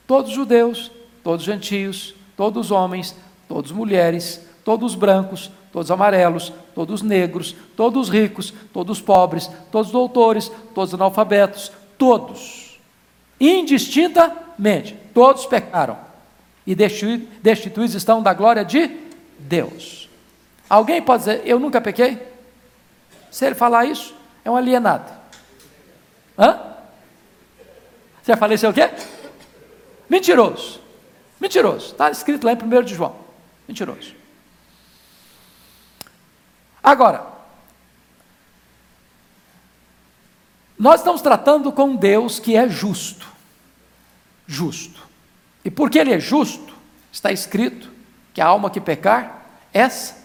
Todos 0.07 0.31
judeus, 0.31 0.93
todos 1.25 1.45
gentios, 1.45 2.15
todos 2.37 2.71
homens, 2.71 3.17
todos 3.49 3.73
mulheres, 3.73 4.47
todos 4.65 4.95
brancos, 4.95 5.51
todos 5.73 5.91
amarelos, 5.91 6.53
todos 6.77 7.03
negros, 7.03 7.57
todos 7.75 8.09
ricos, 8.09 8.55
todos 8.73 9.01
pobres, 9.01 9.51
todos 9.73 9.91
doutores, 9.91 10.53
todos 10.73 10.95
analfabetos, 10.95 11.73
todos, 11.99 12.79
indistintamente, 13.41 14.97
todos 15.13 15.47
pecaram 15.47 16.12
e 16.67 16.75
destituídos 16.75 17.95
estão 17.95 18.23
da 18.23 18.33
glória 18.33 18.65
de 18.65 18.89
Deus. 19.39 20.09
Alguém 20.69 21.03
pode 21.03 21.25
dizer, 21.25 21.43
eu 21.45 21.59
nunca 21.59 21.81
pequei? 21.81 22.19
Se 23.31 23.47
ele 23.47 23.55
falar 23.55 23.85
isso, 23.85 24.15
é 24.45 24.51
um 24.51 24.57
alienado. 24.57 25.11
Hã? 26.39 26.61
Você 28.23 28.37
faleceu 28.37 28.71
o 28.71 28.75
quê? 28.75 28.91
Mentiroso. 30.09 30.81
Mentiroso. 31.41 31.93
Está 31.93 32.11
escrito 32.11 32.45
lá 32.45 32.53
em 32.53 32.57
1 32.57 32.83
de 32.85 32.95
João. 32.95 33.17
Mentiroso. 33.67 34.15
Agora, 36.83 37.27
nós 40.79 41.01
estamos 41.01 41.23
tratando 41.23 41.73
com 41.73 41.97
Deus 41.97 42.39
que 42.39 42.57
é 42.57 42.69
justo. 42.69 43.27
Justo. 44.47 45.12
E 45.65 45.71
porque 45.71 45.99
ele 45.99 46.13
é 46.13 46.19
justo, 46.19 46.75
está 47.11 47.31
escrito 47.31 47.91
que 48.35 48.41
a 48.41 48.47
alma 48.47 48.71
que 48.71 48.81
pecar, 48.81 49.47
essa 49.73 50.17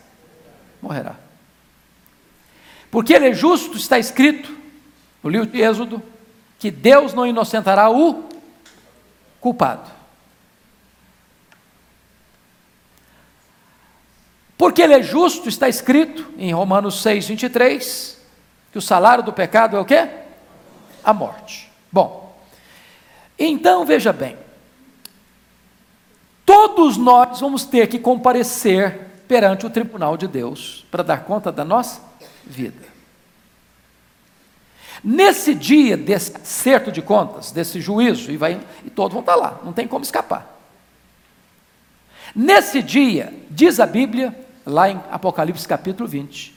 morrerá. 0.82 1.16
Porque 2.90 3.14
ele 3.14 3.30
é 3.30 3.34
justo, 3.34 3.78
está 3.78 4.00
escrito 4.00 4.56
no 5.22 5.30
livro 5.30 5.48
de 5.48 5.62
Êxodo 5.62 6.02
que 6.58 6.72
Deus 6.72 7.14
não 7.14 7.28
inocentará 7.28 7.90
o 7.90 8.28
culpado. 9.40 9.92
Porque 14.58 14.82
ele 14.82 14.96
é 14.96 15.04
justo, 15.04 15.48
está 15.48 15.70
escrito 15.70 16.34
em 16.38 16.52
Romanos 16.52 17.02
6, 17.04 17.28
23, 17.28 18.20
que 18.72 18.78
o 18.78 18.82
salário 18.82 19.24
do 19.24 19.32
pecado 19.32 19.78
é 19.78 19.80
o 19.80 19.86
quê? 19.86 20.10
A 21.04 21.14
morte. 21.14 21.72
Bom, 21.92 22.36
então 23.38 23.86
veja 23.86 24.12
bem, 24.12 24.36
todos 26.48 26.96
nós 26.96 27.42
vamos 27.42 27.66
ter 27.66 27.88
que 27.88 28.00
comparecer 28.00 29.02
perante 29.28 29.66
o 29.66 29.70
tribunal 29.70 30.16
de 30.16 30.30
Deus 30.30 30.86
para 30.90 31.04
dar 31.04 31.26
conta 31.26 31.52
da 31.52 31.66
nossa 31.66 32.02
vida. 32.46 32.88
Nesse 35.04 35.54
dia 35.54 35.98
desse 35.98 36.36
acerto 36.38 36.90
de 36.90 37.02
contas, 37.02 37.52
desse 37.52 37.82
juízo, 37.82 38.32
e, 38.32 38.38
vai, 38.38 38.62
e 38.86 38.90
todos 38.90 39.12
vão 39.12 39.20
estar 39.20 39.36
lá, 39.36 39.60
não 39.62 39.74
tem 39.74 39.86
como 39.86 40.06
escapar. 40.06 40.58
Nesse 42.34 42.82
dia, 42.82 43.34
diz 43.50 43.82
a 43.82 43.86
Bíblia, 43.86 44.34
lá 44.66 44.90
em 44.90 45.02
Apocalipse 45.12 45.68
capítulo 45.68 46.08
20, 46.08 46.56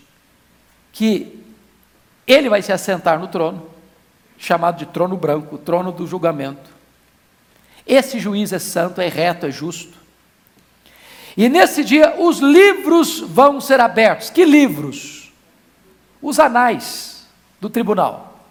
que 0.93 1.45
ele 2.26 2.49
vai 2.49 2.62
se 2.62 2.72
assentar 2.72 3.18
no 3.18 3.26
trono, 3.26 3.66
chamado 4.38 4.78
de 4.78 4.86
trono 4.86 5.16
branco, 5.16 5.59
trono 5.59 5.91
do 5.91 6.07
julgamento. 6.07 6.70
Esse 7.91 8.20
juiz 8.20 8.53
é 8.53 8.61
santo, 8.61 9.01
é 9.01 9.09
reto, 9.09 9.47
é 9.47 9.51
justo. 9.51 9.99
E 11.36 11.49
nesse 11.49 11.82
dia 11.82 12.14
os 12.20 12.38
livros 12.38 13.18
vão 13.18 13.61
ser 13.61 13.80
abertos. 13.80 14.30
Que 14.30 14.45
livros? 14.45 15.32
Os 16.22 16.38
anais 16.38 17.26
do 17.61 17.68
tribunal. 17.68 18.47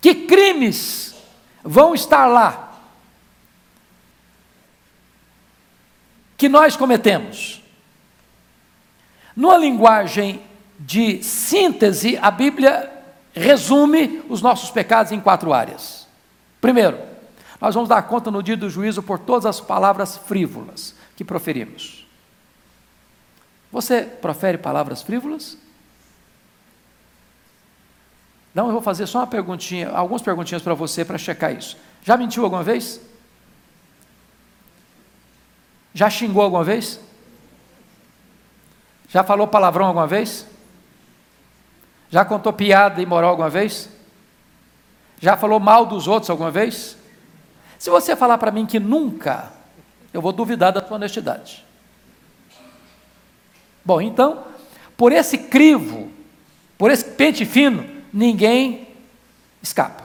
Que 0.00 0.12
crimes 0.26 1.14
vão 1.62 1.94
estar 1.94 2.26
lá? 2.26 2.76
Que 6.36 6.48
nós 6.48 6.74
cometemos. 6.74 7.62
Numa 9.36 9.56
linguagem 9.56 10.42
de 10.80 11.22
síntese, 11.22 12.18
a 12.20 12.32
Bíblia 12.32 12.92
resume 13.32 14.24
os 14.28 14.42
nossos 14.42 14.68
pecados 14.72 15.12
em 15.12 15.20
quatro 15.20 15.52
áreas. 15.52 16.05
Primeiro, 16.60 16.98
nós 17.60 17.74
vamos 17.74 17.88
dar 17.88 18.02
conta 18.02 18.30
no 18.30 18.42
dia 18.42 18.56
do 18.56 18.68
juízo 18.68 19.02
por 19.02 19.18
todas 19.18 19.46
as 19.46 19.60
palavras 19.60 20.16
frívolas 20.16 20.94
que 21.16 21.24
proferimos. 21.24 22.06
Você 23.72 24.02
profere 24.02 24.58
palavras 24.58 25.02
frívolas? 25.02 25.56
Não, 28.54 28.66
eu 28.66 28.72
vou 28.72 28.80
fazer 28.80 29.06
só 29.06 29.18
uma 29.18 29.26
perguntinha, 29.26 29.90
algumas 29.90 30.22
perguntinhas 30.22 30.62
para 30.62 30.72
você 30.72 31.04
para 31.04 31.18
checar 31.18 31.54
isso. 31.54 31.76
Já 32.02 32.16
mentiu 32.16 32.44
alguma 32.44 32.62
vez? 32.62 33.00
Já 35.92 36.08
xingou 36.08 36.42
alguma 36.42 36.64
vez? 36.64 37.00
Já 39.08 39.22
falou 39.22 39.46
palavrão 39.46 39.86
alguma 39.86 40.06
vez? 40.06 40.46
Já 42.10 42.24
contou 42.24 42.52
piada 42.52 43.02
imoral 43.02 43.30
alguma 43.30 43.50
vez? 43.50 43.90
Já 45.20 45.36
falou 45.36 45.58
mal 45.58 45.86
dos 45.86 46.06
outros 46.06 46.30
alguma 46.30 46.50
vez? 46.50 46.96
Se 47.78 47.90
você 47.90 48.14
falar 48.16 48.38
para 48.38 48.50
mim 48.50 48.66
que 48.66 48.78
nunca, 48.78 49.52
eu 50.12 50.20
vou 50.20 50.32
duvidar 50.32 50.72
da 50.72 50.84
sua 50.84 50.96
honestidade. 50.96 51.64
Bom, 53.84 54.00
então, 54.00 54.44
por 54.96 55.12
esse 55.12 55.38
crivo, 55.38 56.10
por 56.76 56.90
esse 56.90 57.04
pente 57.04 57.44
fino, 57.44 57.86
ninguém 58.12 58.88
escapa. 59.62 60.04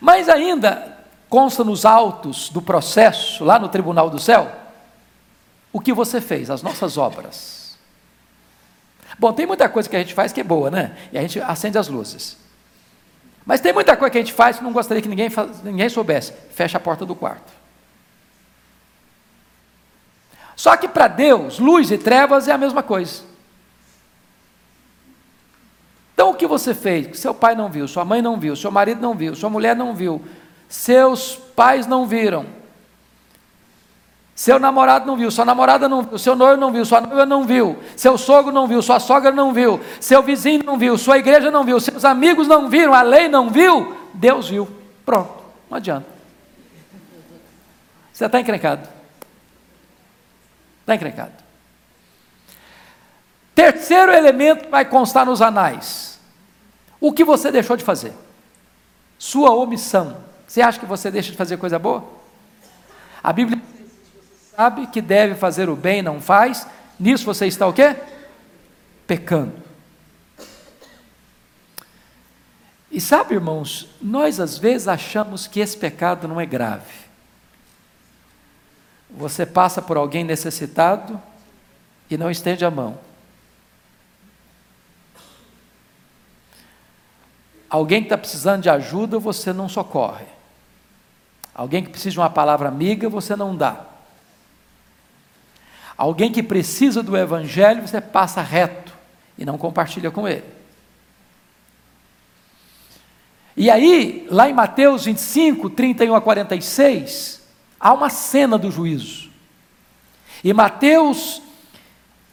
Mas 0.00 0.28
ainda 0.28 0.98
consta 1.28 1.64
nos 1.64 1.84
autos 1.84 2.48
do 2.48 2.62
processo, 2.62 3.44
lá 3.44 3.58
no 3.58 3.68
tribunal 3.68 4.08
do 4.08 4.18
céu, 4.18 4.52
o 5.72 5.80
que 5.80 5.92
você 5.92 6.20
fez, 6.20 6.50
as 6.50 6.62
nossas 6.62 6.96
obras. 6.96 7.76
Bom, 9.18 9.32
tem 9.32 9.46
muita 9.46 9.68
coisa 9.68 9.88
que 9.88 9.96
a 9.96 9.98
gente 9.98 10.14
faz 10.14 10.32
que 10.32 10.40
é 10.40 10.44
boa, 10.44 10.70
né? 10.70 10.96
E 11.12 11.18
a 11.18 11.20
gente 11.20 11.40
acende 11.40 11.78
as 11.78 11.88
luzes. 11.88 12.43
Mas 13.46 13.60
tem 13.60 13.72
muita 13.72 13.96
coisa 13.96 14.10
que 14.10 14.18
a 14.18 14.20
gente 14.20 14.32
faz 14.32 14.58
que 14.58 14.64
não 14.64 14.72
gostaria 14.72 15.02
que 15.02 15.08
ninguém, 15.08 15.28
ninguém 15.62 15.88
soubesse. 15.88 16.32
Fecha 16.50 16.78
a 16.78 16.80
porta 16.80 17.04
do 17.04 17.14
quarto. 17.14 17.52
Só 20.56 20.76
que 20.76 20.88
para 20.88 21.08
Deus, 21.08 21.58
luz 21.58 21.90
e 21.90 21.98
trevas 21.98 22.48
é 22.48 22.52
a 22.52 22.58
mesma 22.58 22.82
coisa. 22.82 23.22
Então 26.14 26.30
o 26.30 26.34
que 26.34 26.46
você 26.46 26.74
fez? 26.74 27.18
Seu 27.18 27.34
pai 27.34 27.54
não 27.54 27.68
viu, 27.68 27.88
sua 27.88 28.04
mãe 28.04 28.22
não 28.22 28.38
viu, 28.38 28.54
seu 28.54 28.70
marido 28.70 29.00
não 29.00 29.14
viu, 29.14 29.34
sua 29.34 29.50
mulher 29.50 29.74
não 29.74 29.94
viu, 29.94 30.24
seus 30.68 31.34
pais 31.34 31.86
não 31.86 32.06
viram, 32.06 32.46
seu 34.34 34.58
namorado 34.58 35.06
não 35.06 35.16
viu, 35.16 35.30
sua 35.30 35.44
namorada 35.44 35.88
não 35.88 36.02
viu, 36.02 36.18
seu 36.18 36.34
noivo 36.34 36.60
não 36.60 36.72
viu, 36.72 36.84
sua 36.84 37.00
noiva 37.00 37.24
não 37.24 37.44
viu, 37.44 37.78
seu 37.96 38.18
sogro 38.18 38.52
não 38.52 38.66
viu, 38.66 38.82
sua 38.82 38.98
sogra 38.98 39.30
não 39.30 39.52
viu, 39.52 39.80
seu 40.00 40.22
vizinho 40.22 40.64
não 40.64 40.76
viu, 40.76 40.98
sua 40.98 41.18
igreja 41.18 41.52
não 41.52 41.62
viu, 41.62 41.78
seus 41.78 42.04
amigos 42.04 42.48
não 42.48 42.68
viram, 42.68 42.92
a 42.92 43.02
lei 43.02 43.28
não 43.28 43.48
viu, 43.48 43.96
Deus 44.12 44.48
viu. 44.48 44.68
Pronto, 45.06 45.32
não 45.70 45.76
adianta. 45.76 46.06
Você 48.12 48.26
está 48.26 48.40
encrencado. 48.40 48.88
Está 50.80 50.96
encrencado. 50.96 51.32
Terceiro 53.54 54.12
elemento 54.12 54.68
vai 54.68 54.84
constar 54.84 55.24
nos 55.24 55.40
anais. 55.40 56.18
O 57.00 57.12
que 57.12 57.22
você 57.22 57.52
deixou 57.52 57.76
de 57.76 57.84
fazer? 57.84 58.12
Sua 59.16 59.54
omissão. 59.54 60.16
Você 60.46 60.60
acha 60.60 60.78
que 60.78 60.86
você 60.86 61.08
deixa 61.08 61.30
de 61.30 61.36
fazer 61.36 61.56
coisa 61.56 61.78
boa? 61.78 62.04
A 63.22 63.32
Bíblia 63.32 63.62
sabe 64.56 64.86
que 64.86 65.00
deve 65.00 65.34
fazer 65.34 65.68
o 65.68 65.76
bem, 65.76 66.02
não 66.02 66.20
faz. 66.20 66.66
Nisso 66.98 67.24
você 67.24 67.46
está 67.46 67.66
o 67.66 67.72
quê? 67.72 67.96
Pecando. 69.06 69.62
E 72.90 73.00
sabe, 73.00 73.34
irmãos, 73.34 73.88
nós 74.00 74.38
às 74.38 74.56
vezes 74.56 74.86
achamos 74.86 75.48
que 75.48 75.58
esse 75.58 75.76
pecado 75.76 76.28
não 76.28 76.40
é 76.40 76.46
grave. 76.46 77.04
Você 79.10 79.44
passa 79.44 79.82
por 79.82 79.96
alguém 79.96 80.22
necessitado 80.22 81.20
e 82.08 82.16
não 82.16 82.30
estende 82.30 82.64
a 82.64 82.70
mão. 82.70 82.98
Alguém 87.68 88.00
que 88.00 88.06
está 88.06 88.16
precisando 88.16 88.62
de 88.62 88.70
ajuda, 88.70 89.18
você 89.18 89.52
não 89.52 89.68
socorre. 89.68 90.26
Alguém 91.52 91.82
que 91.82 91.90
precisa 91.90 92.12
de 92.12 92.18
uma 92.20 92.30
palavra 92.30 92.68
amiga, 92.68 93.08
você 93.08 93.34
não 93.34 93.56
dá. 93.56 93.93
Alguém 95.96 96.32
que 96.32 96.42
precisa 96.42 97.02
do 97.02 97.16
Evangelho, 97.16 97.86
você 97.86 98.00
passa 98.00 98.42
reto 98.42 98.92
e 99.38 99.44
não 99.44 99.56
compartilha 99.56 100.10
com 100.10 100.26
ele. 100.26 100.44
E 103.56 103.70
aí, 103.70 104.26
lá 104.30 104.48
em 104.48 104.52
Mateus 104.52 105.04
25, 105.04 105.70
31 105.70 106.14
a 106.14 106.20
46, 106.20 107.42
há 107.78 107.92
uma 107.92 108.10
cena 108.10 108.58
do 108.58 108.70
juízo. 108.70 109.30
E 110.42 110.52
Mateus 110.52 111.40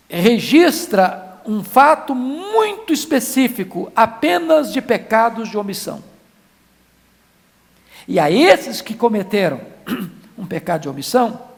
registra 0.09 1.39
um 1.45 1.64
fato 1.64 2.16
muito 2.16 2.91
específico, 2.91 3.91
apenas 3.95 4.74
de 4.74 4.82
pecados 4.82 5.49
de 5.49 5.57
omissão. 5.57 6.03
E 8.07 8.20
a 8.20 8.30
esses 8.30 8.82
que 8.82 8.95
cometeram 8.95 9.62
um 10.38 10.45
pecado 10.45 10.82
de 10.82 10.89
omissão, 10.89 11.51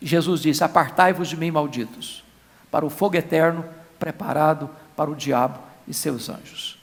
Jesus 0.00 0.42
disse: 0.42 0.62
Apartai-vos 0.62 1.28
de 1.28 1.36
mim, 1.36 1.50
malditos, 1.50 2.24
para 2.70 2.84
o 2.86 2.90
fogo 2.90 3.16
eterno 3.16 3.64
preparado 3.98 4.70
para 4.96 5.10
o 5.10 5.16
diabo 5.16 5.58
e 5.86 5.94
seus 5.94 6.28
anjos. 6.28 6.78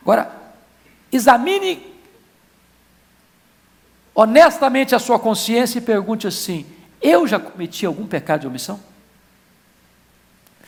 Agora, 0.00 0.42
Examine 1.12 1.92
honestamente 4.14 4.94
a 4.94 4.98
sua 4.98 5.18
consciência 5.18 5.78
e 5.78 5.82
pergunte 5.82 6.26
assim: 6.26 6.64
eu 7.02 7.26
já 7.26 7.38
cometi 7.38 7.84
algum 7.84 8.06
pecado 8.06 8.40
de 8.40 8.46
omissão? 8.46 8.80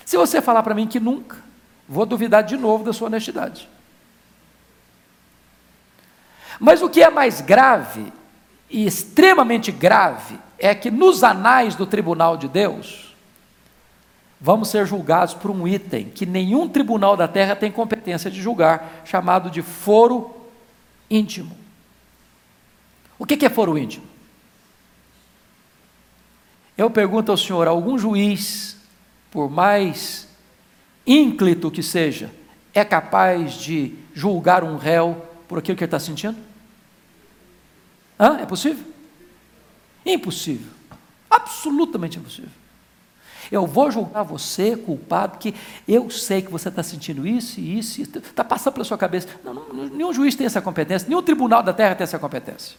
Se 0.05 0.19
você 0.19 0.43
falar 0.43 0.63
para 0.63 0.75
mim 0.75 0.87
que 0.87 1.01
nunca, 1.01 1.39
vou 1.89 2.05
duvidar 2.05 2.43
de 2.43 2.59
novo 2.59 2.85
da 2.85 2.93
sua 2.93 3.07
honestidade. 3.07 3.67
Mas 6.61 6.83
o 6.83 6.91
que 6.91 7.03
é 7.03 7.09
mais 7.09 7.41
grave 7.41 8.13
e 8.69 8.87
extremamente 8.87 9.73
grave 9.73 10.39
é 10.59 10.75
que 10.75 10.91
nos 10.91 11.23
anais 11.23 11.75
do 11.75 11.87
tribunal 11.87 12.37
de 12.37 12.49
Deus, 12.49 13.15
vamos 14.41 14.69
ser 14.69 14.87
julgados 14.87 15.35
por 15.35 15.51
um 15.51 15.67
item 15.67 16.07
que 16.07 16.27
nenhum 16.27 16.69
tribunal 16.69 17.17
da 17.17 17.27
terra 17.27 17.57
tem 17.57 17.73
competência 17.73 18.31
de 18.31 18.41
julgar, 18.41 19.03
chamado 19.05 19.51
de 19.51 19.63
foro 19.63 20.35
íntimo. 21.11 21.57
O 23.19 23.27
que 23.27 23.45
é 23.45 23.49
foro 23.49 23.79
íntimo? 23.79 24.05
Eu 26.77 26.91
pergunto 26.91 27.31
ao 27.31 27.39
senhor: 27.39 27.69
algum 27.69 27.99
juiz, 27.99 28.77
por 29.31 29.51
mais 29.51 30.29
ínclito 31.07 31.71
que 31.71 31.83
seja, 31.83 32.31
é 32.73 32.85
capaz 32.85 33.55
de 33.55 33.95
julgar 34.13 34.65
um 34.65 34.77
réu 34.77 35.25
por 35.47 35.59
aquilo 35.59 35.77
que 35.77 35.85
ele 35.85 35.89
está 35.89 36.01
sentindo? 36.01 36.37
Hã? 38.19 38.39
É 38.39 38.47
possível? 38.47 38.94
Impossível. 40.05 40.71
Absolutamente 41.31 42.19
impossível. 42.19 42.51
Eu 43.51 43.67
vou 43.67 43.91
julgar 43.91 44.23
você 44.23 44.77
culpado, 44.77 45.39
que 45.39 45.55
eu 45.87 46.11
sei 46.11 46.43
que 46.43 46.51
você 46.51 46.69
está 46.69 46.83
sentindo 46.83 47.27
isso 47.27 47.61
e 47.61 47.79
isso, 47.79 48.03
está 48.03 48.43
passando 48.43 48.75
pela 48.75 48.85
sua 48.85 48.99
cabeça. 48.99 49.29
Não, 49.45 49.55
não, 49.55 49.87
nenhum 49.87 50.13
juiz 50.13 50.35
tem 50.35 50.47
essa 50.47 50.63
competência, 50.63 51.09
nenhum 51.09 51.23
tribunal 51.23 51.63
da 51.63 51.73
terra 51.73 51.95
tem 51.95 52.05
essa 52.05 52.19
competência. 52.19 52.77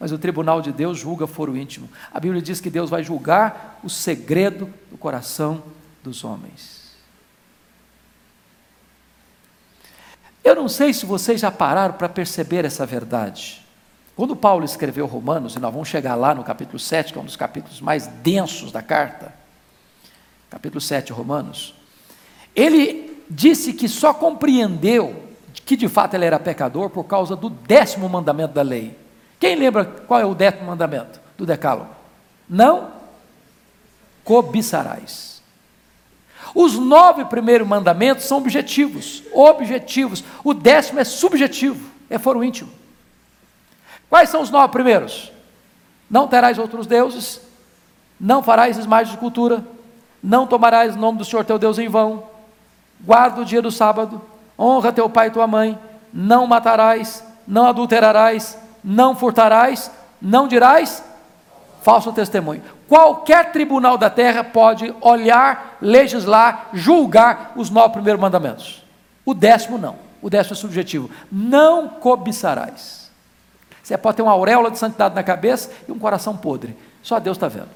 Mas 0.00 0.10
o 0.10 0.18
tribunal 0.18 0.60
de 0.60 0.72
Deus 0.72 0.98
julga 0.98 1.26
foro 1.26 1.56
íntimo. 1.56 1.88
A 2.12 2.18
Bíblia 2.18 2.42
diz 2.42 2.60
que 2.60 2.70
Deus 2.70 2.90
vai 2.90 3.04
julgar 3.04 3.78
o 3.84 3.90
segredo 3.90 4.72
do 4.90 4.98
coração 4.98 5.62
dos 6.02 6.24
homens. 6.24 6.82
Eu 10.42 10.56
não 10.56 10.68
sei 10.68 10.92
se 10.92 11.06
vocês 11.06 11.40
já 11.40 11.52
pararam 11.52 11.94
para 11.94 12.08
perceber 12.08 12.64
essa 12.64 12.84
verdade. 12.84 13.61
Quando 14.22 14.36
Paulo 14.36 14.64
escreveu 14.64 15.04
Romanos, 15.06 15.56
e 15.56 15.58
nós 15.58 15.72
vamos 15.72 15.88
chegar 15.88 16.14
lá 16.14 16.32
no 16.32 16.44
capítulo 16.44 16.78
7, 16.78 17.12
que 17.12 17.18
é 17.18 17.20
um 17.20 17.24
dos 17.24 17.34
capítulos 17.34 17.80
mais 17.80 18.06
densos 18.06 18.70
da 18.70 18.80
carta, 18.80 19.34
capítulo 20.48 20.80
7, 20.80 21.12
Romanos, 21.12 21.74
ele 22.54 23.20
disse 23.28 23.72
que 23.72 23.88
só 23.88 24.14
compreendeu 24.14 25.24
que 25.66 25.76
de 25.76 25.88
fato 25.88 26.14
ele 26.14 26.24
era 26.24 26.38
pecador 26.38 26.88
por 26.88 27.02
causa 27.02 27.34
do 27.34 27.50
décimo 27.50 28.08
mandamento 28.08 28.54
da 28.54 28.62
lei. 28.62 28.96
Quem 29.40 29.56
lembra 29.56 29.84
qual 29.84 30.20
é 30.20 30.24
o 30.24 30.36
décimo 30.36 30.66
mandamento 30.66 31.20
do 31.36 31.44
Decálogo? 31.44 31.90
Não 32.48 32.92
cobiçarás. 34.22 35.42
Os 36.54 36.78
nove 36.78 37.24
primeiros 37.24 37.66
mandamentos 37.66 38.26
são 38.26 38.38
objetivos, 38.38 39.24
objetivos. 39.32 40.22
O 40.44 40.54
décimo 40.54 41.00
é 41.00 41.04
subjetivo, 41.04 41.90
é 42.08 42.20
foro 42.20 42.44
íntimo. 42.44 42.81
Quais 44.12 44.28
são 44.28 44.42
os 44.42 44.50
nove 44.50 44.70
primeiros? 44.70 45.32
Não 46.10 46.28
terás 46.28 46.58
outros 46.58 46.86
deuses, 46.86 47.40
não 48.20 48.42
farás 48.42 48.76
imagens 48.76 49.12
de 49.12 49.16
cultura, 49.16 49.64
não 50.22 50.46
tomarás 50.46 50.94
o 50.94 50.98
nome 50.98 51.16
do 51.16 51.24
Senhor 51.24 51.46
teu 51.46 51.58
Deus 51.58 51.78
em 51.78 51.88
vão, 51.88 52.24
guarda 53.00 53.40
o 53.40 53.44
dia 53.46 53.62
do 53.62 53.70
sábado, 53.70 54.20
honra 54.58 54.92
teu 54.92 55.08
pai 55.08 55.28
e 55.28 55.30
tua 55.30 55.46
mãe, 55.46 55.78
não 56.12 56.46
matarás, 56.46 57.24
não 57.48 57.66
adulterarás, 57.66 58.58
não 58.84 59.16
furtarás, 59.16 59.90
não 60.20 60.46
dirás 60.46 61.02
falso 61.80 62.12
testemunho. 62.12 62.62
Qualquer 62.86 63.50
tribunal 63.50 63.96
da 63.96 64.10
terra 64.10 64.44
pode 64.44 64.94
olhar, 65.00 65.78
legislar, 65.80 66.68
julgar 66.74 67.52
os 67.56 67.70
nove 67.70 67.94
primeiros 67.94 68.20
mandamentos. 68.20 68.84
O 69.24 69.32
décimo 69.32 69.78
não. 69.78 69.96
O 70.20 70.28
décimo 70.28 70.52
é 70.52 70.56
subjetivo. 70.58 71.10
Não 71.32 71.88
cobiçarás. 71.88 73.01
Você 73.82 73.98
pode 73.98 74.16
ter 74.16 74.22
uma 74.22 74.32
auréola 74.32 74.70
de 74.70 74.78
santidade 74.78 75.14
na 75.14 75.22
cabeça 75.22 75.70
e 75.88 75.92
um 75.92 75.98
coração 75.98 76.36
podre. 76.36 76.76
Só 77.02 77.18
Deus 77.18 77.36
está 77.36 77.48
vendo. 77.48 77.70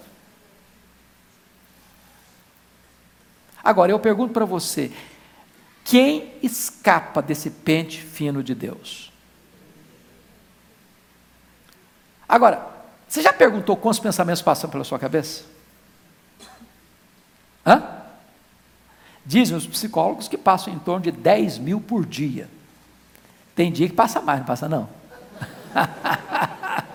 Agora, 3.63 3.91
eu 3.91 3.99
pergunto 3.99 4.33
para 4.33 4.45
você: 4.45 4.93
quem 5.85 6.33
escapa 6.43 7.21
desse 7.21 7.51
pente 7.51 8.01
fino 8.01 8.43
de 8.43 8.55
Deus? 8.55 9.13
Agora, 12.29 12.65
você 13.09 13.23
já 13.23 13.33
perguntou 13.33 13.77
quantos 13.77 14.01
pensamentos 14.01 14.43
passam 14.43 14.71
pela 14.71 14.85
sua 14.85 14.99
cabeça? 14.99 15.45
Hã? 17.65 17.83
Dizem 19.25 19.57
os 19.57 19.67
psicólogos 19.67 20.29
que 20.29 20.39
passam 20.39 20.73
em 20.73 20.79
torno 20.79 21.03
de 21.03 21.11
10 21.11 21.59
mil 21.59 21.81
por 21.81 22.07
dia. 22.07 22.49
Tem 23.57 23.73
dia 23.73 23.89
que 23.89 23.95
passa 23.95 24.21
mais, 24.21 24.39
não 24.39 24.47
passa 24.47 24.69
não? 24.69 24.89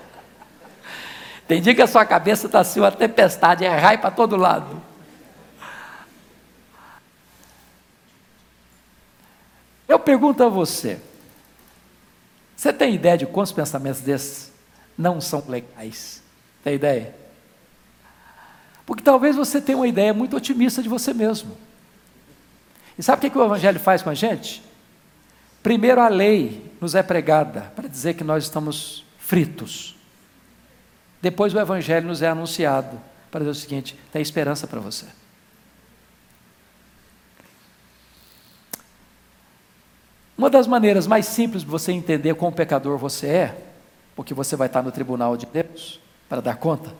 Tem 1.48 1.62
dia 1.62 1.76
que 1.76 1.82
a 1.82 1.88
sua 1.88 2.06
cabeça 2.06 2.46
está 2.46 2.62
assim, 2.62 2.80
uma 2.80 2.92
tempestade, 2.92 3.66
é 3.66 3.70
raio 3.78 4.00
para 4.00 4.10
todo 4.12 4.38
lado. 4.38 4.82
Eu 9.86 10.00
pergunto 10.00 10.42
a 10.44 10.48
você: 10.48 11.02
você 12.56 12.72
tem 12.72 12.96
ideia 12.96 13.18
de 13.18 13.26
quantos 13.26 13.52
pensamentos 13.52 14.00
desses 14.00 14.50
não 14.98 15.20
são 15.20 15.44
legais? 15.46 16.24
Tem 16.64 16.76
ideia? 16.76 17.14
Porque 18.86 19.04
talvez 19.04 19.36
você 19.36 19.60
tenha 19.60 19.78
uma 19.78 19.88
ideia 19.88 20.14
muito 20.14 20.38
otimista 20.38 20.82
de 20.82 20.88
você 20.88 21.14
mesmo. 21.14 21.58
E 22.98 23.04
sabe 23.04 23.18
o 23.18 23.22
que, 23.22 23.30
que 23.30 23.38
o 23.38 23.44
Evangelho 23.44 23.80
faz 23.80 24.02
com 24.02 24.10
a 24.10 24.14
gente? 24.14 24.64
Primeiro, 25.62 26.00
a 26.00 26.08
lei 26.08 26.71
nos 26.82 26.96
é 26.96 27.04
pregada 27.04 27.72
para 27.76 27.88
dizer 27.88 28.16
que 28.16 28.24
nós 28.24 28.44
estamos 28.44 29.06
fritos. 29.20 29.96
Depois, 31.22 31.54
o 31.54 31.60
Evangelho 31.60 32.08
nos 32.08 32.24
é 32.24 32.28
anunciado 32.28 33.00
para 33.30 33.42
dizer 33.42 33.52
o 33.52 33.56
seguinte: 33.56 34.00
tem 34.12 34.22
esperança 34.22 34.68
para 34.68 34.80
você. 34.80 35.06
Uma 40.36 40.50
das 40.50 40.66
maneiras 40.66 41.06
mais 41.06 41.28
simples 41.28 41.62
de 41.62 41.70
você 41.70 41.92
entender 41.92 42.34
quão 42.34 42.52
pecador 42.52 42.98
você 42.98 43.28
é, 43.28 43.66
porque 44.16 44.34
você 44.34 44.56
vai 44.56 44.66
estar 44.66 44.82
no 44.82 44.92
tribunal 44.92 45.38
de 45.38 45.46
Deus 45.46 46.02
para 46.28 46.42
dar 46.42 46.56
conta, 46.56 46.92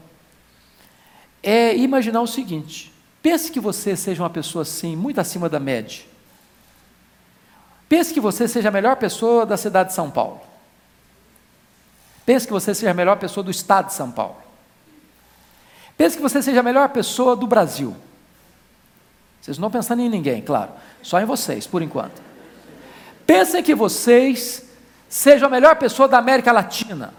é 1.42 1.76
imaginar 1.76 2.22
o 2.22 2.28
seguinte: 2.28 2.94
Pense 3.22 3.52
que 3.52 3.60
você 3.60 3.96
seja 3.96 4.22
uma 4.22 4.30
pessoa 4.30 4.62
assim, 4.62 4.96
muito 4.96 5.20
acima 5.20 5.50
da 5.50 5.60
média. 5.60 6.11
Pense 7.92 8.14
que 8.14 8.22
você 8.22 8.48
seja 8.48 8.70
a 8.70 8.72
melhor 8.72 8.96
pessoa 8.96 9.46
da 9.46 9.58
cidade 9.58 9.90
de 9.90 9.96
São 9.96 10.10
Paulo. 10.10 10.40
Pense 12.26 12.48
que 12.48 12.54
você 12.54 12.74
seja 12.74 12.92
a 12.92 12.94
melhor 12.94 13.18
pessoa 13.18 13.44
do 13.44 13.52
estado 13.52 13.88
de 13.88 13.94
São 13.94 14.10
Paulo. 14.10 14.38
Pense 15.98 16.16
que 16.16 16.24
você 16.24 16.42
seja 16.42 16.62
a 16.62 16.64
melhor 16.64 16.88
pessoa 16.88 17.36
do 17.36 17.46
Brasil. 17.46 17.94
Vocês 19.42 19.58
não 19.58 19.68
estão 19.68 19.82
pensando 19.82 20.02
em 20.04 20.08
ninguém, 20.08 20.42
claro, 20.42 20.72
só 21.04 21.20
em 21.20 21.26
vocês, 21.26 21.68
por 21.68 21.82
enquanto. 21.82 22.22
Pensem 23.28 23.62
que 23.62 23.76
vocês 23.76 24.64
sejam 25.10 25.50
a 25.50 25.52
melhor 25.52 25.76
pessoa 25.76 26.08
da 26.08 26.18
América 26.18 26.54
Latina. 26.54 27.14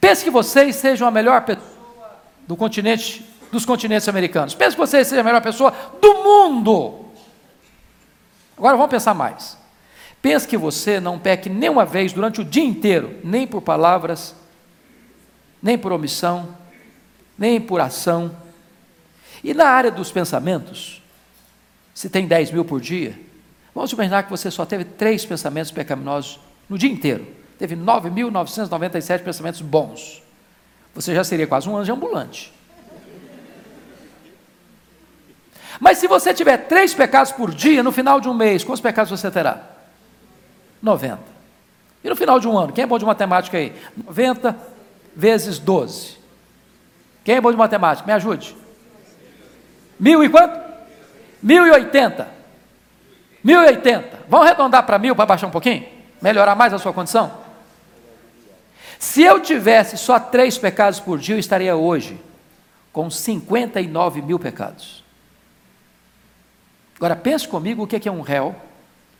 Pense 0.00 0.24
que 0.24 0.30
vocês 0.30 0.74
sejam 0.74 1.06
a 1.06 1.10
melhor 1.12 1.42
pessoa 1.42 2.16
do 2.48 2.56
continente, 2.56 3.24
dos 3.52 3.64
continentes 3.64 4.08
americanos. 4.08 4.56
Pense 4.56 4.72
que 4.72 4.80
vocês 4.80 5.06
sejam 5.06 5.20
a 5.20 5.24
melhor 5.24 5.40
pessoa 5.40 5.72
do 6.00 6.14
mundo. 6.14 7.05
Agora 8.56 8.76
vamos 8.76 8.90
pensar 8.90 9.14
mais. 9.14 9.56
Pense 10.22 10.48
que 10.48 10.56
você 10.56 10.98
não 10.98 11.18
peque 11.18 11.48
nenhuma 11.48 11.84
vez 11.84 12.12
durante 12.12 12.40
o 12.40 12.44
dia 12.44 12.64
inteiro, 12.64 13.18
nem 13.22 13.46
por 13.46 13.62
palavras, 13.62 14.34
nem 15.62 15.76
por 15.76 15.92
omissão, 15.92 16.56
nem 17.38 17.60
por 17.60 17.80
ação. 17.80 18.34
E 19.44 19.52
na 19.52 19.66
área 19.66 19.90
dos 19.90 20.10
pensamentos, 20.10 21.02
se 21.94 22.08
tem 22.08 22.26
10 22.26 22.50
mil 22.50 22.64
por 22.64 22.80
dia, 22.80 23.18
vamos 23.74 23.92
imaginar 23.92 24.22
que 24.22 24.30
você 24.30 24.50
só 24.50 24.64
teve 24.64 24.84
três 24.84 25.24
pensamentos 25.24 25.70
pecaminosos 25.70 26.40
no 26.68 26.78
dia 26.78 26.90
inteiro. 26.90 27.26
Teve 27.58 27.76
9.997 27.76 29.22
pensamentos 29.22 29.60
bons. 29.60 30.22
Você 30.94 31.14
já 31.14 31.22
seria 31.22 31.46
quase 31.46 31.68
um 31.68 31.76
anjo 31.76 31.92
ambulante. 31.92 32.52
Mas 35.80 35.98
se 35.98 36.06
você 36.06 36.32
tiver 36.32 36.56
três 36.56 36.94
pecados 36.94 37.32
por 37.32 37.54
dia, 37.54 37.82
no 37.82 37.92
final 37.92 38.20
de 38.20 38.28
um 38.28 38.34
mês, 38.34 38.64
quantos 38.64 38.80
pecados 38.80 39.10
você 39.10 39.30
terá? 39.30 39.60
90. 40.82 41.18
E 42.02 42.08
no 42.08 42.16
final 42.16 42.38
de 42.38 42.48
um 42.48 42.56
ano, 42.56 42.72
quem 42.72 42.84
é 42.84 42.86
bom 42.86 42.98
de 42.98 43.04
matemática 43.04 43.58
aí? 43.58 43.74
90 43.96 44.56
vezes 45.14 45.58
12. 45.58 46.16
Quem 47.24 47.36
é 47.36 47.40
bom 47.40 47.50
de 47.50 47.56
matemática? 47.56 48.06
Me 48.06 48.12
ajude. 48.12 48.56
Mil 49.98 50.22
e 50.22 50.28
quanto? 50.28 50.60
Mil 51.42 51.66
e 51.66 51.70
oitenta. 51.70 52.28
Mil 53.42 53.60
e 53.62 53.66
oitenta. 53.66 54.20
Vamos 54.28 54.46
arredondar 54.46 54.84
para 54.84 54.98
mil 54.98 55.16
para 55.16 55.26
baixar 55.26 55.46
um 55.46 55.50
pouquinho? 55.50 55.84
Melhorar 56.22 56.54
mais 56.54 56.72
a 56.72 56.78
sua 56.78 56.92
condição? 56.92 57.32
Se 58.98 59.22
eu 59.22 59.40
tivesse 59.40 59.98
só 59.98 60.18
três 60.18 60.56
pecados 60.56 61.00
por 61.00 61.18
dia, 61.18 61.34
eu 61.34 61.38
estaria 61.38 61.76
hoje 61.76 62.20
com 62.92 63.10
59 63.10 64.22
mil 64.22 64.38
pecados. 64.38 65.05
Agora 66.96 67.14
pense 67.14 67.46
comigo 67.46 67.82
o 67.82 67.86
que 67.86 68.08
é 68.08 68.12
um 68.12 68.22
réu 68.22 68.56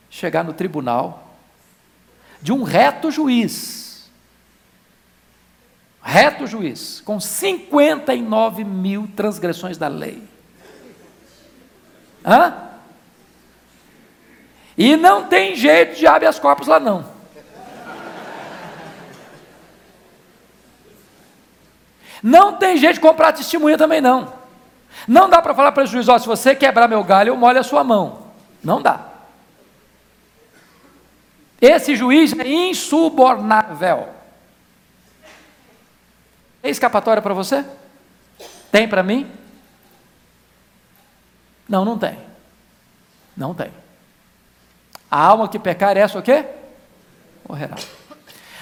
chegar 0.09 0.43
no 0.43 0.53
tribunal 0.53 1.37
de 2.41 2.53
um 2.53 2.63
reto 2.63 3.11
juiz, 3.11 4.11
reto 6.03 6.47
juiz, 6.47 7.01
com 7.01 7.19
59 7.19 8.65
mil 8.65 9.09
transgressões 9.15 9.77
da 9.77 9.89
lei. 9.89 10.23
Hã? 12.25 12.55
E 14.79 14.97
não 14.97 15.27
tem 15.27 15.55
jeito 15.57 15.97
de 15.97 16.07
habeas 16.07 16.39
corpus 16.39 16.67
lá 16.67 16.79
não. 16.79 17.17
Não 22.23 22.57
tem 22.57 22.77
jeito 22.77 22.95
de 22.95 23.01
comprar 23.01 23.33
testemunha 23.33 23.79
também 23.79 24.01
não. 24.01 24.36
Não 25.07 25.29
dá 25.29 25.43
para 25.43 25.55
falar 25.55 25.73
para 25.73 25.85
o 25.85 25.87
juiz, 25.87 26.09
ó, 26.09 26.19
se 26.19 26.27
você 26.27 26.55
quebrar 26.55 26.89
meu 26.89 27.03
galho, 27.05 27.31
eu 27.31 27.37
molho 27.37 27.61
a 27.61 27.63
sua 27.63 27.85
mão. 27.85 28.27
Não 28.63 28.81
dá. 28.81 29.07
Esse 31.61 31.97
juiz 31.97 32.33
é 32.39 32.49
insubornável. 32.49 34.09
Tem 36.63 36.71
escapatória 36.71 37.23
para 37.23 37.35
você? 37.35 37.65
Tem 38.71 38.89
para 38.89 39.03
mim? 39.03 39.31
Não, 41.69 41.85
não 41.85 41.99
tem. 41.99 42.19
Não 43.37 43.55
tem. 43.55 43.71
A 45.11 45.21
alma 45.21 45.49
que 45.49 45.59
pecar, 45.59 45.97
essa 45.97 46.19
o 46.19 46.23
quê? 46.23 46.45
Morrerá. 47.49 47.77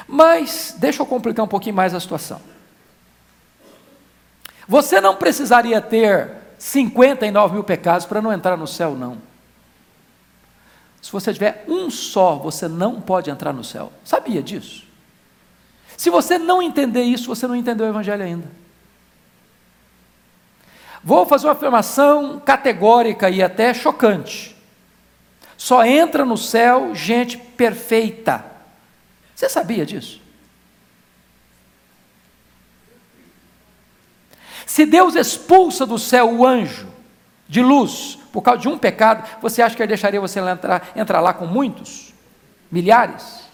Mas, 0.07 0.75
deixa 0.79 1.03
eu 1.03 1.07
complicar 1.07 1.45
um 1.45 1.49
pouquinho 1.49 1.75
mais 1.75 1.95
a 1.95 2.01
situação. 2.01 2.41
Você 4.67 5.01
não 5.01 5.17
precisaria 5.17 5.81
ter 5.81 6.31
59 6.59 7.55
mil 7.55 7.65
pecados 7.65 8.07
para 8.07 8.23
não 8.23 8.33
entrar 8.33 8.57
no 8.57 8.67
céu, 8.67 8.95
não. 8.95 9.19
Se 11.03 11.13
você 11.13 11.33
tiver 11.35 11.65
um 11.69 11.91
só, 11.91 12.37
você 12.37 12.67
não 12.67 13.01
pode 13.01 13.31
entrar 13.31 13.53
no 13.53 13.63
céu. 13.63 13.93
Sabia 14.03 14.43
disso? 14.43 14.85
Se 15.97 16.09
você 16.09 16.39
não 16.39 16.63
entender 16.63 17.03
isso, 17.03 17.29
você 17.29 17.47
não 17.47 17.55
entendeu 17.55 17.87
o 17.87 17.91
Evangelho 17.91 18.25
ainda. 18.25 18.51
Vou 21.03 21.27
fazer 21.27 21.47
uma 21.47 21.53
afirmação 21.53 22.41
categórica 22.41 23.29
e 23.29 23.43
até 23.43 23.75
chocante. 23.75 24.57
Só 25.59 25.85
entra 25.85 26.25
no 26.25 26.39
céu 26.39 26.95
gente 26.95 27.37
perfeita. 27.37 28.45
Você 29.35 29.49
sabia 29.51 29.85
disso? 29.85 30.24
Se 34.67 34.87
Deus 34.87 35.15
expulsa 35.15 35.85
do 35.85 35.99
céu 35.99 36.33
o 36.33 36.47
anjo 36.47 36.89
de 37.49 37.63
luz 37.63 38.19
por 38.33 38.43
causa 38.43 38.61
de 38.63 38.69
um 38.69 38.79
pecado, 38.79 39.29
você 39.41 39.63
acha 39.63 39.77
que 39.77 39.83
ele 39.83 39.89
deixaria 39.89 40.21
você 40.21 40.41
entrar, 40.41 40.93
entrar 40.97 41.21
lá 41.21 41.33
com 41.33 41.47
muitos? 41.47 42.13
Milhares? 42.71 43.45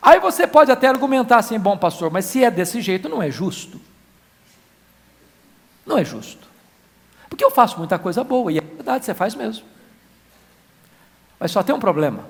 Aí 0.00 0.20
você 0.20 0.46
pode 0.46 0.70
até 0.70 0.86
argumentar 0.86 1.38
assim, 1.38 1.58
bom 1.58 1.76
pastor, 1.76 2.10
mas 2.10 2.26
se 2.26 2.44
é 2.44 2.50
desse 2.50 2.80
jeito, 2.80 3.08
não 3.08 3.22
é 3.22 3.30
justo. 3.30 3.80
Não 5.86 5.98
é 5.98 6.04
justo. 6.04 6.46
Porque 7.28 7.44
eu 7.44 7.50
faço 7.50 7.78
muita 7.78 7.98
coisa 7.98 8.22
boa, 8.22 8.52
e 8.52 8.58
é 8.58 8.60
verdade, 8.60 9.04
você 9.04 9.14
faz 9.14 9.34
mesmo. 9.34 9.64
Mas 11.38 11.50
só 11.50 11.62
tem 11.62 11.74
um 11.74 11.80
problema: 11.80 12.28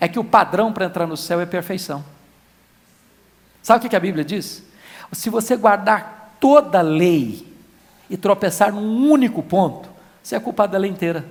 é 0.00 0.08
que 0.08 0.18
o 0.18 0.24
padrão 0.24 0.72
para 0.72 0.86
entrar 0.86 1.06
no 1.06 1.16
céu 1.16 1.40
é 1.40 1.46
perfeição. 1.46 2.04
Sabe 3.62 3.86
o 3.86 3.90
que 3.90 3.96
a 3.96 4.00
Bíblia 4.00 4.24
diz? 4.24 4.62
Se 5.12 5.30
você 5.30 5.56
guardar 5.56 6.36
toda 6.40 6.78
a 6.78 6.82
lei 6.82 7.46
e 8.08 8.16
tropeçar 8.16 8.72
num 8.72 9.10
único 9.10 9.42
ponto, 9.42 9.88
você 10.22 10.36
é 10.36 10.40
culpado 10.40 10.72
da 10.72 10.78
lei 10.78 10.90
inteira. 10.90 11.24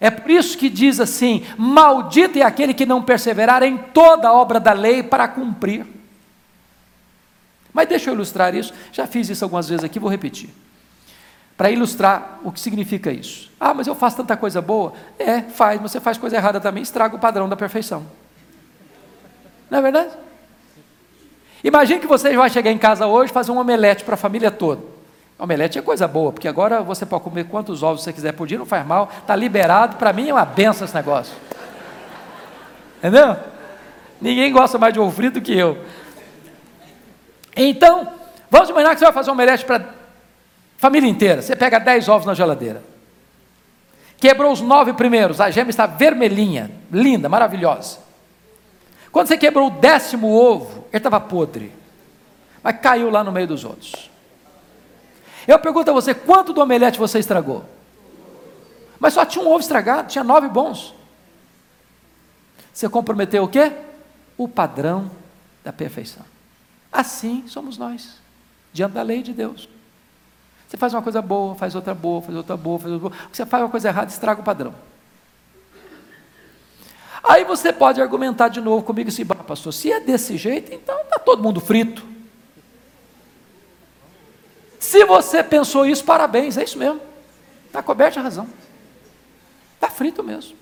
É 0.00 0.10
por 0.10 0.30
isso 0.30 0.56
que 0.56 0.68
diz 0.68 1.00
assim: 1.00 1.44
Maldito 1.56 2.38
é 2.38 2.42
aquele 2.42 2.72
que 2.72 2.86
não 2.86 3.02
perseverar 3.02 3.62
em 3.62 3.76
toda 3.76 4.28
a 4.28 4.32
obra 4.32 4.60
da 4.60 4.72
lei 4.72 5.02
para 5.02 5.26
cumprir. 5.26 5.86
Mas 7.72 7.88
deixa 7.88 8.10
eu 8.10 8.14
ilustrar 8.14 8.54
isso, 8.54 8.72
já 8.92 9.06
fiz 9.06 9.28
isso 9.28 9.44
algumas 9.44 9.68
vezes 9.68 9.84
aqui, 9.84 9.98
vou 9.98 10.10
repetir. 10.10 10.50
Para 11.56 11.70
ilustrar 11.70 12.38
o 12.44 12.52
que 12.52 12.60
significa 12.60 13.10
isso. 13.10 13.50
Ah, 13.58 13.74
mas 13.74 13.86
eu 13.86 13.94
faço 13.94 14.16
tanta 14.16 14.36
coisa 14.36 14.62
boa. 14.62 14.92
É, 15.18 15.42
faz, 15.42 15.80
mas 15.80 15.90
você 15.90 16.00
faz 16.00 16.16
coisa 16.16 16.36
errada 16.36 16.60
também, 16.60 16.82
estraga 16.82 17.16
o 17.16 17.18
padrão 17.18 17.48
da 17.48 17.56
perfeição. 17.56 18.06
Não 19.68 19.78
é 19.80 19.82
verdade? 19.82 20.10
Imagine 21.62 22.00
que 22.00 22.06
você 22.06 22.36
vai 22.36 22.48
chegar 22.50 22.70
em 22.70 22.78
casa 22.78 23.06
hoje 23.06 23.30
e 23.30 23.34
fazer 23.34 23.50
um 23.50 23.58
omelete 23.58 24.04
para 24.04 24.14
a 24.14 24.18
família 24.18 24.50
toda. 24.50 24.82
Omelete 25.38 25.78
é 25.78 25.82
coisa 25.82 26.08
boa, 26.08 26.32
porque 26.32 26.48
agora 26.48 26.82
você 26.82 27.06
pode 27.06 27.22
comer 27.22 27.44
quantos 27.44 27.82
ovos 27.82 28.02
você 28.02 28.12
quiser 28.12 28.32
por 28.32 28.46
dia, 28.46 28.58
não 28.58 28.66
faz 28.66 28.84
mal, 28.86 29.08
está 29.20 29.36
liberado. 29.36 29.96
Para 29.96 30.12
mim 30.12 30.28
é 30.28 30.32
uma 30.32 30.44
benção 30.44 30.84
esse 30.84 30.94
negócio. 30.94 31.34
Entendeu? 32.98 33.36
Ninguém 34.20 34.52
gosta 34.52 34.78
mais 34.78 34.92
de 34.92 34.98
ovo 34.98 35.12
frito 35.12 35.40
que 35.40 35.56
eu. 35.56 35.78
Então, 37.54 38.08
vamos 38.50 38.68
imaginar 38.68 38.94
que 38.94 38.98
você 38.98 39.04
vai 39.04 39.14
fazer 39.14 39.30
um 39.30 39.34
omelete 39.34 39.64
para 39.64 39.76
a 39.76 39.84
família 40.76 41.08
inteira. 41.08 41.40
Você 41.40 41.54
pega 41.54 41.78
10 41.78 42.08
ovos 42.08 42.26
na 42.26 42.34
geladeira. 42.34 42.82
Quebrou 44.16 44.50
os 44.52 44.60
nove 44.60 44.92
primeiros, 44.92 45.40
a 45.40 45.48
gema 45.48 45.70
está 45.70 45.86
vermelhinha, 45.86 46.70
linda, 46.90 47.28
maravilhosa. 47.28 47.98
Quando 49.10 49.28
você 49.28 49.38
quebrou 49.38 49.68
o 49.68 49.70
décimo 49.70 50.28
ovo, 50.28 50.86
ele 50.90 50.98
estava 50.98 51.20
podre, 51.20 51.72
mas 52.62 52.80
caiu 52.80 53.10
lá 53.10 53.24
no 53.24 53.32
meio 53.32 53.46
dos 53.46 53.64
outros. 53.64 54.10
Eu 55.46 55.58
pergunto 55.58 55.90
a 55.90 55.94
você, 55.94 56.14
quanto 56.14 56.52
do 56.52 56.60
omelete 56.60 56.98
você 56.98 57.18
estragou? 57.18 57.64
Mas 59.00 59.14
só 59.14 59.24
tinha 59.24 59.42
um 59.42 59.48
ovo 59.48 59.60
estragado, 59.60 60.08
tinha 60.08 60.22
nove 60.22 60.48
bons. 60.48 60.94
Você 62.72 62.88
comprometeu 62.88 63.44
o 63.44 63.48
quê? 63.48 63.72
O 64.36 64.46
padrão 64.46 65.10
da 65.64 65.72
perfeição. 65.72 66.24
Assim 66.92 67.44
somos 67.46 67.78
nós, 67.78 68.18
diante 68.72 68.92
da 68.92 69.02
lei 69.02 69.22
de 69.22 69.32
Deus. 69.32 69.68
Você 70.68 70.76
faz 70.76 70.92
uma 70.92 71.02
coisa 71.02 71.22
boa, 71.22 71.54
faz 71.54 71.74
outra 71.74 71.94
boa, 71.94 72.20
faz 72.20 72.36
outra 72.36 72.56
boa, 72.56 72.78
faz 72.78 72.92
outra 72.92 73.08
boa. 73.08 73.22
Você 73.32 73.46
faz 73.46 73.62
uma 73.62 73.70
coisa 73.70 73.88
errada, 73.88 74.10
estraga 74.10 74.40
o 74.42 74.44
padrão. 74.44 74.74
Aí 77.28 77.44
você 77.44 77.74
pode 77.74 78.00
argumentar 78.00 78.48
de 78.48 78.58
novo 78.58 78.82
comigo 78.82 79.10
assim, 79.10 79.26
pastor, 79.26 79.70
se 79.74 79.92
é 79.92 80.00
desse 80.00 80.38
jeito, 80.38 80.72
então 80.72 80.98
está 81.02 81.18
todo 81.18 81.42
mundo 81.42 81.60
frito. 81.60 82.02
Se 84.78 85.04
você 85.04 85.42
pensou 85.42 85.84
isso, 85.84 86.02
parabéns, 86.02 86.56
é 86.56 86.64
isso 86.64 86.78
mesmo. 86.78 87.02
Está 87.66 87.82
coberta 87.82 88.18
a 88.18 88.22
razão. 88.22 88.48
Está 89.74 89.90
frito 89.90 90.24
mesmo. 90.24 90.56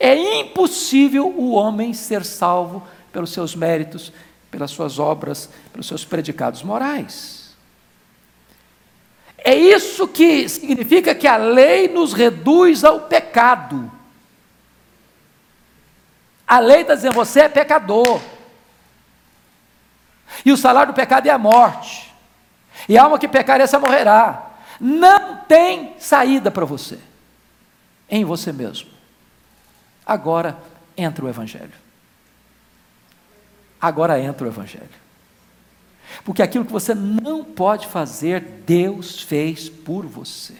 É 0.00 0.40
impossível 0.40 1.28
o 1.28 1.52
homem 1.52 1.94
ser 1.94 2.24
salvo 2.24 2.82
pelos 3.12 3.30
seus 3.30 3.54
méritos, 3.54 4.12
pelas 4.50 4.72
suas 4.72 4.98
obras, 4.98 5.48
pelos 5.70 5.86
seus 5.86 6.04
predicados 6.04 6.64
morais. 6.64 7.54
É 9.38 9.54
isso 9.54 10.08
que 10.08 10.48
significa 10.48 11.14
que 11.14 11.28
a 11.28 11.36
lei 11.36 11.86
nos 11.86 12.12
reduz 12.12 12.82
ao 12.82 13.02
pecado. 13.02 13.92
A 16.54 16.60
lei 16.60 16.82
está 16.82 16.94
dizendo: 16.94 17.14
você 17.14 17.40
é 17.40 17.48
pecador. 17.48 18.20
E 20.44 20.52
o 20.52 20.56
salário 20.56 20.92
do 20.92 20.96
pecado 20.96 21.26
é 21.26 21.30
a 21.30 21.36
morte. 21.36 22.14
E 22.88 22.96
a 22.96 23.02
alma 23.02 23.18
que 23.18 23.26
pecar, 23.26 23.60
essa 23.60 23.76
morrerá. 23.76 24.52
Não 24.78 25.38
tem 25.38 25.96
saída 25.98 26.52
para 26.52 26.64
você, 26.64 27.00
em 28.08 28.24
você 28.24 28.52
mesmo. 28.52 28.88
Agora 30.06 30.56
entra 30.96 31.24
o 31.24 31.28
Evangelho. 31.28 31.72
Agora 33.80 34.20
entra 34.20 34.46
o 34.46 34.50
Evangelho. 34.50 34.88
Porque 36.24 36.40
aquilo 36.40 36.64
que 36.64 36.72
você 36.72 36.94
não 36.94 37.42
pode 37.42 37.88
fazer, 37.88 38.62
Deus 38.64 39.20
fez 39.20 39.68
por 39.68 40.06
você. 40.06 40.54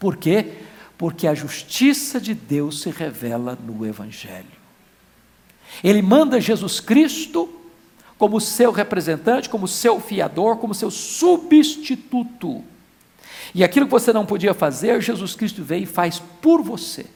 Por 0.00 0.16
quê? 0.16 0.64
Porque 0.98 1.26
a 1.26 1.34
justiça 1.34 2.20
de 2.20 2.34
Deus 2.34 2.82
se 2.82 2.90
revela 2.90 3.56
no 3.64 3.86
Evangelho. 3.86 4.58
Ele 5.82 6.02
manda 6.02 6.40
Jesus 6.40 6.80
Cristo 6.80 7.48
como 8.18 8.40
seu 8.40 8.72
representante, 8.72 9.48
como 9.48 9.68
seu 9.68 10.00
fiador, 10.00 10.56
como 10.56 10.74
seu 10.74 10.90
substituto. 10.90 12.64
E 13.54 13.62
aquilo 13.62 13.86
que 13.86 13.92
você 13.92 14.12
não 14.12 14.26
podia 14.26 14.52
fazer, 14.52 15.00
Jesus 15.00 15.34
Cristo 15.34 15.62
veio 15.62 15.84
e 15.84 15.86
faz 15.86 16.20
por 16.42 16.62
você. 16.62 17.06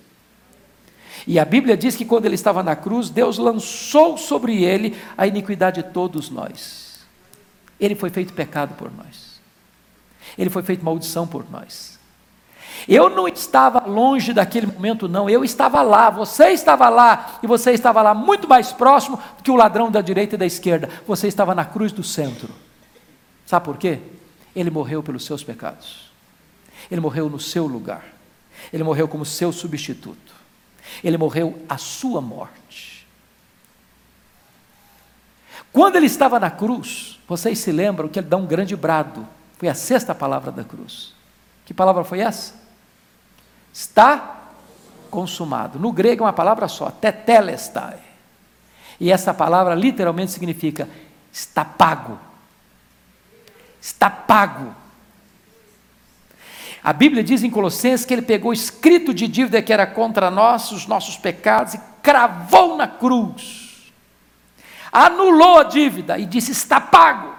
E 1.27 1.39
a 1.39 1.45
Bíblia 1.45 1.77
diz 1.77 1.97
que 1.97 2.05
quando 2.05 2.27
ele 2.27 2.35
estava 2.35 2.63
na 2.63 2.75
cruz, 2.75 3.11
Deus 3.11 3.39
lançou 3.39 4.17
sobre 4.17 4.63
ele 4.63 4.97
a 5.17 5.27
iniquidade 5.27 5.83
de 5.83 5.91
todos 5.91 6.31
nós. 6.31 7.01
Ele 7.79 7.95
foi 7.95 8.11
feito 8.11 8.33
pecado 8.33 8.75
por 8.75 8.91
nós. 8.93 9.41
Ele 10.39 10.51
foi 10.51 10.63
feito 10.63 10.85
maldição 10.85 11.27
por 11.27 11.49
nós. 11.51 11.92
Eu 12.89 13.09
não 13.11 13.29
estava 13.29 13.87
longe 13.87 14.33
daquele 14.33 14.67
momento, 14.67 15.09
não. 15.09 15.29
Eu 15.29 15.45
estava 15.45 15.83
lá, 15.83 16.11
você 16.11 16.49
estava 16.49 16.89
lá, 16.89 17.39
e 17.43 17.47
você 17.47 17.73
estava 17.73 18.03
lá 18.03 18.15
muito 18.15 18.49
mais 18.49 18.73
próximo 18.73 19.19
do 19.37 19.43
que 19.43 19.51
o 19.51 19.57
ladrão 19.57 19.91
da 19.91 20.01
direita 20.01 20.35
e 20.35 20.39
da 20.39 20.47
esquerda. 20.47 20.89
Você 21.07 21.29
estava 21.29 21.55
na 21.55 21.65
cruz 21.65 21.93
do 21.93 22.03
centro. 22.03 22.49
Sabe 23.47 23.65
por 23.65 23.77
quê? 23.77 23.99
Ele 24.55 24.71
morreu 24.71 25.03
pelos 25.03 25.25
seus 25.25 25.45
pecados. 25.45 26.11
Ele 26.91 27.01
morreu 27.01 27.29
no 27.29 27.39
seu 27.39 27.67
lugar. 27.67 28.05
Ele 28.73 28.83
morreu 28.83 29.07
como 29.09 29.25
seu 29.25 29.53
substituto. 29.53 30.33
Ele 31.03 31.17
morreu 31.17 31.63
a 31.69 31.79
sua 31.79 32.21
morte. 32.21 33.07
Quando 35.73 35.97
ele 35.97 36.07
estava 36.07 36.39
na 36.39 36.51
cruz, 36.51 37.19
vocês 37.27 37.59
se 37.59 37.73
lembram 37.73 38.09
que 38.09 38.19
ele 38.19 38.27
dá 38.27 38.37
um 38.37 38.47
grande 38.47 38.77
brado. 38.77 39.27
Foi 39.57 39.69
a 39.69 39.75
sexta 39.75 40.15
palavra 40.15 40.53
da 40.53 40.65
cruz. 40.65 41.15
Que 41.65 41.73
palavra 41.73 42.05
foi 42.05 42.21
essa? 42.21 42.62
Está 43.73 44.41
consumado. 45.11 45.79
No 45.79 45.93
grego 45.93 46.25
é 46.25 46.27
uma 46.27 46.33
palavra 46.33 46.69
só, 46.69 46.91
tetelestai. 46.91 47.99
E 49.01 49.11
essa 49.11 49.33
palavra 49.35 49.75
literalmente 49.75 50.33
significa 50.33 50.89
está 51.33 51.65
pago. 51.65 52.19
Está 53.81 54.09
pago. 54.09 54.75
A 56.85 56.93
Bíblia 56.93 57.23
diz 57.23 57.43
em 57.43 57.51
Colossenses 57.51 58.05
que 58.05 58.13
ele 58.13 58.23
pegou 58.23 58.51
o 58.51 58.55
escrito 58.55 59.15
de 59.15 59.29
dívida 59.29 59.63
que 59.63 59.73
era 59.73 59.87
contra 59.87 60.31
nós, 60.31 60.73
os 60.73 60.87
nossos 60.87 61.17
pecados, 61.17 61.75
e 61.75 61.81
cravou 62.03 62.77
na 62.77 62.89
cruz. 62.89 63.93
Anulou 64.91 65.59
a 65.59 65.65
dívida 65.65 66.19
e 66.19 66.27
disse: 66.27 66.53
está 66.53 66.81
pago. 66.81 67.32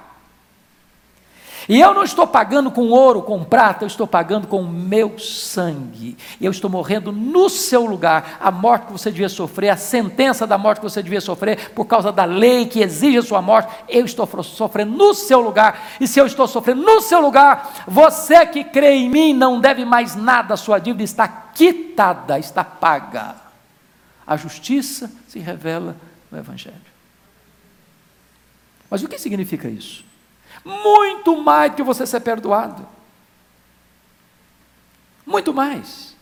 E 1.68 1.80
eu 1.80 1.94
não 1.94 2.04
estou 2.04 2.28
pagando 2.28 2.70
com 2.70 2.90
ouro, 2.90 3.22
com 3.22 3.44
prata, 3.44 3.84
eu 3.84 3.88
estou 3.88 4.06
pagando 4.06 4.48
com 4.48 4.62
o 4.62 4.68
meu 4.68 5.18
sangue. 5.18 6.18
Eu 6.42 6.52
estou 6.52 6.70
morrendo 6.70 7.12
no 7.12 7.50
seu 7.50 7.86
lugar. 7.86 8.38
A 8.42 8.52
morte 8.52 8.88
que 8.88 8.92
você 8.92 9.10
devia 9.10 9.30
sofrer, 9.30 9.70
a 9.70 9.78
sentença 9.78 10.46
da 10.46 10.58
morte 10.58 10.80
que 10.80 10.90
você 10.90 11.02
devia 11.02 11.22
sofrer 11.22 11.70
por 11.70 11.86
causa 11.86 12.12
da 12.12 12.26
lei 12.26 12.66
que 12.66 12.82
exige 12.82 13.18
a 13.18 13.24
sua 13.24 13.42
morte, 13.42 13.74
eu 13.88 14.06
estou 14.06 14.28
sofrendo 14.44 14.92
no 14.92 15.14
seu 15.14 15.40
lugar. 15.40 15.88
E 16.00 16.08
se 16.08 16.20
eu 16.20 16.26
estou 16.26 16.48
sofrendo 16.48 16.82
no 16.82 17.02
seu 17.02 17.22
lugar, 17.22 17.84
você 17.88 18.46
que 18.46 18.64
crê 18.64 18.96
em 18.96 19.10
mim 19.10 19.34
não 19.34 19.62
deve 19.62 19.86
mais 19.86 20.16
nada, 20.16 20.56
a 20.56 20.58
sua 20.58 20.80
dívida 20.80 21.04
está 21.04 21.28
quitada, 21.28 22.38
está 22.38 22.64
paga. 22.64 23.36
A 24.26 24.36
justiça 24.36 25.12
se 25.28 25.40
revela 25.40 25.96
no 26.32 26.38
Evangelho. 26.38 26.94
Mas 28.90 29.02
o 29.02 29.08
que 29.08 29.18
significa 29.18 29.70
isso? 29.70 30.04
Muito 30.64 31.42
mais 31.42 31.72
do 31.72 31.76
que 31.76 31.84
você 31.84 32.06
ser 32.06 32.22
perdoado. 32.22 32.88
Muito 35.26 35.54
mais. 35.54 36.14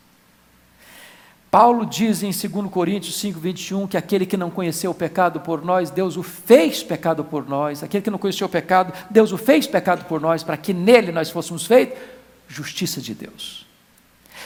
Paulo 1.52 1.86
diz 1.86 2.24
em 2.24 2.32
2 2.32 2.72
Coríntios 2.72 3.20
5, 3.20 3.38
21 3.38 3.86
que 3.86 3.98
aquele 3.98 4.26
que 4.26 4.38
não 4.38 4.50
conheceu 4.50 4.92
o 4.92 4.96
pecado 4.96 5.42
por 5.42 5.64
nós, 5.64 5.90
Deus 5.90 6.16
o 6.16 6.24
fez 6.24 6.82
pecado 6.82 7.26
por 7.26 7.48
nós. 7.48 7.84
Aquele 7.84 8.02
que 8.02 8.10
não 8.10 8.18
conheceu 8.18 8.48
o 8.48 8.50
pecado, 8.50 8.94
Deus 9.10 9.34
o 9.34 9.38
fez 9.38 9.68
pecado 9.68 10.06
por 10.06 10.22
nós, 10.22 10.44
para 10.44 10.56
que 10.56 10.74
nele 10.74 11.12
nós 11.12 11.30
fôssemos 11.30 11.66
feitos 11.66 12.00
justiça 12.48 13.02
de 13.02 13.14
Deus. 13.14 13.66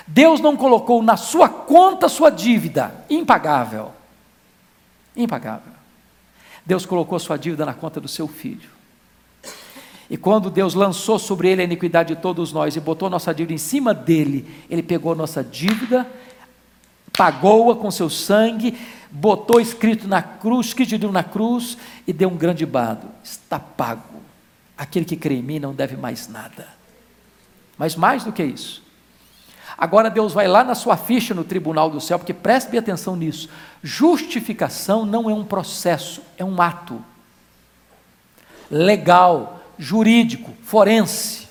Deus 0.08 0.40
não 0.40 0.58
colocou 0.58 1.02
na 1.02 1.16
sua 1.16 1.48
conta 1.48 2.10
sua 2.10 2.30
dívida 2.30 3.06
impagável. 3.10 3.92
Impagável. 5.16 5.74
Deus 6.66 6.86
colocou 6.86 7.20
sua 7.20 7.38
dívida 7.38 7.66
na 7.66 7.74
conta 7.74 8.02
do 8.02 8.08
seu 8.08 8.28
filho. 8.28 8.75
E 10.10 10.18
quando 10.18 10.50
Deus 10.50 10.74
lançou 10.74 11.18
sobre 11.18 11.50
ele 11.50 11.62
a 11.62 11.66
iniquidade 11.66 12.16
de 12.16 12.22
todos 12.22 12.52
nós 12.54 12.76
e 12.76 12.80
botou 12.80 13.10
nossa 13.10 13.34
dívida 13.34 13.54
em 13.54 13.58
cima 13.58 13.94
dele, 13.94 14.48
ele 14.70 14.84
pegou 14.84 15.16
nossa 15.16 15.44
dívida, 15.44 16.08
pagou-a 17.12 17.76
com 17.76 17.90
seu 17.90 18.10
sangue, 18.10 18.78
botou 19.10 19.60
escrito 19.60 20.08
na 20.08 20.22
cruz, 20.22 20.68
escrito 20.68 21.12
na 21.12 21.24
cruz 21.24 21.78
e 22.06 22.14
deu 22.14 22.30
um 22.30 22.36
grande 22.36 22.66
bado. 22.66 23.08
Está 23.24 23.60
pago. 23.60 24.22
Aquele 24.78 25.06
que 25.06 25.16
crê 25.16 25.36
em 25.36 25.44
mim 25.44 25.58
não 25.58 25.74
deve 25.74 25.96
mais 25.96 26.28
nada. 26.28 26.68
Mas 27.78 27.96
mais 27.96 28.24
do 28.24 28.32
que 28.32 28.44
isso. 28.44 28.84
Agora 29.78 30.10
Deus 30.10 30.34
vai 30.34 30.48
lá 30.48 30.64
na 30.64 30.76
sua 30.76 30.96
ficha 30.96 31.34
no 31.34 31.44
tribunal 31.44 31.90
do 31.90 32.00
céu, 32.00 32.18
porque 32.20 32.34
preste 32.34 32.70
bem 32.70 32.80
atenção 32.80 33.16
nisso. 33.16 33.50
Justificação 33.84 35.06
não 35.06 35.30
é 35.30 35.34
um 35.34 35.44
processo, 35.44 36.22
é 36.38 36.46
um 36.46 36.62
ato 36.62 37.04
legal 38.70 39.55
jurídico, 39.78 40.54
forense. 40.64 41.48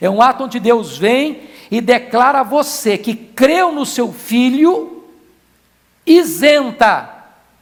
É 0.00 0.08
um 0.08 0.20
ato 0.20 0.44
onde 0.44 0.58
Deus 0.58 0.96
vem 0.96 1.42
e 1.70 1.80
declara 1.80 2.40
a 2.40 2.44
você 2.44 2.98
que 2.98 3.14
creu 3.14 3.72
no 3.72 3.86
seu 3.86 4.12
filho 4.12 5.04
isenta 6.04 7.08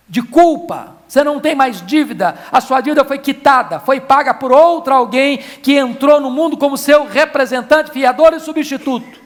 de 0.09 0.23
culpa. 0.23 0.97
Você 1.07 1.25
não 1.25 1.41
tem 1.41 1.55
mais 1.55 1.85
dívida, 1.85 2.39
a 2.53 2.61
sua 2.61 2.81
dívida 2.81 3.05
foi 3.05 3.19
quitada, 3.19 3.81
foi 3.81 4.01
paga 4.01 4.33
por 4.33 4.53
outro 4.53 4.95
alguém 4.95 5.39
que 5.39 5.77
entrou 5.77 6.21
no 6.21 6.31
mundo 6.31 6.57
como 6.57 6.79
seu 6.79 7.07
representante, 7.07 7.91
fiador 7.91 8.33
e 8.33 8.41
substituto. 8.41 9.21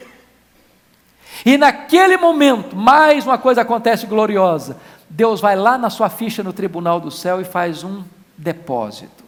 E 1.45 1.57
naquele 1.57 2.17
momento, 2.17 2.75
mais 2.75 3.25
uma 3.25 3.37
coisa 3.37 3.61
acontece 3.61 4.07
gloriosa. 4.07 4.77
Deus 5.07 5.39
vai 5.39 5.55
lá 5.55 5.77
na 5.77 5.91
sua 5.91 6.09
ficha 6.09 6.41
no 6.41 6.51
tribunal 6.51 6.99
do 6.99 7.11
céu 7.11 7.39
e 7.39 7.45
faz 7.45 7.83
um 7.83 8.03
depósito 8.37 9.25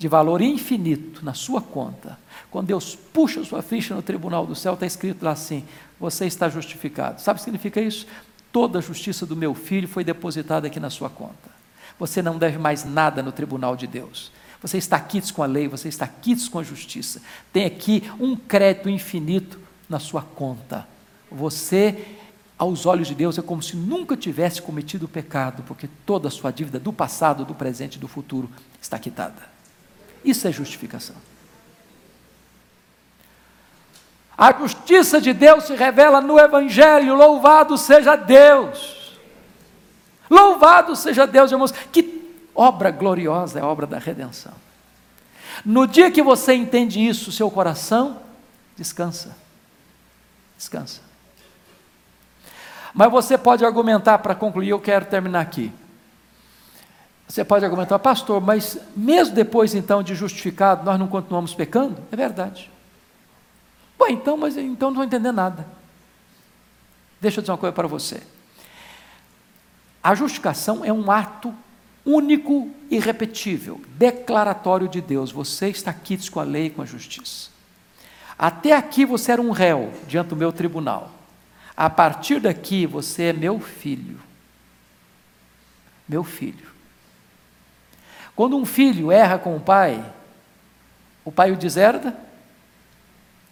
de 0.00 0.08
valor 0.08 0.40
infinito 0.40 1.22
na 1.22 1.34
sua 1.34 1.60
conta. 1.60 2.18
Quando 2.50 2.68
Deus 2.68 2.96
puxa 2.96 3.44
sua 3.44 3.60
ficha 3.60 3.94
no 3.94 4.00
tribunal 4.00 4.46
do 4.46 4.54
céu, 4.54 4.72
está 4.72 4.86
escrito 4.86 5.22
lá 5.22 5.32
assim: 5.32 5.62
você 6.00 6.24
está 6.24 6.48
justificado. 6.48 7.20
Sabe 7.20 7.36
o 7.36 7.38
que 7.38 7.44
significa 7.44 7.80
isso? 7.82 8.06
Toda 8.50 8.78
a 8.78 8.82
justiça 8.82 9.26
do 9.26 9.36
meu 9.36 9.54
filho 9.54 9.86
foi 9.86 10.02
depositada 10.02 10.66
aqui 10.66 10.80
na 10.80 10.88
sua 10.88 11.10
conta. 11.10 11.50
Você 11.98 12.22
não 12.22 12.38
deve 12.38 12.56
mais 12.56 12.82
nada 12.82 13.22
no 13.22 13.30
tribunal 13.30 13.76
de 13.76 13.86
Deus. 13.86 14.32
Você 14.62 14.78
está 14.78 14.98
quites 14.98 15.30
com 15.30 15.42
a 15.42 15.46
lei, 15.46 15.68
você 15.68 15.88
está 15.88 16.06
quites 16.06 16.48
com 16.48 16.58
a 16.58 16.62
justiça. 16.62 17.20
Tem 17.52 17.66
aqui 17.66 18.10
um 18.18 18.34
crédito 18.34 18.88
infinito 18.88 19.60
na 19.86 19.98
sua 19.98 20.22
conta. 20.22 20.88
Você 21.30 22.06
aos 22.60 22.84
olhos 22.84 23.08
de 23.08 23.14
Deus 23.14 23.38
é 23.38 23.42
como 23.42 23.62
se 23.62 23.74
nunca 23.74 24.14
tivesse 24.14 24.60
cometido 24.60 25.08
pecado, 25.08 25.62
porque 25.66 25.88
toda 26.04 26.28
a 26.28 26.30
sua 26.30 26.50
dívida 26.50 26.78
do 26.78 26.92
passado, 26.92 27.42
do 27.42 27.54
presente 27.54 27.94
e 27.94 27.98
do 27.98 28.06
futuro 28.06 28.50
está 28.82 28.98
quitada. 28.98 29.42
Isso 30.22 30.46
é 30.46 30.52
justificação. 30.52 31.16
A 34.36 34.52
justiça 34.52 35.22
de 35.22 35.32
Deus 35.32 35.64
se 35.64 35.74
revela 35.74 36.20
no 36.20 36.38
Evangelho, 36.38 37.14
louvado 37.14 37.78
seja 37.78 38.14
Deus. 38.14 39.18
Louvado 40.28 40.94
seja 40.94 41.26
Deus, 41.26 41.50
irmãos. 41.50 41.72
Que 41.90 42.44
obra 42.54 42.90
gloriosa 42.90 43.58
é 43.58 43.62
a 43.62 43.66
obra 43.66 43.86
da 43.86 43.98
redenção. 43.98 44.52
No 45.64 45.86
dia 45.86 46.10
que 46.10 46.22
você 46.22 46.52
entende 46.52 47.00
isso, 47.00 47.32
seu 47.32 47.50
coração 47.50 48.20
descansa. 48.76 49.34
Descansa. 50.58 51.09
Mas 52.94 53.10
você 53.10 53.38
pode 53.38 53.64
argumentar, 53.64 54.18
para 54.18 54.34
concluir, 54.34 54.70
eu 54.70 54.80
quero 54.80 55.04
terminar 55.04 55.40
aqui. 55.40 55.72
Você 57.28 57.44
pode 57.44 57.64
argumentar, 57.64 57.98
pastor, 58.00 58.40
mas 58.40 58.78
mesmo 58.96 59.34
depois 59.34 59.74
então 59.74 60.02
de 60.02 60.14
justificado, 60.16 60.84
nós 60.84 60.98
não 60.98 61.06
continuamos 61.06 61.54
pecando? 61.54 61.96
É 62.10 62.16
verdade. 62.16 62.68
Bom, 63.96 64.08
então, 64.08 64.36
mas 64.36 64.56
então 64.56 64.90
não 64.90 65.02
estou 65.02 65.04
entendendo 65.04 65.36
nada. 65.36 65.66
Deixa 67.20 67.38
eu 67.38 67.42
dizer 67.42 67.52
uma 67.52 67.58
coisa 67.58 67.72
para 67.72 67.86
você. 67.86 68.20
A 70.02 70.14
justificação 70.14 70.84
é 70.84 70.92
um 70.92 71.10
ato 71.10 71.54
único 72.04 72.70
e 72.90 72.98
repetível, 72.98 73.80
declaratório 73.90 74.88
de 74.88 75.00
Deus. 75.00 75.30
Você 75.30 75.68
está 75.68 75.92
quites 75.92 76.28
com 76.28 76.40
a 76.40 76.44
lei 76.44 76.66
e 76.66 76.70
com 76.70 76.82
a 76.82 76.86
justiça. 76.86 77.50
Até 78.38 78.72
aqui 78.72 79.04
você 79.04 79.32
era 79.32 79.42
um 79.42 79.50
réu 79.50 79.92
diante 80.08 80.28
do 80.28 80.36
meu 80.36 80.50
tribunal. 80.50 81.19
A 81.80 81.88
partir 81.88 82.40
daqui 82.40 82.84
você 82.84 83.22
é 83.22 83.32
meu 83.32 83.58
filho. 83.58 84.20
Meu 86.06 86.22
filho. 86.22 86.68
Quando 88.36 88.54
um 88.54 88.66
filho 88.66 89.10
erra 89.10 89.38
com 89.38 89.56
o 89.56 89.60
pai, 89.60 90.04
o 91.24 91.32
pai 91.32 91.52
o 91.52 91.56
deserda, 91.56 92.14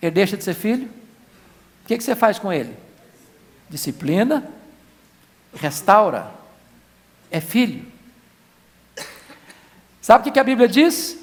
ele 0.02 0.10
deixa 0.10 0.36
de 0.36 0.44
ser 0.44 0.52
filho. 0.52 0.90
O 1.82 1.86
que, 1.86 1.96
que 1.96 2.04
você 2.04 2.14
faz 2.14 2.38
com 2.38 2.52
ele? 2.52 2.76
Disciplina, 3.70 4.46
restaura, 5.54 6.30
é 7.30 7.40
filho. 7.40 7.90
Sabe 10.02 10.20
o 10.20 10.24
que, 10.24 10.32
que 10.32 10.40
a 10.40 10.44
Bíblia 10.44 10.68
diz? 10.68 11.18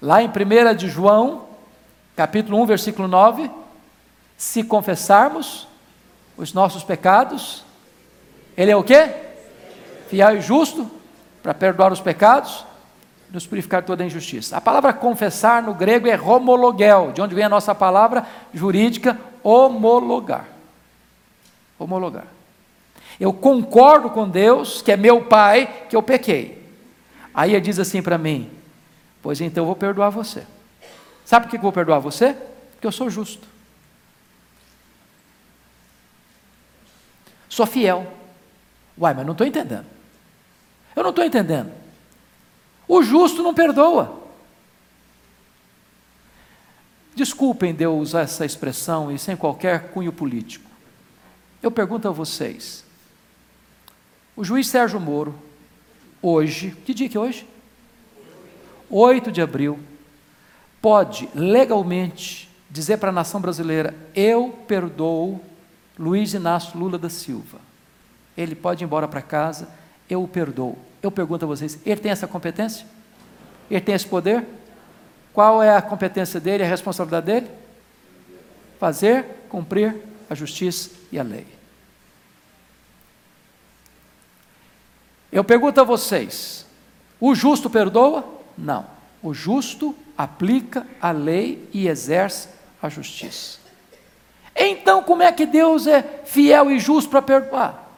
Lá 0.00 0.22
em 0.22 0.28
1 0.28 0.74
de 0.76 0.88
João, 0.88 1.46
capítulo 2.16 2.58
1, 2.62 2.64
versículo 2.64 3.06
9: 3.06 3.50
se 4.38 4.64
confessarmos 4.64 5.68
os 6.40 6.54
nossos 6.54 6.82
pecados, 6.82 7.62
Ele 8.56 8.70
é 8.70 8.76
o 8.76 8.82
quê? 8.82 9.10
Fiel 10.08 10.38
e 10.38 10.40
justo 10.40 10.90
para 11.42 11.52
perdoar 11.52 11.92
os 11.92 12.00
pecados, 12.00 12.64
nos 13.30 13.46
purificar 13.46 13.84
toda 13.84 14.02
a 14.02 14.06
injustiça. 14.06 14.56
A 14.56 14.60
palavra 14.60 14.92
confessar 14.92 15.62
no 15.62 15.74
grego 15.74 16.08
é 16.08 16.18
homologel, 16.18 17.12
de 17.12 17.20
onde 17.20 17.34
vem 17.34 17.44
a 17.44 17.48
nossa 17.48 17.74
palavra 17.74 18.26
jurídica 18.52 19.18
homologar. 19.42 20.46
Homologar. 21.78 22.26
Eu 23.18 23.32
concordo 23.32 24.08
com 24.10 24.28
Deus, 24.28 24.80
que 24.80 24.90
é 24.90 24.96
meu 24.96 25.26
pai, 25.26 25.84
que 25.88 25.94
eu 25.94 26.02
pequei. 26.02 26.66
Aí 27.34 27.52
ele 27.52 27.60
diz 27.60 27.78
assim 27.78 28.02
para 28.02 28.16
mim: 28.16 28.50
Pois 29.22 29.40
então 29.40 29.62
eu 29.62 29.66
vou 29.66 29.76
perdoar 29.76 30.08
você. 30.08 30.44
Sabe 31.24 31.44
por 31.44 31.50
que 31.50 31.56
eu 31.58 31.62
vou 31.62 31.72
perdoar 31.72 31.98
você? 31.98 32.34
Porque 32.72 32.86
eu 32.86 32.92
sou 32.92 33.10
justo. 33.10 33.46
Sou 37.50 37.66
fiel. 37.66 38.10
Uai, 38.96 39.12
mas 39.12 39.26
não 39.26 39.32
estou 39.32 39.46
entendendo. 39.46 39.86
Eu 40.94 41.02
não 41.02 41.10
estou 41.10 41.24
entendendo. 41.24 41.72
O 42.86 43.02
justo 43.02 43.42
não 43.42 43.52
perdoa. 43.52 44.20
Desculpem 47.14 47.74
de 47.74 47.84
eu 47.84 47.98
usar 47.98 48.22
essa 48.22 48.46
expressão 48.46 49.12
e 49.12 49.18
sem 49.18 49.36
qualquer 49.36 49.90
cunho 49.90 50.12
político. 50.12 50.70
Eu 51.62 51.70
pergunto 51.70 52.06
a 52.08 52.12
vocês: 52.12 52.84
o 54.36 54.44
juiz 54.44 54.68
Sérgio 54.68 55.00
Moro, 55.00 55.34
hoje, 56.22 56.70
que 56.86 56.94
dia 56.94 57.08
que 57.08 57.16
é 57.16 57.20
hoje? 57.20 57.46
8 58.88 59.30
de 59.30 59.42
abril, 59.42 59.78
pode 60.80 61.28
legalmente 61.34 62.48
dizer 62.70 62.98
para 62.98 63.10
a 63.10 63.12
nação 63.12 63.40
brasileira: 63.40 63.94
eu 64.14 64.50
perdoo 64.68 65.40
Luiz 66.00 66.32
Inácio 66.32 66.78
Lula 66.78 66.96
da 66.96 67.10
Silva. 67.10 67.60
Ele 68.34 68.54
pode 68.54 68.82
ir 68.82 68.86
embora 68.86 69.06
para 69.06 69.20
casa, 69.20 69.68
eu 70.08 70.22
o 70.22 70.26
perdoo. 70.26 70.78
Eu 71.02 71.10
pergunto 71.10 71.44
a 71.44 71.48
vocês: 71.48 71.78
ele 71.84 72.00
tem 72.00 72.10
essa 72.10 72.26
competência? 72.26 72.86
Ele 73.70 73.82
tem 73.82 73.94
esse 73.94 74.06
poder? 74.06 74.46
Qual 75.34 75.62
é 75.62 75.76
a 75.76 75.82
competência 75.82 76.40
dele, 76.40 76.64
a 76.64 76.66
responsabilidade 76.66 77.26
dele? 77.26 77.50
Fazer 78.78 79.26
cumprir 79.50 79.94
a 80.30 80.34
justiça 80.34 80.90
e 81.12 81.18
a 81.18 81.22
lei. 81.22 81.46
Eu 85.30 85.44
pergunto 85.44 85.82
a 85.82 85.84
vocês: 85.84 86.64
o 87.20 87.34
justo 87.34 87.68
perdoa? 87.68 88.24
Não. 88.56 88.86
O 89.22 89.34
justo 89.34 89.94
aplica 90.16 90.86
a 90.98 91.10
lei 91.10 91.68
e 91.74 91.88
exerce 91.88 92.48
a 92.80 92.88
justiça. 92.88 93.59
Então, 94.54 95.02
como 95.02 95.22
é 95.22 95.32
que 95.32 95.46
Deus 95.46 95.86
é 95.86 96.02
fiel 96.24 96.70
e 96.70 96.78
justo 96.78 97.10
para 97.10 97.22
perdoar? 97.22 97.90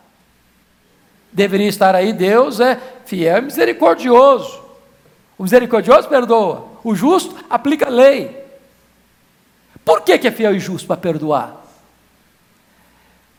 Deveria 1.33 1.69
estar 1.69 1.95
aí: 1.95 2.13
Deus 2.13 2.61
é 2.61 2.79
fiel 3.05 3.39
e 3.39 3.43
misericordioso. 3.43 4.63
O 5.39 5.45
misericordioso 5.45 6.09
perdoa, 6.09 6.69
o 6.85 6.95
justo 6.95 7.35
aplica 7.49 7.87
a 7.87 7.91
lei. 7.91 8.43
Por 9.85 10.03
que, 10.03 10.17
que 10.19 10.29
é 10.29 10.31
fiel 10.31 10.55
e 10.55 10.61
justo 10.61 10.87
para 10.87 10.97
perdoar? 10.97 11.57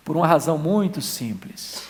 Por 0.03 0.18
uma 0.18 0.28
razão 0.28 0.57
muito 0.57 1.01
simples. 1.01 1.84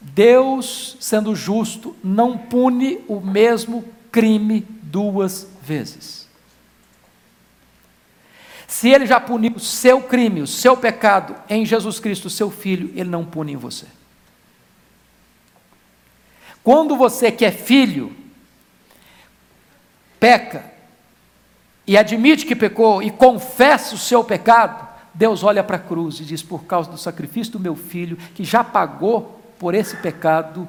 Deus, 0.00 0.96
sendo 1.00 1.34
justo, 1.34 1.96
não 2.02 2.36
pune 2.36 3.00
o 3.06 3.20
mesmo 3.20 3.84
crime 4.10 4.66
duas 4.82 5.46
vezes. 5.62 6.19
Se 8.70 8.88
ele 8.88 9.04
já 9.04 9.18
puniu 9.18 9.54
o 9.56 9.58
seu 9.58 10.00
crime, 10.00 10.40
o 10.40 10.46
seu 10.46 10.76
pecado 10.76 11.34
em 11.48 11.66
Jesus 11.66 11.98
Cristo, 11.98 12.30
seu 12.30 12.52
filho, 12.52 12.88
ele 12.94 13.10
não 13.10 13.24
pune 13.24 13.52
em 13.54 13.56
você. 13.56 13.84
Quando 16.62 16.94
você 16.94 17.32
que 17.32 17.44
é 17.44 17.50
filho, 17.50 18.14
peca 20.20 20.64
e 21.84 21.98
admite 21.98 22.46
que 22.46 22.54
pecou 22.54 23.02
e 23.02 23.10
confessa 23.10 23.96
o 23.96 23.98
seu 23.98 24.22
pecado, 24.22 24.86
Deus 25.12 25.42
olha 25.42 25.64
para 25.64 25.74
a 25.74 25.80
cruz 25.80 26.20
e 26.20 26.24
diz: 26.24 26.40
Por 26.40 26.62
causa 26.62 26.88
do 26.88 26.96
sacrifício 26.96 27.54
do 27.54 27.58
meu 27.58 27.74
filho, 27.74 28.16
que 28.36 28.44
já 28.44 28.62
pagou 28.62 29.42
por 29.58 29.74
esse 29.74 29.96
pecado, 29.96 30.68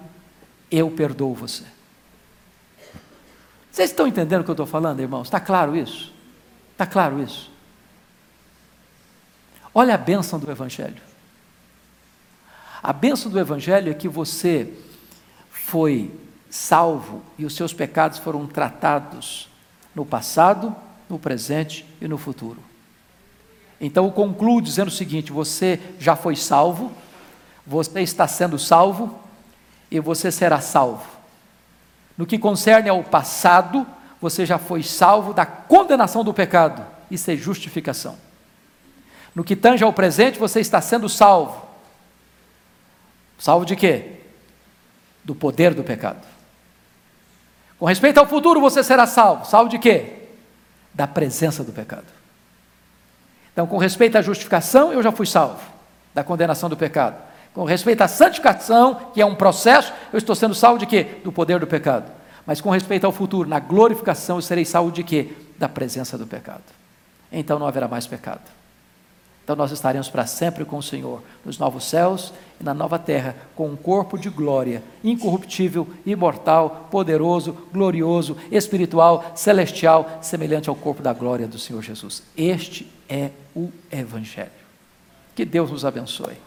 eu 0.71 0.89
perdoo 0.89 1.35
você. 1.35 1.65
Vocês 3.71 3.91
estão 3.91 4.07
entendendo 4.07 4.41
o 4.41 4.43
que 4.43 4.49
eu 4.49 4.53
estou 4.53 4.65
falando, 4.65 5.01
irmãos? 5.01 5.27
Está 5.27 5.39
claro 5.39 5.75
isso? 5.77 6.11
Está 6.73 6.87
claro 6.87 7.21
isso? 7.21 7.50
Olha 9.73 9.95
a 9.95 9.97
bênção 9.97 10.37
do 10.37 10.51
Evangelho. 10.51 11.01
A 12.83 12.91
bênção 12.91 13.31
do 13.31 13.39
Evangelho 13.39 13.91
é 13.91 13.93
que 13.93 14.09
você 14.09 14.73
foi 15.49 16.11
salvo 16.49 17.23
e 17.37 17.45
os 17.45 17.55
seus 17.55 17.73
pecados 17.73 18.17
foram 18.17 18.45
tratados 18.47 19.47
no 19.95 20.05
passado, 20.05 20.75
no 21.09 21.17
presente 21.17 21.85
e 22.01 22.07
no 22.07 22.17
futuro. 22.17 22.59
Então 23.79 24.05
eu 24.05 24.11
concluo 24.11 24.61
dizendo 24.61 24.89
o 24.89 24.91
seguinte: 24.91 25.31
você 25.31 25.79
já 25.99 26.15
foi 26.15 26.35
salvo, 26.35 26.91
você 27.65 28.01
está 28.01 28.27
sendo 28.27 28.59
salvo 28.59 29.19
e 29.89 29.99
você 29.99 30.31
será 30.31 30.59
salvo. 30.59 31.07
No 32.17 32.25
que 32.25 32.37
concerne 32.37 32.89
ao 32.89 33.03
passado, 33.03 33.87
você 34.19 34.45
já 34.45 34.57
foi 34.57 34.83
salvo 34.83 35.33
da 35.33 35.45
condenação 35.45 36.23
do 36.23 36.33
pecado. 36.33 36.85
Isso 37.09 37.31
é 37.31 37.35
justificação. 37.35 38.17
No 39.35 39.43
que 39.43 39.55
tange 39.55 39.83
ao 39.83 39.93
presente, 39.93 40.37
você 40.37 40.59
está 40.59 40.81
sendo 40.81 41.07
salvo. 41.07 41.65
Salvo 43.37 43.65
de 43.65 43.75
quê? 43.75 44.19
Do 45.23 45.33
poder 45.33 45.73
do 45.73 45.83
pecado. 45.83 46.27
Com 47.79 47.85
respeito 47.85 48.19
ao 48.19 48.27
futuro, 48.27 48.61
você 48.61 48.83
será 48.83 49.07
salvo. 49.07 49.45
Salvo 49.45 49.69
de 49.69 49.79
quê? 49.79 50.27
Da 50.93 51.07
presença 51.07 51.63
do 51.63 51.71
pecado. 51.71 52.05
Então, 53.53 53.65
com 53.65 53.77
respeito 53.77 54.17
à 54.17 54.21
justificação, 54.21 54.93
eu 54.93 55.01
já 55.01 55.11
fui 55.11 55.25
salvo 55.25 55.61
da 56.13 56.23
condenação 56.23 56.69
do 56.69 56.77
pecado. 56.77 57.15
Com 57.53 57.63
respeito 57.65 58.01
à 58.01 58.07
santificação, 58.07 59.11
que 59.13 59.21
é 59.21 59.25
um 59.25 59.35
processo, 59.35 59.91
eu 60.13 60.17
estou 60.17 60.35
sendo 60.35 60.55
salvo 60.55 60.79
de 60.79 60.85
quê? 60.85 61.03
Do 61.23 61.31
poder 61.31 61.59
do 61.59 61.67
pecado. 61.67 62.11
Mas 62.45 62.61
com 62.61 62.69
respeito 62.69 63.05
ao 63.05 63.11
futuro, 63.11 63.47
na 63.47 63.59
glorificação, 63.59 64.37
eu 64.37 64.41
serei 64.41 64.65
salvo 64.65 64.91
de 64.91 65.03
quê? 65.03 65.33
Da 65.57 65.67
presença 65.67 66.17
do 66.17 66.25
pecado. 66.25 66.63
Então 67.31 67.59
não 67.59 67.67
haverá 67.67 67.87
mais 67.87 68.07
pecado. 68.07 68.41
Então 69.51 69.65
nós 69.65 69.73
estaremos 69.73 70.07
para 70.07 70.25
sempre 70.25 70.63
com 70.63 70.77
o 70.77 70.81
Senhor, 70.81 71.21
nos 71.43 71.57
novos 71.57 71.83
céus 71.83 72.31
e 72.57 72.63
na 72.63 72.73
nova 72.73 72.97
terra, 72.97 73.35
com 73.53 73.67
um 73.67 73.75
corpo 73.75 74.17
de 74.17 74.29
glória, 74.29 74.81
incorruptível, 75.03 75.85
imortal, 76.05 76.87
poderoso, 76.89 77.67
glorioso, 77.69 78.37
espiritual, 78.49 79.33
celestial, 79.35 80.19
semelhante 80.21 80.69
ao 80.69 80.75
corpo 80.75 81.03
da 81.03 81.11
glória 81.11 81.49
do 81.49 81.59
Senhor 81.59 81.81
Jesus. 81.81 82.23
Este 82.37 82.89
é 83.09 83.31
o 83.53 83.69
Evangelho. 83.91 84.51
Que 85.35 85.43
Deus 85.43 85.69
nos 85.69 85.83
abençoe. 85.83 86.37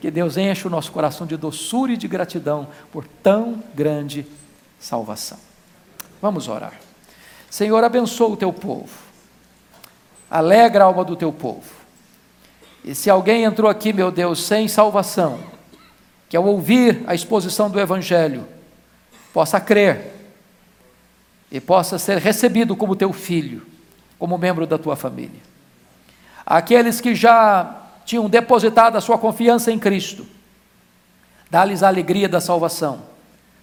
Que 0.00 0.08
Deus 0.08 0.36
enche 0.36 0.68
o 0.68 0.70
nosso 0.70 0.92
coração 0.92 1.26
de 1.26 1.36
doçura 1.36 1.94
e 1.94 1.96
de 1.96 2.06
gratidão 2.06 2.68
por 2.92 3.08
tão 3.24 3.60
grande 3.74 4.24
salvação. 4.78 5.38
Vamos 6.22 6.46
orar. 6.46 6.74
Senhor, 7.50 7.82
abençoa 7.82 8.28
o 8.28 8.36
teu 8.36 8.52
povo. 8.52 8.96
Alegra 10.30 10.84
a 10.84 10.86
alma 10.86 11.04
do 11.04 11.16
teu 11.16 11.32
povo. 11.32 11.83
E 12.84 12.94
se 12.94 13.08
alguém 13.08 13.44
entrou 13.44 13.70
aqui, 13.70 13.92
meu 13.92 14.10
Deus, 14.10 14.44
sem 14.44 14.68
salvação, 14.68 15.40
que 16.28 16.36
ao 16.36 16.44
ouvir 16.44 17.02
a 17.06 17.14
exposição 17.14 17.70
do 17.70 17.80
Evangelho, 17.80 18.46
possa 19.32 19.58
crer 19.58 20.12
e 21.50 21.60
possa 21.60 21.98
ser 21.98 22.18
recebido 22.18 22.76
como 22.76 22.94
teu 22.94 23.12
filho, 23.12 23.66
como 24.18 24.36
membro 24.36 24.66
da 24.66 24.76
tua 24.76 24.96
família. 24.96 25.40
Aqueles 26.44 27.00
que 27.00 27.14
já 27.14 27.82
tinham 28.04 28.28
depositado 28.28 28.96
a 28.96 29.00
sua 29.00 29.16
confiança 29.16 29.72
em 29.72 29.78
Cristo, 29.78 30.26
dá-lhes 31.50 31.82
a 31.82 31.88
alegria 31.88 32.28
da 32.28 32.40
salvação, 32.40 33.02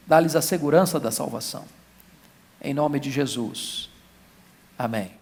dá-lhes 0.07 0.35
a 0.35 0.41
segurança 0.41 0.99
da 0.99 1.11
salvação. 1.11 1.63
Em 2.59 2.73
nome 2.73 2.99
de 2.99 3.11
Jesus. 3.11 3.89
Amém. 4.77 5.20